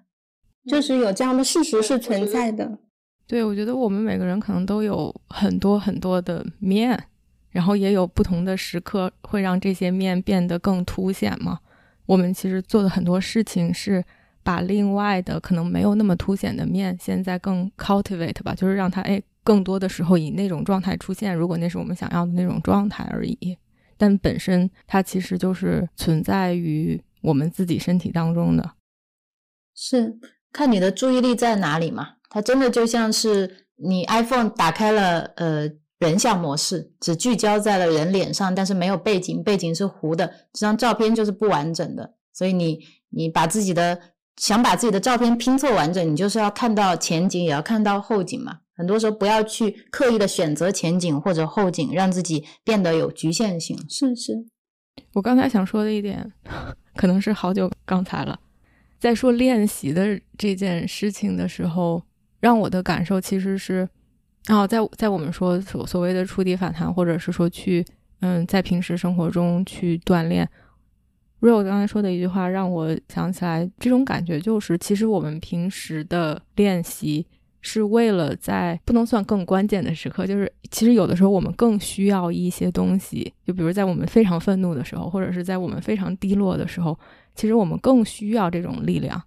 [0.66, 2.78] 就是有这样的事实是存在的。
[3.28, 7.02] 对，我觉得我们每个人可能都有很多很多的面，
[7.50, 11.60] 然后也有不同的时刻会让这些面变得更凸显嘛。
[12.06, 14.04] 我们其实做的很多事情是。
[14.44, 21.36] 把另外的可能没有那么凸显的面，现在更 cultivate 吧，就是让它哎更多的时候以那种状态出现。
[21.36, 23.56] 如果那是我们想要的那种状态而已，
[24.00, 28.68] 但本身它其实就是存在于我们自己身体当中的。
[29.76, 30.18] 是
[30.52, 32.10] 看你的注意力在哪里嘛？
[32.30, 35.70] 它真的就像是你 iPhone 打开了呃
[36.00, 42.16] 人像模式，只聚焦在了人脸上，但是没有背景，背景是糊的，这张照片就是不完整的。
[42.34, 42.80] 所以你
[43.10, 44.00] 你把自己的
[44.38, 48.60] 想把自己的照片拼凑完整，你就是要看到前景，也要看到后景嘛。
[48.74, 53.78] 很多时候不要去刻意的选择前景或者后景，让自己变得有局限性。
[53.88, 54.46] 是是，
[55.14, 56.32] 我刚才想说的一点，
[56.96, 58.40] 可能是好久刚才了，
[59.02, 62.04] 在说练习的这件事情的时候，
[62.40, 63.90] 让我的感受其实是，
[64.48, 67.84] 哦，在在我们说所所谓的触底反弹，或者是说去
[68.20, 70.48] 嗯，在平时生活中去锻炼。
[71.40, 77.26] ，real 刚才说的一句话让我想起来，这种感觉就是，其实我们平时的练习
[77.62, 86.98] 是为了在不能算更关键的时刻，就是其实有的时候我们更需要一些东西，就比如在我们非常愤怒的时候，或者是在我们非常低落的时候，
[87.36, 89.22] 其实我们更需要这种力量。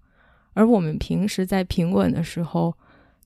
[0.52, 2.74] 而我们平时在平稳的时候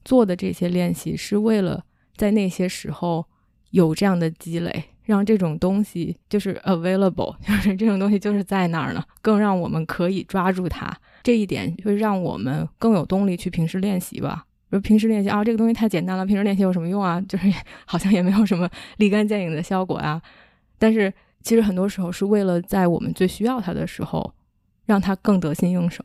[0.05, 1.85] 做的这些练习，是为了
[2.17, 3.27] 在那些时候
[3.71, 4.85] 有这样的积累。
[5.09, 10.95] 让这种东西就是 available， 就是这种东西就是在那儿呢，更让我们可以抓住它。
[11.23, 14.45] 这一点会让我们更有动力去平时练习吧。
[14.69, 17.21] 如平时练习啊，这个东西太简单了，平时练习有什么用啊？
[17.29, 17.51] 就是
[17.85, 18.69] 好像也没有什么
[18.99, 20.21] 立竿见影的效果啊。
[20.79, 21.13] 但是
[21.43, 24.33] 其实很多时候是为了在我们最需要它的时候，
[24.85, 26.05] 让它更得心应手。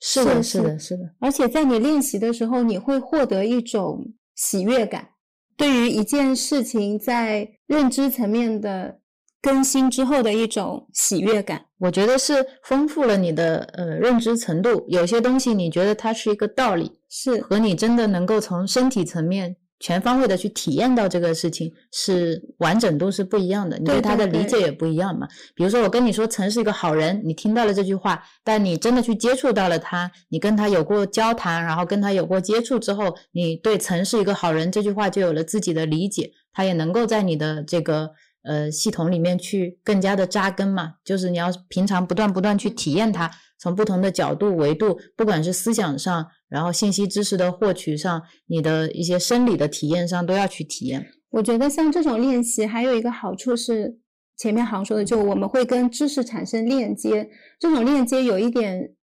[0.00, 1.02] 是的，是的，是的。
[1.18, 5.08] 而且在你练习的时候，你会获得一种喜悦感。
[5.56, 8.99] 对于一件事情在认知层面的
[9.42, 14.84] 更新之后的一种喜悦感，我觉得是丰富了你的呃认知程度。
[14.88, 19.56] 有些东西你觉得它是一个道理，是和你真的能够从身体层面。
[19.82, 25.26] 全方位的去体验到这个事情是完整度是不一样的，你对他的理解也不一样嘛。
[25.54, 38.10] 比如说我跟你说陈是一个好人，你听到了这句话，但你真的去接触到了他，你跟他有过交谈，然后跟他有过接触之后，你对陈是一个好人这句话就有了自己的理解，他也能够在你的这个
[38.42, 40.94] 呃系统里面去更加的扎根嘛。
[41.04, 46.26] 就是你要平常不断不断去体验它，从不同的角度维度，不管是思想上。
[46.48, 51.06] 然后信息知识的获取上，你的一些生理的体验上都要去体验。
[51.30, 53.98] 我觉得像这种练习还有一个好处是，
[54.36, 57.30] 前面好像说的，就我们会跟知识产生链接，
[57.60, 58.94] 这种链接有一点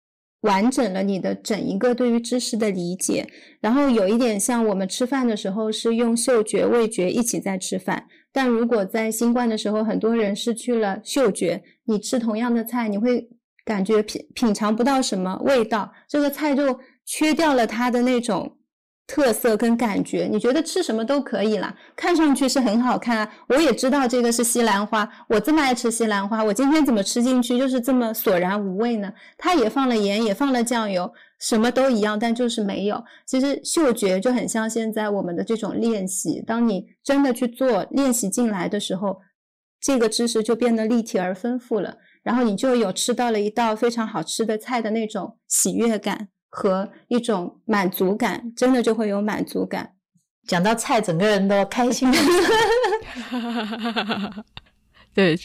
[0.40, 3.28] 完整了你的整一个对于知识的理解。
[3.60, 8.06] 然后有一点像我们吃饭的时候是用嗅觉、味觉一起在吃饭，
[8.36, 13.26] 但如果在新冠的时候，很多人失去了嗅觉，你吃同样的菜，你会
[13.64, 16.78] 感觉品品尝不到什么味道，这个菜就。
[17.08, 18.58] 缺掉了它的那种
[19.06, 23.32] 特色跟感觉，你觉得吃什么都可以了，看上去是很好看啊。
[23.46, 29.12] 我也知道这个是西兰花，我这么爱吃西兰花，我今天怎么吃进去就是这么索然无味呢？
[29.38, 31.08] 它也放了盐，也放了酱油，
[31.38, 33.04] 什么都一样，但就是没有。
[33.26, 39.20] 其实嗅觉就很像现在我们的这种练习，当你真的去做练习进来的时候，
[39.80, 46.28] 这个知识就变得立体而丰富了，然后你就有吃到了一道非常好吃的菜的那种喜悦感。
[46.48, 49.92] 和一种满足感，真的就会有满足感。
[50.46, 52.10] 讲到菜，整个人都开心。
[55.12, 55.36] 对，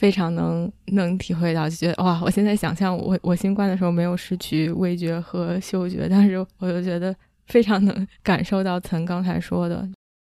[0.00, 2.18] 非常能能体会到，就觉得哇！
[2.24, 7.14] 我现在想象我我新冠的时候没有失去味觉和嗅觉，但是我就觉得
[7.48, 9.86] 非常能 感受到岑刚才说的，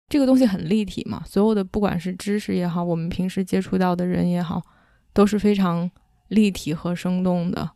[0.09, 1.23] 这个东西很立体嘛。
[1.25, 4.61] 所有的不管是知识也好，我们平时接触到的人也好，
[5.11, 5.89] 都是非常
[6.27, 7.71] 立体和生动的。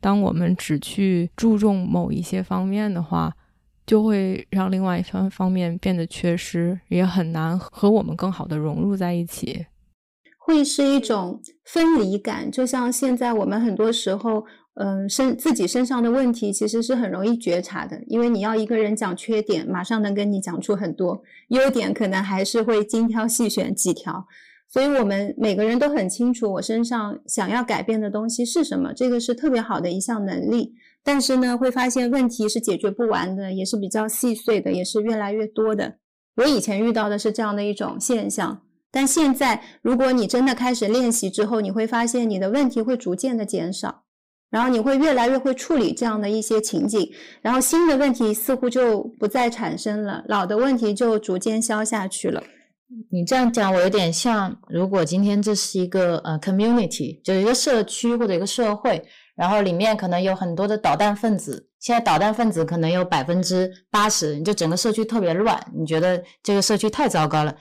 [0.00, 3.30] 当我们只去注重某一些方面的话，
[3.84, 9.66] 就会让另外一方方面变得缺失，也很难和我们更好的融入在一起。
[10.46, 14.44] 会是一种分离感，就像现在我们很多时候，
[14.74, 24.24] 嗯，身自己身上的问题其实是很容易觉察的，因为你要一个人讲缺点，马上能跟你讲出很多优点，可能还是会精挑细选几条。
[24.68, 30.74] 所以，我们每个人都很清楚我身上想要改变的东西是什么，这个是特别好的一项能力。
[31.02, 35.96] 但是呢，会发现问题是解决不完的，也是比较细碎的，也是越来越多的。
[36.36, 38.62] 我以前遇到的是这样的一种现象。
[38.96, 44.04] 但现在，如果你真的开始练习之后，你会发现你的问题会逐渐的减少，
[44.48, 47.06] 然后你会越来越会处理这样的一些情景，
[47.42, 52.42] 然后新的问题似乎就不再产生了，老的问题就逐渐消下去了。
[53.12, 59.04] 你这样讲，我有点像，如果今天这是一个呃 community，就是一个社区或者一个社会，
[59.36, 67.54] 然后里面可能有很多的导弹分子，现在导弹分子可能有百分之八十，你就整个社区特别乱，你觉得这个社区太糟糕了。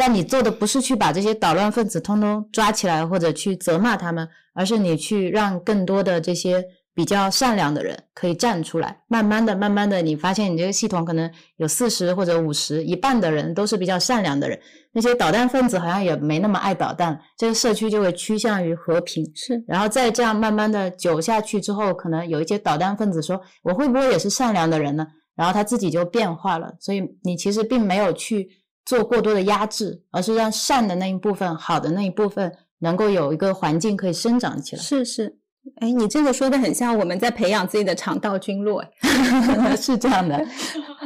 [0.00, 6.64] 但你做的不是去把这些捣乱分子通通抓起来，或者去责骂他们，而是你去让更多的这些
[6.94, 9.02] 比较善良的人可以站出来。
[9.08, 14.58] 慢慢的、慢慢的，你发现你这个系统可能有四十或者五十一半的人都是比较善良的人，
[14.92, 19.30] 那些捣蛋分子好像也没那么爱捣蛋，这个社区就会趋向于和平。
[19.34, 25.06] 是，然后再这样慢慢的久下去之后，可能有一些捣蛋分子说：“我会不会也是善良的人呢？”
[25.36, 26.72] 然后他自己就变化了。
[26.80, 28.48] 所以你其实并没有去。
[28.84, 34.82] 做过多的压制，而是让善的那一部分、好的那一部分能够有一个环境可以生长起来。
[34.82, 35.36] 是是，
[35.80, 38.84] 哎，你这个说的很像我们在培养自己的肠道菌落，
[39.76, 40.44] 是这样的。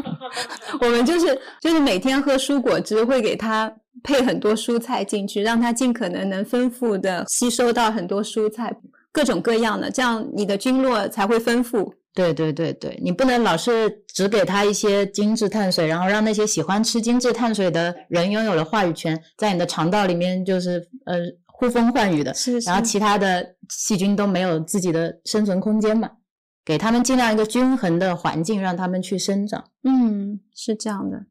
[0.80, 3.72] 我们就是就是每天喝蔬果汁，会给它
[4.02, 8.74] 配很多蔬菜进去，让它尽可能能丰富的吸收到很多蔬菜，
[9.14, 11.94] 各种各样的，这样你的菌落才会丰富。
[12.12, 21.16] 对对对对，你不能老是只给他一些精致碳水，然后让那些喜欢吃精致碳水的人拥有了话语权，在你的肠道里面就是呃
[21.46, 26.10] 呼风唤雨的，是，然后其他的细菌都没有自己的生存空间嘛，
[26.64, 29.64] 给他们尽量一个均衡的环境，让他们去生长。
[29.84, 31.26] 嗯，是这样的。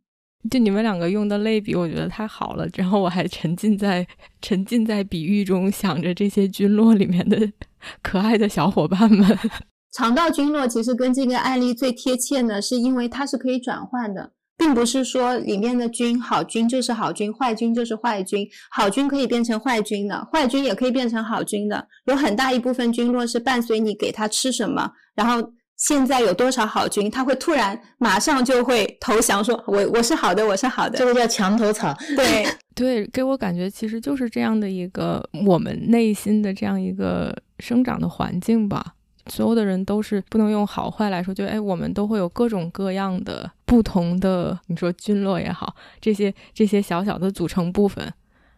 [0.49, 2.67] 就你们两个用的类比，我觉得太好了。
[2.75, 4.05] 然后我还沉浸在
[4.41, 7.51] 沉浸在比喻中，想着这些菌落里面的
[8.01, 9.37] 可爱的小伙伴们。
[9.95, 21.87] 肠道菌落其实跟这个案例最贴切呢，是因为它是可以转换的，并不是说里面的菌好菌就是好菌，坏菌就是坏菌，好菌可以变成坏菌的，坏菌也可以变成好菌的。
[22.05, 31.93] 有很大一部分菌落是伴随你给它吃什么，然后现在有多少好菌，他会突然马上就会投降，说我我是好的，我是好的，这个叫墙头草。
[32.15, 38.93] 对 对，给我感觉其实就是这样的一个我们内心的这样一个生长的环境吧。
[39.27, 48.13] 所有的人都是不能用好坏来说，就哎，我们都会有各种各样的不同的，你说菌落也好，这些这些小小的组成部分。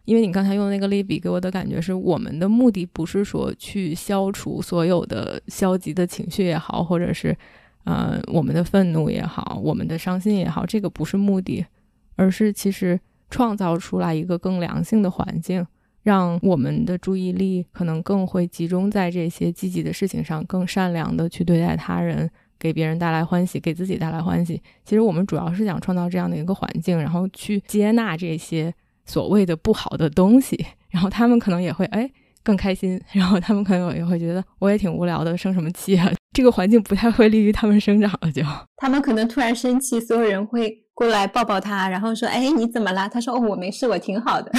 [0.06, 7.36] 因为你刚才用的那个类比，给我的感觉是我们的目的不是说去消除所有的消极的情绪也好，或者是
[7.84, 11.66] 呃我们的愤怒也好，我们的伤心也好，这个不是目的，
[12.14, 15.66] 而是其实创造出来一个更良性的环境。
[16.02, 22.30] 让我们的注意力可能更会集中在这些积极的事情上，更善良的去对待他人，
[22.60, 24.62] 给别人带来欢喜，给自己带来欢喜。
[24.84, 28.72] 其实我们主要是想创造这样的一个环境，然后去接纳这些
[29.06, 32.10] 所谓的不好的东西， 然后他们可能也会哎
[32.42, 36.10] 更开心， 然后他们可能也会觉得我也挺无聊的，生什么气啊？
[36.36, 38.42] 这个环境不太会利于他们生长了，就
[38.76, 44.52] 他们可能突然生气，所有人会过来抱抱他，然后说：“哎，你怎么啦？”他说：“哦，我没事，我挺好的。”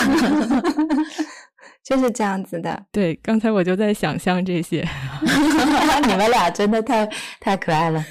[1.85, 2.83] 就是这样子的。
[2.91, 4.83] 对，刚才我就在想象这些，
[6.07, 7.07] 你们俩真的太
[7.39, 8.03] 太可爱了。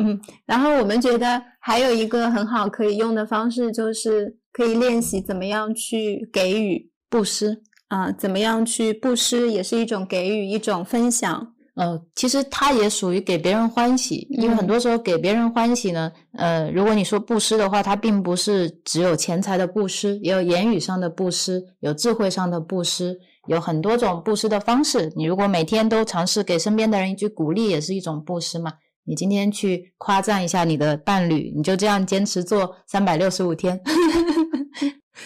[0.00, 11.54] 嗯，然后我们觉得还有一个很好可以用的方式，就是可以练习怎么样去给予布施啊，怎么样去布施也是一种给予，一种分享。
[11.76, 23.16] 呃，其实它也属于给别人欢喜，因为很多时候给别人欢喜呢，呃，如果你说布施的话，它并不是只有钱财的布施，也有言语上的布施，有智慧上的布施，
[23.46, 25.12] 有很多种布施的方式。
[25.14, 28.72] 你如果每天都尝试给身边的人一句鼓励，也是一种布施嘛。
[29.04, 33.80] 你今天去夸赞一下你的伴侣，你就这样坚持做三百六十五天。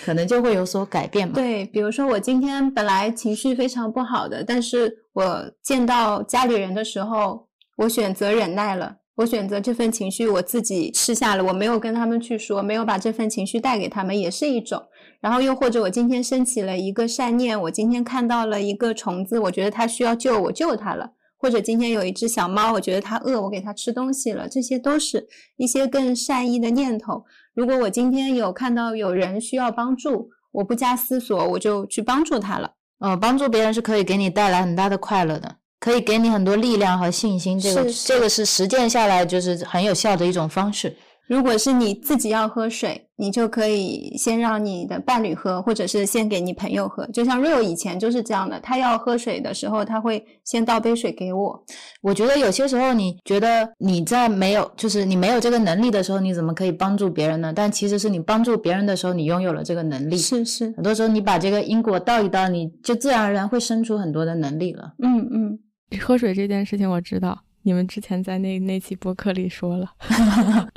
[0.04, 1.34] 可能就会有所改变嘛？
[1.34, 8.98] 对，比如说我今天本来情绪非常不好的，但是我见到家里人的时候，我选择忍耐了。
[9.16, 14.82] 我选择这份情绪，我自己吃下了，我没有跟他们去说，没有把这份情绪带给他们，也是一种。
[15.20, 21.12] 然后又或者我今天升起了一个善念，我今天看到了一个虫子，我觉得它需要救，我救它了。
[21.36, 24.48] 或者今天有一只小猫，我觉得它饿，我给它吃东西了。
[24.48, 27.24] 这些都是一些更善意的念头。
[27.54, 32.72] 如果我今天有看到有人需要帮助，我不加思索，我就去帮助他了。
[32.98, 35.56] 呃，帮助别人是可以给你带来很大的快乐的。
[35.80, 40.96] 可以给你很多力量和信心，这个这个是实践下来就是很有效的一种方式。
[41.32, 47.06] 如果是你自己要喝水，你就可以先让你的伴侣喝，或者是先给你朋友喝。
[47.06, 51.64] 就像 Rio 以前就是这样的，他要喝水的时候，他会先倒杯水给我。
[52.02, 57.50] 我觉得有些时候，你觉得你在没有，就是你没有这个能力的时候，你怎么可以帮助别人呢？
[57.50, 60.18] 但其实是你帮助别人的时候，你拥有了这个能力。
[60.18, 64.92] 是是，很多时候你把这个因果倒一倒，你就自然而然会生出很多的能力了。
[65.02, 65.58] 嗯嗯。
[65.98, 69.86] 喝水这件事情我知道，你们之前在那那期播客里说了。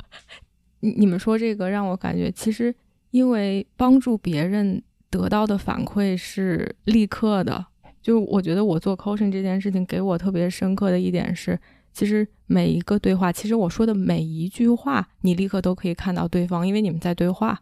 [0.96, 2.74] 你们说这个让我感觉，其实
[3.10, 7.66] 因为帮助别人得到的反馈是立刻的。
[8.02, 11.58] 就我觉得我做 coaching 这件事情给我特别深刻的一点是，
[11.92, 17.60] 其实每一个对话，其实我说的每一句话，你立刻都可以看到对方，因为你们在对话，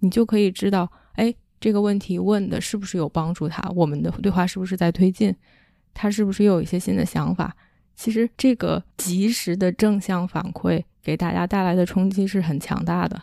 [0.00, 5.34] 你就可以知道，哎，这个问题问的是不是有帮助他，我们的对话是不是在推进。
[5.94, 7.56] 他是不是又有一些新的想法？
[7.96, 13.20] 其实这个及时的正向反馈给大家带来的冲击是很强大的。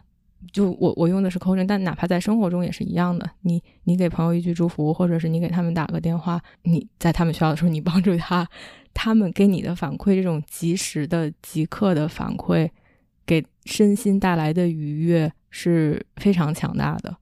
[0.54, 3.28] 就我我用的是 coaching，但哪怕在生活中也是一样的。
[3.42, 8.48] 你你给朋友一句祝福，或者是你给他们打个电话，你在他们需要的时候你帮助他，
[8.94, 12.70] 他们给你的反馈，这种及时的即刻的反馈，
[13.26, 17.18] 给身心带来的愉悦是非常强大的。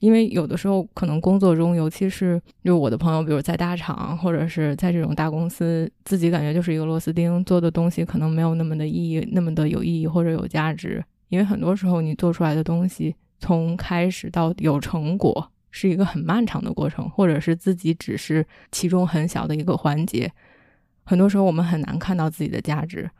[0.00, 11.04] 因为有的时候可能工作中，尤其是就我的朋友，比如在大厂或者是在这种大公司，自己感觉就是一个螺丝钉，做的东西可能没有那么的意义，那么的有意义或者有价值。
[11.28, 20.32] 因为很多时候你做出来的东西，从开始到有成果，是一个很漫长的过程，或者是自己只是其中很小的一个环节。
[21.04, 23.10] 很多时候我们很难看到自己的价值，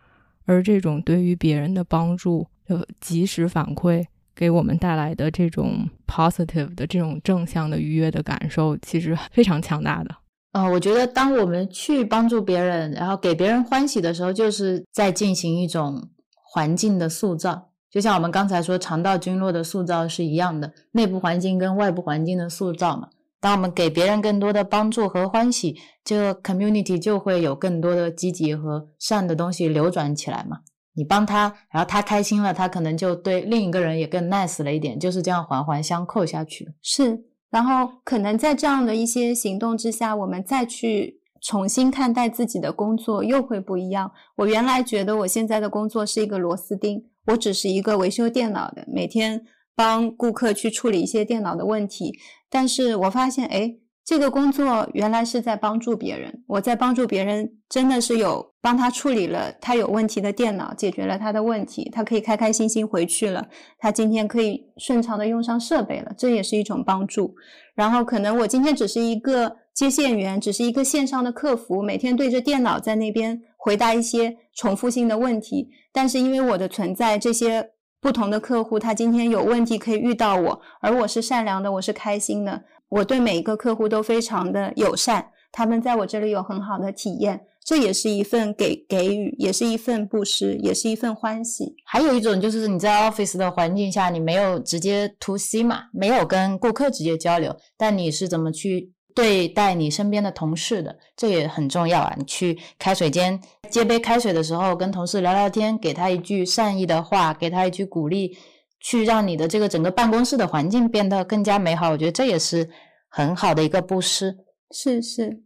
[0.47, 4.07] 而这种对于别人的帮助的及时反馈。
[4.41, 10.11] 给我们带来的这种 positive 的这种正向的愉悦的感受，其实非常强大的。
[10.53, 17.69] 呃，我觉得当我们去帮助别人，然后给别人欢喜的时候，就是在进行一种环境的塑造。
[17.91, 23.11] 就像我们刚才说肠道菌落的塑造是一样的，内部环境跟外部环境的塑造嘛。
[23.41, 30.61] 当我们给别人更多的帮助和欢喜，这个 community 就会有更多的积极和善的东西流转起来嘛。
[30.95, 36.69] 你帮他，然后他开心了，他可能就对另一个人也更 nice 了一点，就是这样环环相扣下去。
[36.83, 44.11] 是，然后可能在这样的一些行动之下，我们再去重新看待自己的工作，又会不一样。
[44.37, 49.45] 我原来觉得我现在的工作是一个螺丝钉，我只是一个维修电脑的，每天
[49.75, 52.19] 帮顾客去处理一些电脑的问题。
[52.49, 53.77] 但是我发现，哎。
[54.11, 63.47] 这个工作原来是在帮助别人，我在帮助别人，真的是有帮他处理了他有问题的电脑，解决了他的问题，他可以开开心心回去了，
[63.78, 67.32] 他今天可以顺畅的用上设备了，这也是一种帮助。
[67.77, 77.70] 然后可能我今天只是一个接线员，只是一个线上的客服，每天对着电脑在那边回答一些重复性的问题，但是因为我的存在，这些
[78.01, 82.65] 不同的客户他今天有问题可以遇到我，而我是善良的，我是开心的。
[82.91, 91.75] 我对每一个客户都非常的友善，他们在我这里有很好的体验，这也是一份给给予，也是一份布施，也是一份欢喜。
[91.85, 100.97] 还有一种就是你在 office 的环境下，你没有直接 to C 嘛，没有跟顾客直接交流，但你是怎么去对待你身边的同事的？
[101.17, 102.15] 这也很重要啊！
[102.19, 108.37] 你去开水间接杯开水的时候，跟同事聊聊天，给他一句善意的话，给他一句鼓励。
[108.81, 112.69] 去让你的这个整个办公室的环境变得更加美好，我觉得这也是
[113.09, 114.36] 很好的一个布施。
[114.73, 115.43] 是是，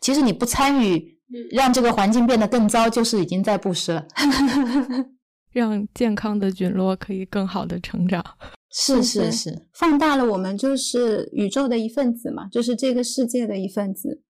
[0.00, 1.18] 其实你不参与，
[1.52, 4.06] 让这个环境变得更糟，就是已经在布施了。
[5.52, 8.24] 让健康的菌落可以更好的成长。
[8.70, 14.22] 是是是，放大了我们就是宇宙的一份子嘛，就是这个世界的一份子，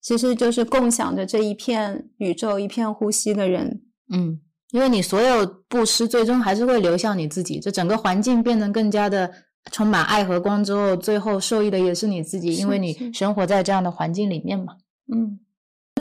[0.00, 3.82] 其实就是共享着这一片宇宙、一片呼吸的人。
[4.12, 4.40] 嗯。
[4.74, 7.60] 因为你所有布施，最终还是会流向你自己。
[7.60, 9.32] 这整个环境变得更加的
[9.70, 14.74] 充满爱和光之后，最后受益的也是你自己，因为你生活在这样的环境里面嘛。
[15.14, 15.38] 嗯，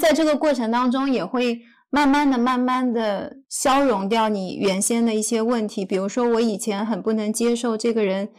[0.02, 5.86] 在这个过程当中，也会慢慢的、慢慢的消融掉你原先的一些问题。
[5.86, 8.32] 比如说，我以前很不能接受这个人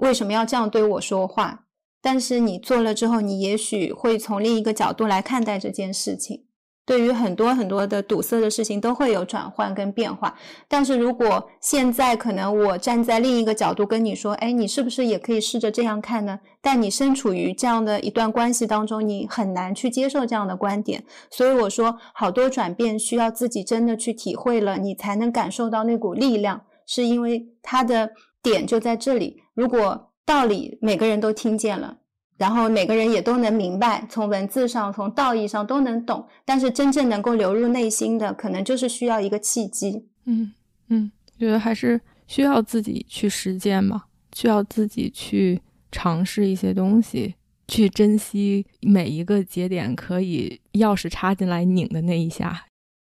[0.00, 1.66] 为什么要这样对我说话，
[2.02, 6.46] 但是你做了之后，你也许会从另一个角度来看待这件事情。
[6.88, 10.34] 对于很多很多的堵塞的事情都会有转换跟变化。
[10.66, 16.40] 但是如果现在可能我站在另一个角度跟你说，哎，你是不是也可以试着这样看呢？
[16.62, 21.04] 但你身处于这样的一段关系当中，你很难去接受这样的观点。
[21.30, 28.12] 所以我说，好多转变需要自己真的去体会了，你才能感受到那股力量，是因为它的
[28.42, 29.42] 点就在这里。
[29.52, 31.98] 如果道理每个人都听见了。
[32.38, 40.06] 然后每个人也都能明白，从文字上、从道义上都能懂，但是真正能够流入内心的，可能就是需要一个契机。
[40.24, 40.54] 嗯
[40.88, 44.04] 嗯，觉得还是需要自己去实践嘛，
[44.34, 45.60] 需要自己去
[45.90, 47.34] 尝试一些东西，
[47.66, 52.66] 去珍惜每一个节点可以钥匙插进来拧的那一下。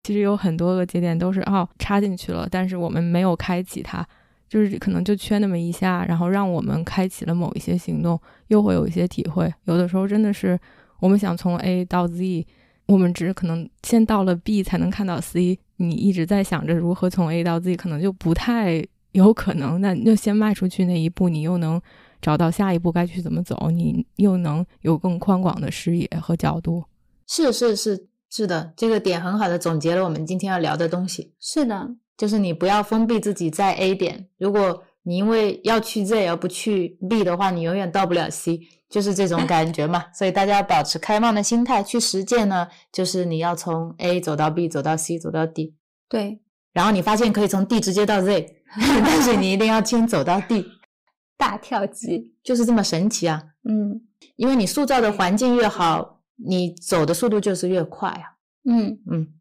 [0.03, 4.07] 其实有很多个节点都是哦插进去了，但是我们没有开启它。
[4.49, 9.53] 就是可能就缺那么一下，然后让我们开启了某一些行动，又会有一些体会。
[9.65, 10.59] 有的时候真的是
[11.01, 12.47] 我们想从 A 到 Z，
[12.87, 15.59] 我们只可能先到了 B 才能看到 C。
[15.77, 19.81] 你一直在想着如何从 A 到 Z，可能就不太有可能。
[19.81, 21.81] 那就先迈出去那一步，你又能
[22.23, 26.85] 找到下一步该去怎么走，你又能有更宽广的视野和角度。
[27.27, 31.33] 是是是是的，这个点很好的总结了我们今天要聊的东西。
[31.41, 31.97] 是的。
[32.17, 40.07] 就是你不要封闭自己在 A 点，如果你因为要去 Z 而不去 B 的话，你永远到不了 C，就是这种感觉嘛。
[40.15, 45.75] 所以大家保持开放的心态去实践呢，就是你要从 A 走到 B，走到 C，走到 D。
[46.09, 46.41] 对，
[46.73, 50.65] 然后你发现可以从 D 直接到 Z， 但是你一定要先走到 D，
[51.37, 53.43] 大跳级就是这么神奇啊。
[53.69, 54.01] 嗯，
[54.37, 58.39] 因为你塑造的环境越好，你走的速度就是越快啊。
[58.65, 59.34] 嗯嗯。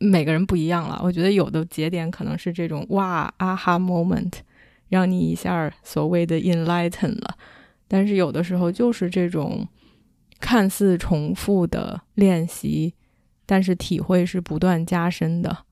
[0.00, 4.32] 每个人不一样了，我觉得有的节点可能是这种哇啊哈 moment，
[4.88, 7.36] 让你一下所谓的 enlighten 了，
[7.88, 9.66] 但是有的时候就是这种
[10.38, 12.94] 看似重复的练习，
[13.44, 15.64] 但是体会是不断加深的，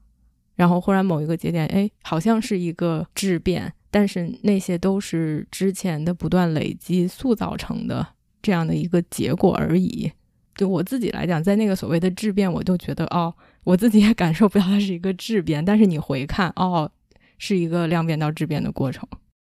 [0.57, 8.07] 然后忽然某一个节点，哎，好像是一个质变，但是那些都是之前的不断累积塑造成的
[8.43, 10.11] 这样的一个结果而已。
[10.57, 13.33] 就我自己来讲，在那个所谓的质变，我就觉得哦。
[13.67, 16.89] 我自己也感受不到它是一个质变，但是你回看，哦，
[17.37, 19.05] 是一个量变到质变的过程。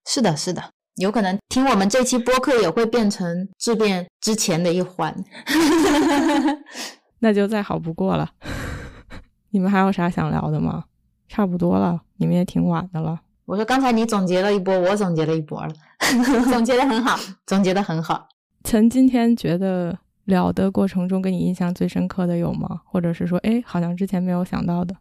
[0.06, 0.60] 是的，是的，
[0.96, 5.14] 有可能听我们这期播客也会变成质变之前的一环，
[7.20, 8.28] 那就再好不过了。
[9.50, 10.86] 你们还有啥想聊的吗？
[11.28, 13.20] 差不多了，你们也挺晚的了。
[13.44, 15.72] 我说刚才你总结了一波，我总结了一波了，
[16.50, 17.16] 总结的很好，
[17.46, 18.28] 总结的很好。
[18.64, 19.96] 曾今天觉得。
[20.28, 22.82] 聊的过程中，给你印象最深刻的有吗？
[22.84, 24.94] 或者是说，哎，好像之前没有想到的。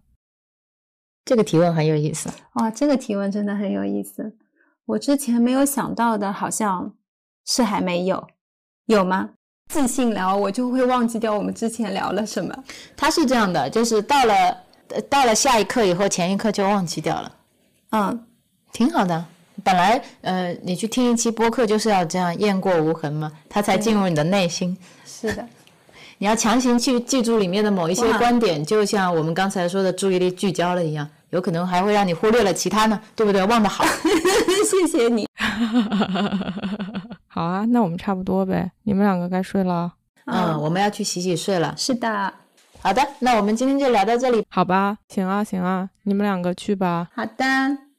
[1.26, 2.72] 这个提问很有意思哇！
[2.72, 4.38] 这个提问真的很有意思。
[4.86, 6.94] 我之前没有想到的，好像
[7.46, 8.26] 是还没有，
[8.86, 9.32] 有吗？
[9.68, 12.64] 自信聊，我就会忘记掉我们之前聊了什么。
[12.96, 14.58] 他是这样的，就是到了
[15.10, 17.36] 到了下一刻以后，前一刻就忘记掉了。
[17.90, 18.26] 嗯，
[18.72, 19.26] 挺好的。
[19.68, 24.76] 本来，呃，你去听一期播客就是要这样雁过无痕嘛，它才进入你的内心。
[25.06, 25.46] 是的，
[26.20, 33.44] 你要强行去记住里面的某一些观点，就像我们刚才说的注意力聚焦了一样，有可能还会让你忽略了其他呢，对不对？
[33.44, 33.84] 忘得好，
[34.64, 35.28] 谢谢你。
[37.28, 39.92] 好啊，那我们差不多呗，你们两个该睡了。
[40.28, 41.74] 嗯，我们要去洗洗睡了。
[41.78, 42.34] 是的，
[42.82, 44.98] 好的，那我们今天就聊到这里，好吧？
[45.10, 47.10] 行啊，行啊，你们两个去吧。
[47.14, 47.44] 好的，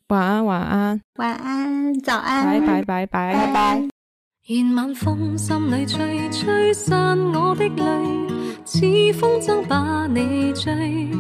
[0.09, 3.89] 晚安，晚安，晚安，早安，拜拜，拜拜，拜拜。
[4.47, 8.27] 愿晚风心里吹，吹散我的泪，
[8.65, 8.81] 似
[9.21, 11.11] 风筝把你追。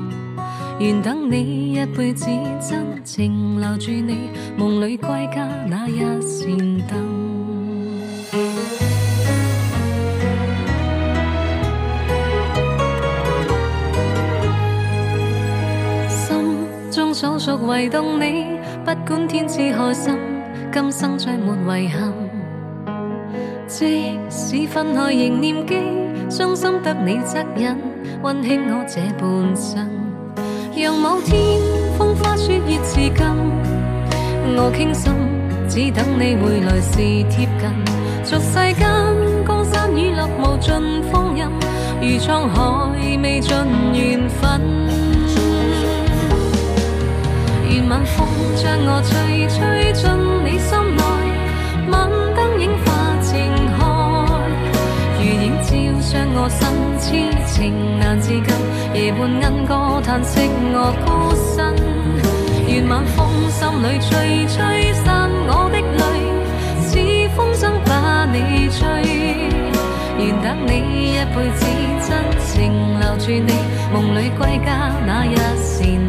[0.79, 2.31] 愿等你一辈子，
[2.67, 6.49] 真情留住你，梦里归家那一扇
[6.89, 7.29] 灯。
[16.09, 18.59] 心中所属唯动你，
[18.89, 20.19] 不管天知海深，
[20.73, 22.11] 今生再没遗憾。
[23.67, 25.77] 即使分开仍念记，
[26.31, 27.77] 伤心得你恻隐，
[28.23, 29.87] 温馨我这半生。
[30.75, 31.61] 让某天
[31.99, 33.27] 风花雪月似今，
[34.57, 35.13] 我倾心，
[35.69, 36.97] 只等你回来时
[37.29, 37.69] 贴近。
[38.25, 38.89] 俗世间
[39.47, 41.45] 江山雨落无尽风韵，
[42.01, 43.55] 如沧海未尽
[43.93, 45.08] 缘分。
[47.69, 48.27] 愿晚风
[48.57, 50.11] 将我吹，吹进
[50.45, 51.03] 你心内，
[51.91, 52.97] 晚灯映花。
[56.11, 56.65] 将我心
[56.99, 57.07] 痴
[57.47, 58.43] 情难自禁，
[58.95, 61.77] 夜半莺歌叹息我孤身。
[62.67, 64.57] 愿晚风心里吹，吹
[65.05, 66.03] 散我的泪，
[66.81, 66.97] 似
[67.37, 68.81] 风筝把你追。
[70.17, 70.73] 愿等你
[71.13, 71.61] 一辈子，
[72.09, 72.09] 真
[72.41, 73.53] 情留住你。
[73.93, 76.08] 梦里归家那一扇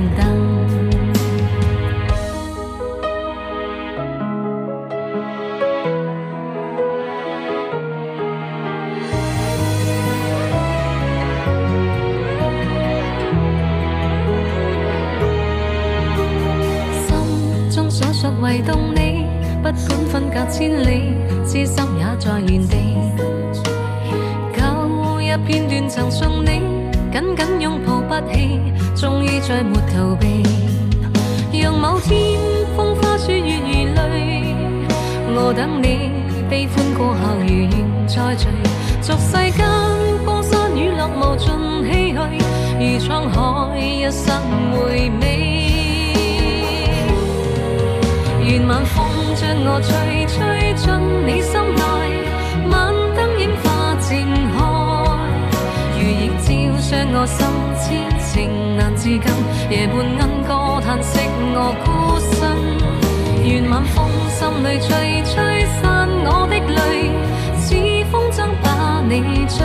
[18.50, 19.28] 唯动你，
[19.62, 19.76] 不管
[20.12, 21.14] 分隔千里，
[21.46, 22.98] 痴心也在原地。
[24.58, 26.64] 旧日片段曾送你，
[27.12, 28.60] 紧紧拥抱不弃，
[28.96, 30.42] 终于再没逃避。
[31.62, 32.40] 让某天
[32.76, 34.56] 风花雪月如泪，
[35.36, 36.10] 我等你
[36.50, 37.72] 悲欢过後如願
[38.08, 38.48] 再聚。
[39.00, 39.68] 俗世間
[40.26, 42.18] 江山雨落無盡唏噓，
[42.80, 44.42] 如沧海一生
[44.74, 45.69] 回味。
[48.50, 48.98] 願晚風
[49.36, 50.90] 將我吹，吹進
[51.28, 51.82] 你心內，
[52.72, 54.26] 晚燈映花漸
[54.58, 54.58] 開，
[55.94, 56.50] 如亦照
[56.82, 57.46] 傷我心，
[57.78, 57.86] 痴
[58.18, 59.22] 情難自禁，
[59.70, 61.20] 夜半莺歌叹息
[61.54, 62.42] 我孤身。
[63.46, 63.96] 願晚風
[64.34, 66.82] 心里吹，吹散我的淚，
[67.56, 67.76] 似
[68.10, 68.68] 風箏把
[69.08, 69.62] 你追。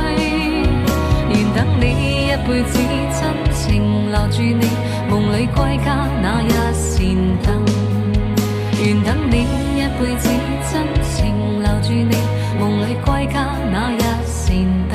[1.33, 2.77] 願等你一輩子
[3.17, 4.69] 真情留住你，
[5.09, 6.93] 夢裏歸家那一扇
[7.43, 7.65] 灯
[8.85, 9.47] 愿等你
[9.79, 10.29] 一辈子
[10.71, 12.15] 真情留住你
[12.61, 14.55] 梦里归家那一扇
[14.91, 14.94] 灯。